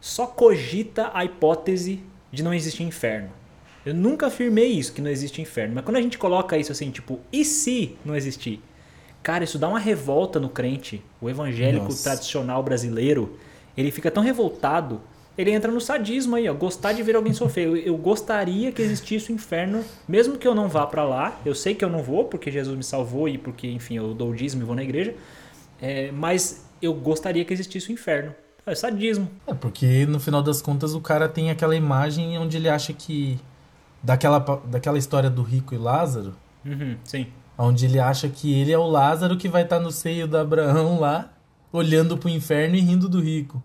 só 0.00 0.26
cogita 0.26 1.10
a 1.12 1.26
hipótese 1.26 2.00
de 2.32 2.42
não 2.42 2.54
existir 2.54 2.84
inferno. 2.84 3.28
Eu 3.84 3.92
nunca 3.92 4.28
afirmei 4.28 4.68
isso, 4.68 4.94
que 4.94 5.02
não 5.02 5.10
existe 5.10 5.42
inferno. 5.42 5.74
Mas 5.74 5.84
quando 5.84 5.98
a 5.98 6.00
gente 6.00 6.16
coloca 6.16 6.56
isso 6.56 6.72
assim, 6.72 6.90
tipo, 6.90 7.20
e 7.30 7.44
se 7.44 7.96
não 8.02 8.16
existir? 8.16 8.62
Cara, 9.22 9.44
isso 9.44 9.58
dá 9.58 9.68
uma 9.68 9.78
revolta 9.78 10.40
no 10.40 10.48
crente. 10.48 11.02
O 11.20 11.28
evangélico 11.28 11.84
Nossa. 11.84 12.04
tradicional 12.04 12.62
brasileiro, 12.62 13.36
ele 13.76 13.90
fica 13.90 14.10
tão 14.10 14.22
revoltado, 14.22 15.02
ele 15.38 15.52
entra 15.52 15.70
no 15.72 15.80
sadismo 15.80 16.34
aí, 16.36 16.48
ó, 16.48 16.52
gostar 16.52 16.92
de 16.92 17.02
ver 17.02 17.14
alguém 17.16 17.32
sofrer. 17.32 17.66
Eu, 17.68 17.76
eu 17.76 17.96
gostaria 17.96 18.72
que 18.72 18.82
existisse 18.82 19.30
o 19.30 19.34
inferno, 19.34 19.84
mesmo 20.08 20.36
que 20.36 20.46
eu 20.46 20.54
não 20.54 20.68
vá 20.68 20.84
pra 20.86 21.04
lá. 21.04 21.40
Eu 21.46 21.54
sei 21.54 21.74
que 21.74 21.84
eu 21.84 21.88
não 21.88 22.02
vou, 22.02 22.24
porque 22.24 22.50
Jesus 22.50 22.76
me 22.76 22.82
salvou 22.82 23.28
e 23.28 23.38
porque, 23.38 23.68
enfim, 23.70 23.96
eu 23.96 24.12
dou 24.12 24.30
o 24.30 24.34
dízimo 24.34 24.62
e 24.62 24.66
vou 24.66 24.74
na 24.74 24.82
igreja. 24.82 25.14
É, 25.80 26.10
mas 26.10 26.66
eu 26.82 26.92
gostaria 26.92 27.44
que 27.44 27.52
existisse 27.52 27.88
o 27.90 27.92
inferno. 27.92 28.34
É 28.66 28.74
sadismo. 28.74 29.30
É 29.46 29.54
porque 29.54 30.04
no 30.04 30.20
final 30.20 30.42
das 30.42 30.60
contas 30.60 30.92
o 30.92 31.00
cara 31.00 31.26
tem 31.28 31.50
aquela 31.50 31.74
imagem 31.74 32.36
onde 32.36 32.56
ele 32.58 32.68
acha 32.68 32.92
que. 32.92 33.38
Daquela, 34.02 34.38
daquela 34.66 34.98
história 34.98 35.28
do 35.30 35.42
rico 35.42 35.74
e 35.74 35.78
Lázaro, 35.78 36.34
Uhum, 36.64 36.96
sim. 37.02 37.26
onde 37.56 37.84
ele 37.86 37.98
acha 37.98 38.28
que 38.28 38.52
ele 38.54 38.70
é 38.70 38.78
o 38.78 38.86
Lázaro 38.86 39.36
que 39.36 39.48
vai 39.48 39.62
estar 39.62 39.80
no 39.80 39.90
seio 39.90 40.28
da 40.28 40.42
Abraão 40.42 41.00
lá, 41.00 41.32
olhando 41.72 42.16
pro 42.16 42.28
inferno 42.28 42.76
e 42.76 42.80
rindo 42.80 43.08
do 43.08 43.20
rico. 43.20 43.60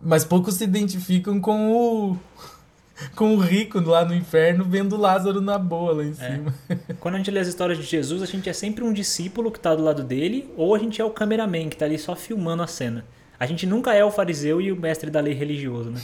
Mas 0.00 0.24
poucos 0.24 0.54
se 0.56 0.64
identificam 0.64 1.40
com 1.40 1.72
o. 1.72 2.16
com 3.16 3.34
o 3.34 3.38
rico 3.40 3.80
lá 3.80 4.04
no 4.04 4.14
inferno, 4.14 4.64
vendo 4.64 4.96
Lázaro 4.96 5.40
na 5.40 5.58
boa 5.58 5.92
lá 5.94 6.04
em 6.04 6.14
cima. 6.14 6.54
Quando 7.00 7.14
a 7.16 7.18
gente 7.18 7.30
lê 7.30 7.40
as 7.40 7.48
histórias 7.48 7.76
de 7.78 7.84
Jesus, 7.84 8.22
a 8.22 8.26
gente 8.26 8.48
é 8.48 8.52
sempre 8.52 8.84
um 8.84 8.92
discípulo 8.92 9.50
que 9.50 9.58
está 9.58 9.74
do 9.74 9.82
lado 9.82 10.02
dele, 10.04 10.48
ou 10.56 10.74
a 10.74 10.78
gente 10.78 11.00
é 11.00 11.04
o 11.04 11.10
cameraman 11.10 11.68
que 11.68 11.74
está 11.74 11.86
ali 11.86 11.98
só 11.98 12.14
filmando 12.14 12.62
a 12.62 12.66
cena. 12.66 13.04
A 13.38 13.46
gente 13.46 13.66
nunca 13.66 13.92
é 13.94 14.04
o 14.04 14.10
fariseu 14.12 14.60
e 14.60 14.70
o 14.70 14.76
mestre 14.76 15.10
da 15.10 15.20
lei 15.20 15.34
religioso, 15.34 15.90
né? 15.90 16.00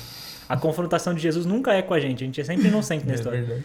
A 0.48 0.57
confrontação 0.57 1.14
de 1.14 1.20
Jesus 1.20 1.46
nunca 1.46 1.72
é 1.72 1.81
com 1.81 1.94
a 1.94 2.00
gente, 2.00 2.24
a 2.24 2.26
gente 2.26 2.40
é 2.40 2.44
sempre 2.44 2.66
inocente 2.66 3.07
na 3.07 3.12
É 3.12 3.14
história. 3.14 3.40
verdade. 3.40 3.64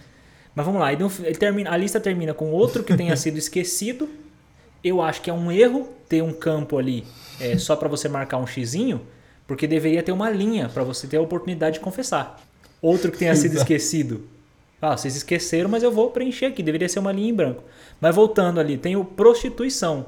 Mas 0.53 0.65
vamos 0.65 0.79
lá, 0.79 0.93
e 0.93 0.97
no- 0.97 1.11
ele 1.23 1.35
termina, 1.35 1.71
a 1.71 1.75
lista 1.77 1.99
termina 1.99 2.31
com 2.33 2.51
outro 2.51 2.83
que 2.83 2.95
tenha 2.95 3.17
sido 3.17 3.37
esquecido. 3.39 4.07
Eu 4.83 5.01
acho 5.01 5.19
que 5.23 5.31
é 5.31 5.33
um 5.33 5.51
erro 5.51 5.89
ter 6.07 6.21
um 6.21 6.31
campo 6.31 6.77
ali 6.77 7.03
é, 7.41 7.57
só 7.57 7.75
para 7.75 7.89
você 7.89 8.07
marcar 8.07 8.37
um 8.37 8.45
xizinho, 8.45 9.01
porque 9.47 9.67
deveria 9.67 10.01
ter 10.03 10.11
uma 10.11 10.29
linha 10.29 10.69
para 10.69 10.83
você 10.83 11.07
ter 11.07 11.17
a 11.17 11.21
oportunidade 11.21 11.75
de 11.75 11.79
confessar. 11.79 12.39
Outro 12.81 13.11
que 13.11 13.17
tenha 13.17 13.35
sido 13.35 13.55
esquecido. 13.57 14.27
Ah, 14.81 14.95
vocês 14.95 15.15
esqueceram, 15.15 15.69
mas 15.69 15.81
eu 15.83 15.91
vou 15.91 16.11
preencher 16.11 16.47
aqui, 16.47 16.61
deveria 16.61 16.87
ser 16.89 16.99
uma 16.99 17.11
linha 17.11 17.29
em 17.29 17.33
branco. 17.33 17.63
Mas 17.99 18.13
voltando 18.15 18.59
ali, 18.59 18.77
tem 18.77 18.95
o 18.95 19.03
prostituição, 19.05 20.05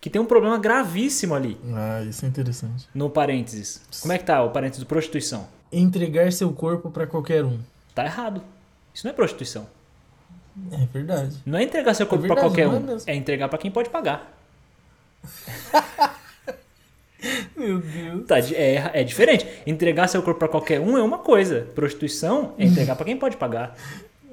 que 0.00 0.08
tem 0.08 0.20
um 0.22 0.24
problema 0.24 0.56
gravíssimo 0.58 1.34
ali 1.34 1.58
Ah, 1.74 2.02
isso 2.02 2.24
é 2.24 2.28
interessante. 2.28 2.88
no 2.94 3.10
parênteses. 3.10 3.82
Como 4.00 4.12
é 4.12 4.18
que 4.18 4.24
tá 4.24 4.42
o 4.42 4.50
parênteses 4.50 4.82
do 4.82 4.86
prostituição? 4.86 5.46
Entregar 5.72 6.32
seu 6.32 6.52
corpo 6.52 6.90
pra 6.90 7.06
qualquer 7.06 7.44
um. 7.44 7.58
Tá 7.94 8.04
errado. 8.04 8.40
Isso 8.94 9.04
não 9.06 9.10
é 9.12 9.14
prostituição. 9.14 9.66
É 10.72 10.86
verdade. 10.90 11.36
Não 11.44 11.58
é 11.58 11.62
entregar 11.64 11.92
seu 11.92 12.06
corpo 12.06 12.24
pra 12.26 12.34
verdade, 12.36 12.54
qualquer 12.54 12.62
é 12.62 12.68
um, 12.68 12.80
mesmo. 12.80 13.10
é 13.10 13.14
entregar 13.14 13.48
pra 13.48 13.58
quem 13.58 13.70
pode 13.70 13.90
pagar. 13.90 14.35
Meu 17.66 17.78
Deus. 17.80 18.26
Tá, 18.26 18.38
é, 18.38 18.90
é 19.00 19.04
diferente. 19.04 19.46
Entregar 19.66 20.08
seu 20.08 20.22
corpo 20.22 20.38
pra 20.38 20.48
qualquer 20.48 20.80
um 20.80 20.96
é 20.96 21.02
uma 21.02 21.18
coisa. 21.18 21.66
Prostituição 21.74 22.54
é 22.58 22.64
entregar 22.64 22.94
pra 22.96 23.04
quem 23.04 23.16
pode 23.16 23.36
pagar. 23.36 23.76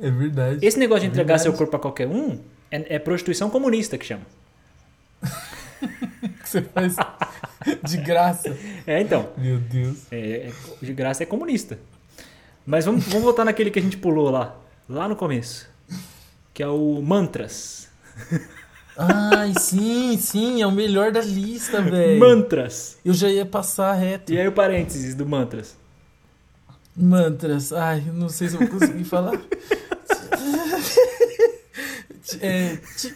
É 0.02 0.10
verdade. 0.12 0.66
Esse 0.66 0.78
negócio 0.78 1.02
de 1.02 1.08
É 1.08 1.10
entregar 1.12 1.38
seu 1.40 1.54
corpo 1.54 1.72
pra 1.72 1.80
qualquer 1.80 2.08
um 2.08 2.40
é, 2.72 2.96
é 2.96 3.00
prostituição 3.00 3.50
comunista 3.50 3.98
que 3.98 4.06
chama. 4.06 4.24
que 6.42 6.50
você 6.50 6.62
faz 6.62 6.96
de 7.84 7.98
graça. 7.98 8.56
É, 8.86 9.02
então. 9.02 9.30
Meu 9.38 9.58
Deus. 9.58 10.06
É, 10.12 10.48
é- 10.48 10.52
de 10.82 10.94
graça 10.94 11.24
é 11.24 11.26
comunista. 11.26 11.80
Mas 12.66 12.86
vamos, 12.86 13.06
vamos 13.06 13.24
voltar 13.24 13.46
naquele 13.46 13.70
que 13.72 13.80
a 13.80 13.82
gente 13.82 13.98
pulou 13.98 14.30
lá. 14.30 14.56
Lá 14.90 15.08
no 15.08 15.16
começo. 15.16 15.70
Que 16.54 16.62
é 16.64 16.68
o 16.68 17.02
mantras. 17.02 17.90
Ai, 18.98 19.54
sim, 19.60 20.18
sim, 20.20 20.62
é 20.62 20.68
o 20.68 20.72
melhor 20.72 21.12
da 21.12 21.22
lista, 21.22 21.82
velho. 21.82 22.20
Mantras. 22.20 22.98
Eu 23.04 23.14
já 23.14 23.28
ia 23.30 23.46
passar 23.46 23.94
reto. 23.94 24.32
E 24.32 24.40
aí 24.40 24.48
o 24.48 24.52
parênteses 24.52 25.16
do 25.16 25.26
mantras. 25.26 25.76
Mantras. 26.96 27.74
Ai, 27.74 28.04
não 28.14 28.30
sei 28.30 28.48
se 28.50 28.56
eu 28.56 28.60
vou 28.60 28.70
conseguir 28.70 29.04
falar. 29.04 29.34
É, 32.42 32.78
ti- 32.98 33.14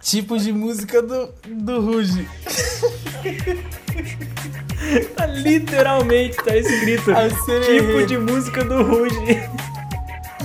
tipo 0.00 0.38
de 0.38 0.52
música 0.52 1.00
do, 1.02 1.28
do 1.46 1.80
Ruge. 1.80 2.26
Literalmente, 5.42 6.36
tá 6.38 6.56
escrito. 6.56 7.10
Tipo 7.66 8.06
de 8.06 8.18
música 8.18 8.64
do 8.64 8.82
Ruge. 8.82 9.16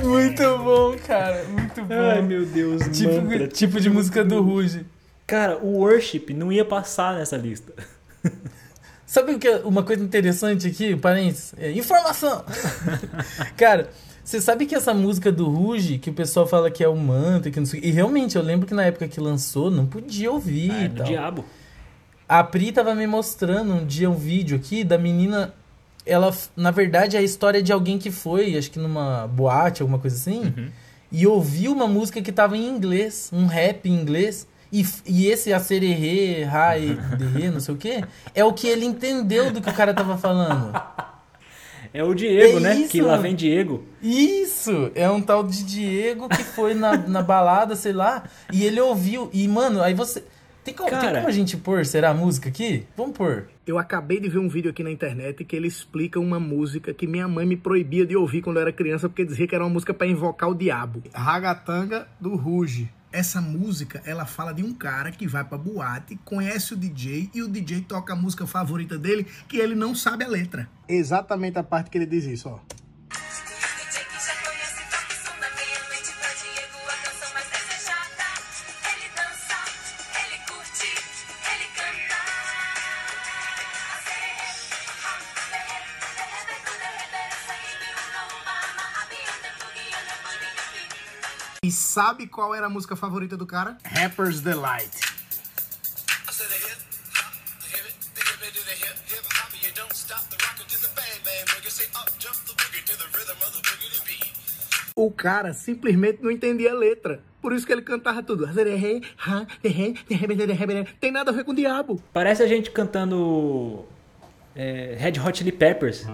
Muito 0.04 0.44
bom, 0.60 0.96
cara. 1.06 1.44
Muito 1.46 1.84
bom. 1.84 1.94
Ai, 1.94 2.22
meu 2.22 2.46
Deus. 2.46 2.84
tipo, 2.98 3.22
mantra, 3.22 3.48
tipo 3.48 3.80
de 3.80 3.90
música 3.90 4.24
do 4.24 4.42
Ruge. 4.42 4.86
Cara, 5.28 5.58
o 5.58 5.78
worship 5.80 6.34
não 6.34 6.52
ia 6.52 6.66
passar 6.66 7.16
nessa 7.16 7.38
lista. 7.38 7.72
Sabe 9.06 9.34
o 9.34 9.40
que 9.40 9.48
é 9.48 9.58
uma 9.66 9.82
coisa 9.84 10.04
interessante 10.04 10.68
aqui, 10.68 10.96
parênteses? 10.96 11.54
É, 11.58 11.72
informação! 11.72 12.44
Cara, 13.58 13.90
você 14.24 14.40
sabe 14.40 14.68
que 14.68 14.76
essa 14.76 14.94
música 14.94 15.32
do 15.32 15.50
Ruge, 15.50 15.98
que 15.98 16.12
o 16.12 16.14
pessoal 16.14 16.46
fala 16.46 16.70
que 16.70 16.84
é 16.84 16.88
o 16.88 16.96
mantra, 16.96 17.50
que 17.50 17.60
não 17.60 17.66
sei, 17.66 17.80
e 17.84 17.90
realmente 17.90 18.36
eu 18.36 18.44
lembro 18.44 18.68
que 18.68 18.74
na 18.76 18.84
época 18.84 19.08
que 19.08 19.20
lançou 19.20 19.72
não 19.72 19.88
podia 19.88 20.32
ouvir 20.32 20.70
Ah, 20.72 20.84
e 20.84 20.88
do 20.90 20.98
tal. 20.98 21.08
diabo. 21.08 21.46
A 22.28 22.44
Pri 22.44 22.72
tava 22.72 22.94
me 22.94 23.08
mostrando 23.08 23.74
um 23.74 23.84
dia 23.84 24.08
um 24.08 24.16
vídeo 24.16 24.56
aqui 24.56 24.84
da 24.84 25.00
menina. 25.00 25.56
Ela, 26.10 26.36
na 26.56 26.72
verdade, 26.72 27.16
é 27.16 27.20
a 27.20 27.24
história 27.24 27.62
de 27.62 27.72
alguém 27.72 27.98
que 28.00 28.10
foi, 28.12 28.58
acho 28.58 28.72
que 28.72 28.80
numa 28.80 29.28
boate, 29.28 29.82
alguma 29.82 30.00
coisa 30.00 30.16
assim, 30.16 30.42
Uhum. 30.58 30.70
e 31.12 31.28
ouviu 31.28 31.72
uma 31.72 31.88
música 31.88 32.22
que 32.22 32.32
tava 32.32 32.58
em 32.58 32.68
inglês, 32.68 33.30
um 33.32 33.46
rap 33.46 33.88
em 33.90 33.94
inglês. 33.94 34.48
E, 34.72 34.86
e 35.06 35.26
esse 35.26 35.52
acererê, 35.52 36.44
rai, 36.44 36.96
derê, 37.18 37.50
não 37.50 37.60
sei 37.60 37.74
o 37.74 37.78
que, 37.78 38.04
é 38.36 38.44
o 38.46 38.54
que 38.54 38.68
ele 38.68 38.86
entendeu 38.86 39.52
do 39.52 39.62
que 39.62 39.70
o 39.70 39.74
cara 39.74 39.94
tava 39.94 40.18
falando. 40.18 40.72
É 41.92 42.04
o 42.04 42.14
Diego, 42.14 42.58
É 42.58 42.60
né? 42.60 42.76
isso, 42.76 42.90
que 42.92 43.02
lá 43.02 43.18
vem 43.18 43.34
Diego. 43.34 43.84
Isso! 44.00 44.92
É 44.94 45.10
um 45.10 45.20
tal 45.20 45.44
de 45.44 45.64
Diego 45.64 46.30
que 46.30 46.44
foi 46.44 46.76
na, 46.76 46.96
na 46.96 47.24
balada, 47.24 47.76
sei 47.76 47.94
lá, 47.94 48.26
e 48.54 48.64
ele 48.64 48.80
ouviu. 48.80 49.28
E, 49.34 49.48
mano, 49.48 49.82
aí 49.82 49.96
você. 49.96 50.24
Tem 50.64 50.74
como, 50.74 50.90
tem 50.90 51.00
Cara. 51.00 51.18
como 51.18 51.28
a 51.28 51.32
gente 51.32 51.58
pôr, 51.58 51.86
será, 51.86 52.10
a 52.10 52.14
música 52.14 52.50
aqui? 52.50 52.86
Vamos 52.96 53.18
pôr. 53.18 53.48
Eu 53.66 53.78
acabei 53.78 54.20
de 54.20 54.30
ver 54.30 54.40
um 54.40 54.50
vídeo 54.50 54.70
aqui 54.72 54.84
na 54.84 54.92
internet 54.92 55.44
que 55.46 55.56
ele 55.56 55.68
explica 55.68 56.20
uma 56.20 56.40
música 56.40 56.94
que 56.94 57.08
minha 57.08 57.28
mãe 57.28 57.46
me 57.46 57.56
proibia 57.56 58.06
de 58.06 58.16
ouvir 58.16 58.42
quando 58.42 58.58
eu 58.58 58.62
era 58.64 58.74
criança 58.74 59.08
porque 59.08 59.24
dizia 59.26 59.48
que 59.48 59.56
era 59.56 59.64
uma 59.64 59.70
música 59.70 59.94
pra 59.94 60.08
invocar 60.08 60.50
o 60.50 60.56
diabo. 60.56 61.02
Ragatanga 61.14 62.08
do 62.20 62.36
Ruge. 62.36 62.92
Essa 63.12 63.42
música, 63.42 64.04
ela 64.06 64.26
fala 64.26 64.54
de 64.54 64.64
um 64.64 64.72
cara 64.72 65.12
que 65.12 65.28
vai 65.28 65.44
pra 65.44 65.58
boate, 65.58 66.20
conhece 66.24 66.74
o 66.74 66.78
DJ 66.78 67.32
e 67.34 67.42
o 67.42 67.48
DJ 67.48 67.82
toca 67.82 68.14
a 68.14 68.16
música 68.16 68.46
favorita 68.46 69.00
dele 69.00 69.26
que 69.48 69.58
ele 69.58 69.74
não 69.74 69.96
sabe 69.96 70.24
a 70.24 70.28
letra. 70.28 70.70
Exatamente 70.88 71.58
a 71.58 71.64
parte 71.64 71.90
que 71.90 71.98
ele 71.98 72.06
diz 72.06 72.26
isso, 72.26 72.50
ó. 72.50 72.60
E 91.70 91.72
sabe 91.72 92.26
qual 92.26 92.56
era 92.56 92.66
a 92.66 92.70
música 92.70 92.96
favorita 92.96 93.38
do 93.38 93.46
cara? 93.46 93.78
Rapper's 93.86 94.42
Delight. 94.42 94.90
O 104.96 105.12
cara 105.12 105.54
simplesmente 105.54 106.24
não 106.24 106.32
entendia 106.32 106.72
a 106.72 106.74
letra. 106.74 107.22
Por 107.40 107.54
isso 107.54 107.68
que 107.68 107.72
ele 107.72 107.84
cantava 107.84 108.24
tudo. 108.24 108.50
Tem 111.00 111.12
nada 111.12 111.30
a 111.30 111.34
ver 111.36 111.44
com 111.44 111.52
o 111.52 111.56
diabo. 111.56 112.02
Parece 112.12 112.42
a 112.42 112.48
gente 112.48 112.72
cantando 112.72 113.86
é, 114.56 114.96
Red 114.98 115.20
Hot 115.20 115.38
Chili 115.38 115.52
Peppers. 115.52 116.08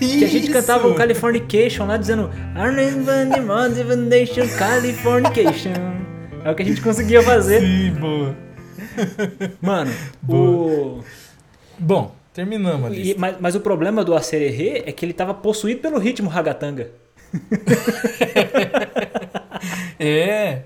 Que 0.00 0.24
a 0.24 0.28
gente 0.28 0.50
cantava 0.50 0.88
o 0.88 0.94
Californication 0.94 1.86
lá 1.86 1.96
dizendo 1.96 2.30
Californication, 2.54 4.48
Californication. 4.58 5.72
É 6.44 6.50
o 6.50 6.54
que 6.54 6.62
a 6.62 6.66
gente 6.66 6.80
conseguia 6.80 7.22
fazer. 7.22 7.60
Sim, 7.60 7.92
boa. 8.00 8.34
Mano, 9.60 9.92
o. 10.28 11.00
Bom, 11.78 12.14
terminamos 12.32 12.90
a 12.90 12.94
e- 12.94 13.14
mas, 13.18 13.36
mas 13.38 13.54
o 13.54 13.60
problema 13.60 14.02
do 14.02 14.14
Acererê 14.14 14.84
é 14.86 14.92
que 14.92 15.04
ele 15.04 15.12
tava 15.12 15.34
possuído 15.34 15.80
pelo 15.80 15.98
ritmo 15.98 16.28
ragatanga. 16.30 16.90
É, 19.98 20.62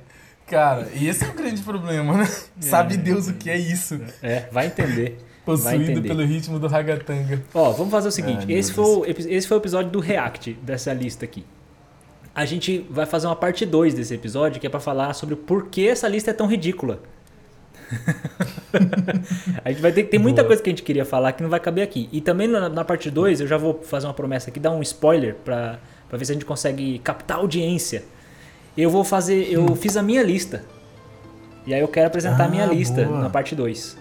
cara, 0.47 0.87
e 0.95 1.09
esse 1.09 1.25
é 1.25 1.29
o 1.29 1.33
grande 1.33 1.61
problema, 1.63 2.19
né? 2.19 2.31
Sabe 2.61 2.97
Deus 2.97 3.27
o 3.29 3.35
que 3.35 3.51
é 3.51 3.59
isso. 3.59 4.01
É, 4.23 4.45
vai 4.53 4.67
entender. 4.67 5.19
Possuído 5.45 6.01
pelo 6.03 6.25
ritmo 6.25 6.59
do 6.59 6.67
ragatanga. 6.67 7.43
Ó, 7.55 7.71
vamos 7.73 7.91
fazer 7.91 8.09
o 8.09 8.13
seguinte: 8.13 8.47
Ai, 8.49 8.55
esse, 8.55 8.73
foi 8.73 8.85
o, 8.85 9.05
esse 9.07 9.47
foi 9.47 9.59
o 9.59 9.61
episódio 9.61 9.91
do 9.91 10.01
React 10.01 10.55
dessa 10.63 10.93
lista 10.93 11.25
aqui. 11.25 11.45
A 12.35 12.45
gente 12.45 12.85
vai 12.91 13.07
fazer 13.07 13.27
uma 13.27 13.37
parte 13.37 13.65
2 13.65 13.95
desse 13.95 14.15
episódio 14.15 14.61
que 14.61 14.67
é 14.67 14.71
pra 14.71 14.81
falar 14.81 15.13
sobre 15.15 15.35
o 15.35 15.37
porquê 15.37 15.83
essa 15.83 16.09
lista 16.09 16.31
é 16.31 16.35
tão 16.35 16.47
ridícula. 16.47 17.01
a 19.65 19.71
gente 19.71 19.81
vai 19.83 19.93
ter 19.93 20.05
que 20.05 20.11
tem 20.11 20.19
muita 20.19 20.43
Boa. 20.43 20.49
coisa 20.49 20.63
que 20.63 20.71
a 20.71 20.73
gente 20.73 20.83
queria 20.83 21.05
falar 21.05 21.33
que 21.33 21.43
não 21.43 21.51
vai 21.51 21.61
caber 21.61 21.85
aqui. 21.85 22.09
E 22.11 22.21
também 22.21 22.49
na, 22.49 22.69
na 22.69 22.85
parte 22.85 23.11
2 23.11 23.41
eu 23.43 23.47
já 23.47 23.57
vou 23.57 23.81
fazer 23.83 24.07
uma 24.07 24.15
promessa 24.15 24.51
aqui, 24.51 24.59
dar 24.59 24.71
um 24.73 24.83
spoiler 24.83 25.35
pra, 25.45 25.79
pra 26.09 26.19
ver 26.19 26.25
se 26.25 26.33
a 26.33 26.35
gente 26.35 26.45
consegue 26.47 26.99
captar 27.01 27.37
audiência. 27.39 28.03
Eu 28.77 28.91
vou 28.91 29.05
fazer, 29.05 29.47
eu 29.53 29.75
fiz 29.77 29.97
a 29.97 30.03
minha 30.03 30.23
lista. 30.23 30.65
E 31.67 31.73
aí 31.73 31.81
eu 31.81 31.89
quero 31.89 32.07
apresentar 32.09 32.47
a 32.47 32.49
minha 32.49 32.65
Ah, 32.65 32.73
lista 32.73 33.05
boa. 33.05 33.21
na 33.21 33.31
parte 33.31 33.55
2. 33.55 33.97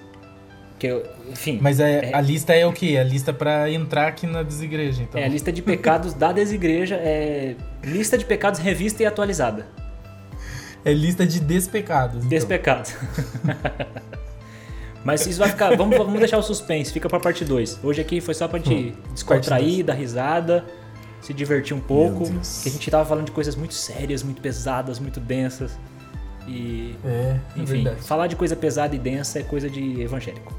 Que 0.84 0.88
eu, 0.88 1.02
enfim, 1.32 1.60
Mas 1.62 1.80
é, 1.80 2.10
É. 2.12 2.14
a 2.14 2.20
lista 2.20 2.54
é 2.54 2.68
o 2.68 2.74
quê? 2.74 2.98
A 3.00 3.06
lista 3.06 3.32
pra 3.32 3.72
entrar 3.72 4.06
aqui 4.06 4.28
na 4.28 4.44
desigreja, 4.44 5.02
então. 5.02 5.22
É 5.22 5.24
a 5.24 5.30
lista 5.30 5.50
de 5.50 5.62
pecados 5.62 6.14
da 6.14 6.34
desigreja, 6.34 6.96
é 6.96 7.56
lista 7.82 8.18
de 8.18 8.26
pecados 8.26 8.60
revista 8.60 9.02
e 9.02 9.06
atualizada. 9.06 9.66
É 10.84 10.92
lista 10.92 11.26
de 11.26 11.40
despecados. 11.40 12.18
Então. 12.18 12.28
Despecados. 12.28 12.94
Mas 15.06 15.26
isso 15.26 15.40
vai 15.40 15.48
ficar. 15.48 15.74
Vamos, 15.78 15.98
vamos 15.98 16.20
deixar 16.20 16.38
o 16.38 16.44
suspense, 16.44 16.92
fica 16.92 17.08
pra 17.08 17.18
parte 17.18 17.46
2. 17.46 17.80
Hoje 17.82 18.02
aqui 18.02 18.20
foi 18.20 18.34
só 18.34 18.46
pra 18.50 18.60
gente 18.60 18.94
descontrair, 19.14 19.76
dois. 19.76 19.86
dar 19.86 19.94
risada, 19.94 20.66
se 21.22 21.34
divertir 21.34 21.74
um 21.74 21.80
pouco. 21.80 22.26
Que 22.62 22.68
a 22.68 22.72
gente 22.74 22.92
tava 22.92 23.06
falando 23.06 23.28
de 23.28 23.32
coisas 23.32 23.56
muito 23.56 23.74
sérias, 23.74 24.22
muito 24.22 24.42
pesadas, 24.42 25.00
muito 25.00 25.22
densas. 25.22 25.80
E. 26.46 26.94
É, 27.06 27.10
é 27.10 27.40
Enfim, 27.62 27.84
verdade. 27.84 28.02
falar 28.02 28.28
de 28.28 28.36
coisa 28.36 28.54
pesada 28.54 28.94
e 28.94 29.00
densa 29.00 29.40
é 29.40 29.44
coisa 29.44 29.70
de 29.70 30.02
evangélico. 30.02 30.54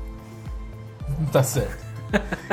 Tá 1.33 1.43
certo. 1.43 1.85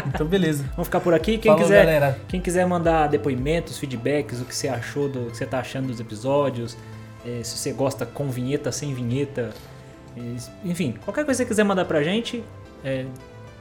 Então, 0.07 0.25
beleza. 0.25 0.63
Vamos 0.71 0.87
ficar 0.87 0.99
por 0.99 1.13
aqui. 1.13 1.37
Quem 1.37 1.51
Falou, 1.51 1.67
quiser, 1.67 1.85
galera. 1.85 2.19
quem 2.27 2.41
quiser 2.41 2.65
mandar 2.65 3.07
depoimentos, 3.07 3.77
feedbacks, 3.77 4.41
o 4.41 4.45
que 4.45 4.55
você 4.55 4.67
achou, 4.67 5.07
do, 5.07 5.27
o 5.27 5.31
que 5.31 5.37
você 5.37 5.45
tá 5.45 5.59
achando 5.59 5.87
dos 5.87 5.99
episódios, 5.99 6.75
eh, 7.25 7.41
se 7.43 7.57
você 7.57 7.71
gosta 7.71 8.05
com 8.05 8.29
vinheta, 8.29 8.71
sem 8.71 8.93
vinheta, 8.93 9.51
eh, 10.17 10.35
enfim, 10.65 10.95
qualquer 11.05 11.25
coisa 11.25 11.43
que 11.43 11.47
você 11.47 11.49
quiser 11.49 11.63
mandar 11.63 11.85
pra 11.85 12.01
gente, 12.01 12.43
eh, 12.83 13.05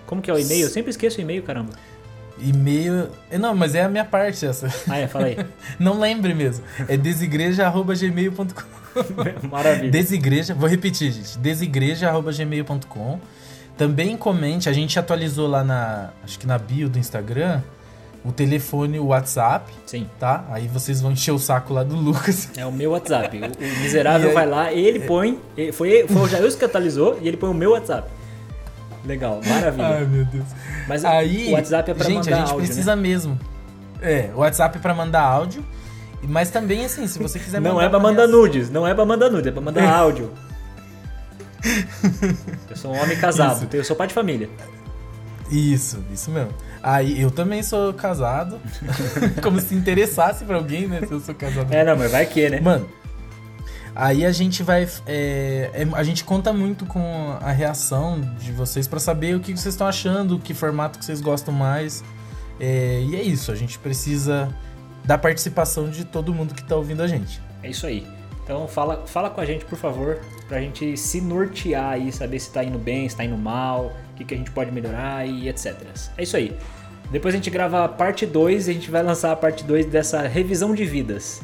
como 0.07 0.22
que 0.22 0.30
é 0.30 0.34
o 0.34 0.38
e-mail? 0.38 0.66
Eu 0.66 0.70
sempre 0.70 0.90
esqueço 0.90 1.18
o 1.18 1.20
e-mail, 1.20 1.42
caramba. 1.42 1.72
E-mail. 2.40 3.09
Não, 3.38 3.55
mas 3.55 3.74
é 3.74 3.82
a 3.82 3.88
minha 3.88 4.05
parte 4.05 4.46
essa. 4.46 4.72
Ah, 4.88 4.96
é, 4.96 5.07
fala 5.07 5.26
aí. 5.26 5.36
Não 5.78 6.01
lembre 6.01 6.32
mesmo. 6.32 6.64
É 6.88 6.96
desigreja.gmail.com. 6.96 8.80
Maravilha. 9.48 9.90
Desigreja, 9.90 10.55
vou 10.55 10.68
repetir, 10.68 11.12
gente. 11.12 11.38
Desigreja.gmail.com. 11.38 13.20
Também 13.81 14.14
comente, 14.14 14.68
a 14.68 14.74
gente 14.74 14.99
atualizou 14.99 15.49
lá 15.49 15.64
na. 15.64 16.11
Acho 16.22 16.39
que 16.39 16.47
na 16.47 16.59
bio 16.59 16.87
do 16.87 16.99
Instagram. 16.99 17.62
O 18.22 18.31
telefone, 18.31 18.99
o 18.99 19.07
WhatsApp, 19.07 19.72
Sim, 19.87 20.07
tá? 20.18 20.45
Aí 20.51 20.68
vocês 20.68 21.01
vão 21.01 21.12
encher 21.12 21.31
o 21.33 21.39
saco 21.39 21.72
lá 21.72 21.83
do 21.83 21.97
Lucas. 21.97 22.51
é 22.59 22.66
o 22.66 22.70
meu 22.70 22.91
WhatsApp. 22.91 23.41
O, 23.41 23.47
o 23.47 23.81
miserável 23.81 24.28
aí- 24.28 24.35
vai 24.35 24.47
lá, 24.47 24.70
ele 24.70 25.01
põe, 25.01 25.41
ele- 25.57 25.72
foi, 25.72 26.07
foi 26.07 26.20
o 26.20 26.28
Jailson 26.28 26.59
que 26.59 26.64
atualizou 26.66 27.18
e 27.22 27.28
ele 27.28 27.39
põe 27.39 27.49
o 27.49 27.55
meu 27.55 27.70
WhatsApp. 27.70 28.07
Legal, 29.07 29.41
maravilha. 29.47 29.87
Ai, 29.87 30.05
meu 30.05 30.26
Deus. 30.26 30.45
Mas 30.87 31.03
Aí, 31.03 31.49
o 31.49 31.53
WhatsApp 31.53 31.91
é 31.91 31.95
pra 31.95 32.05
gente, 32.05 32.16
mandar 32.16 32.37
a 32.37 32.41
gente 32.41 32.51
áudio, 32.51 32.66
precisa 32.66 32.95
né? 32.95 33.01
mesmo. 33.01 33.41
É, 34.03 34.28
o 34.35 34.41
WhatsApp 34.41 34.76
é 34.76 34.81
pra 34.83 34.93
mandar 34.93 35.22
áudio. 35.22 35.64
Mas 36.22 36.51
também, 36.51 36.85
assim, 36.85 37.07
se 37.07 37.18
você 37.18 37.39
quiser 37.39 37.62
Não 37.62 37.81
é 37.81 37.89
pra 37.89 37.99
mandar 37.99 38.26
nudes, 38.28 38.68
não 38.68 38.87
é 38.87 38.93
pra 38.93 39.07
mandar 39.07 39.31
nudes, 39.31 39.47
é 39.47 39.51
pra 39.51 39.62
mandar 39.62 39.89
áudio. 39.91 40.31
Eu 42.69 42.77
sou 42.77 42.93
um 42.93 43.01
homem 43.01 43.17
casado, 43.17 43.67
Isso. 43.67 43.77
eu 43.77 43.85
sou 43.85 43.97
pai 43.97 44.07
de 44.07 44.15
família. 44.15 44.49
Isso, 45.51 46.03
isso 46.13 46.31
mesmo. 46.31 46.53
Aí 46.83 47.21
eu 47.21 47.31
também 47.31 47.63
sou 47.63 47.93
casado. 47.93 48.61
Como 49.43 49.61
se 49.61 49.75
interessasse 49.75 50.45
pra 50.45 50.57
alguém, 50.57 50.87
né? 50.87 51.01
Se 51.07 51.13
eu 51.13 51.21
sou 51.21 51.35
casado. 51.35 51.73
É, 51.75 51.85
não, 51.85 51.97
mas 51.97 52.11
vai 52.13 52.25
que, 52.25 52.49
né? 52.49 52.61
Mano, 52.61 52.89
aí 53.95 54.25
a 54.25 54.31
gente 54.31 54.63
vai. 54.63 54.89
é, 55.07 55.71
é, 55.75 55.89
a 55.93 56.03
gente 56.05 56.23
conta 56.23 56.53
muito 56.53 56.87
com 56.87 57.37
a 57.41 57.51
reação 57.51 58.21
de 58.39 58.53
vocês 58.53 58.87
pra 58.87 59.01
saber 59.01 59.35
o 59.35 59.41
que 59.41 59.51
vocês 59.53 59.75
estão 59.75 59.87
achando, 59.87 60.39
que 60.39 60.55
formato 60.55 60.99
que 60.99 61.05
vocês 61.05 61.21
gostam 61.21 61.53
mais. 61.53 62.05
É, 62.61 63.03
e 63.03 63.17
é 63.17 63.23
isso, 63.23 63.51
a 63.51 63.57
gente 63.57 63.79
precisa 63.79 64.55
da 65.05 65.19
participação 65.19 65.91
de 65.91 66.05
todo 66.05 66.33
mundo 66.33 66.55
que 66.55 66.63
tá 66.63 66.77
ouvindo 66.77 67.03
a 67.03 67.09
gente. 67.09 67.41
É 67.63 67.71
isso 67.71 67.87
aí. 67.87 68.07
Então 68.51 68.66
fala, 68.66 69.07
fala 69.07 69.30
com 69.30 69.40
a 69.40 69.46
gente, 69.46 69.64
por 69.64 69.78
favor, 69.78 70.18
pra 70.48 70.61
gente 70.61 70.96
se 70.96 71.20
nortear 71.20 71.92
aí, 71.92 72.11
saber 72.11 72.40
se 72.40 72.51
tá 72.51 72.64
indo 72.64 72.80
bem, 72.80 73.09
se 73.09 73.16
tá 73.16 73.24
indo 73.24 73.38
mal, 73.38 73.92
o 74.11 74.16
que, 74.16 74.24
que 74.24 74.34
a 74.34 74.36
gente 74.36 74.51
pode 74.51 74.72
melhorar 74.72 75.24
e 75.24 75.48
etc. 75.48 75.76
É 76.18 76.24
isso 76.24 76.36
aí. 76.36 76.59
Depois 77.12 77.32
a 77.32 77.36
gente 77.36 77.48
grava 77.48 77.84
a 77.84 77.88
parte 77.88 78.26
2 78.26 78.66
e 78.66 78.70
a 78.72 78.74
gente 78.74 78.90
vai 78.90 79.05
lançar 79.05 79.30
a 79.30 79.36
parte 79.36 79.62
2 79.62 79.86
dessa 79.86 80.22
revisão 80.22 80.74
de 80.74 80.84
vidas. 80.84 81.40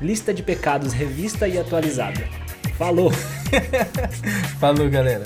Lista 0.00 0.32
de 0.32 0.42
pecados 0.42 0.94
revista 0.94 1.46
e 1.46 1.58
atualizada. 1.58 2.26
Falou! 2.78 3.12
Falou, 4.58 4.88
galera. 4.88 5.24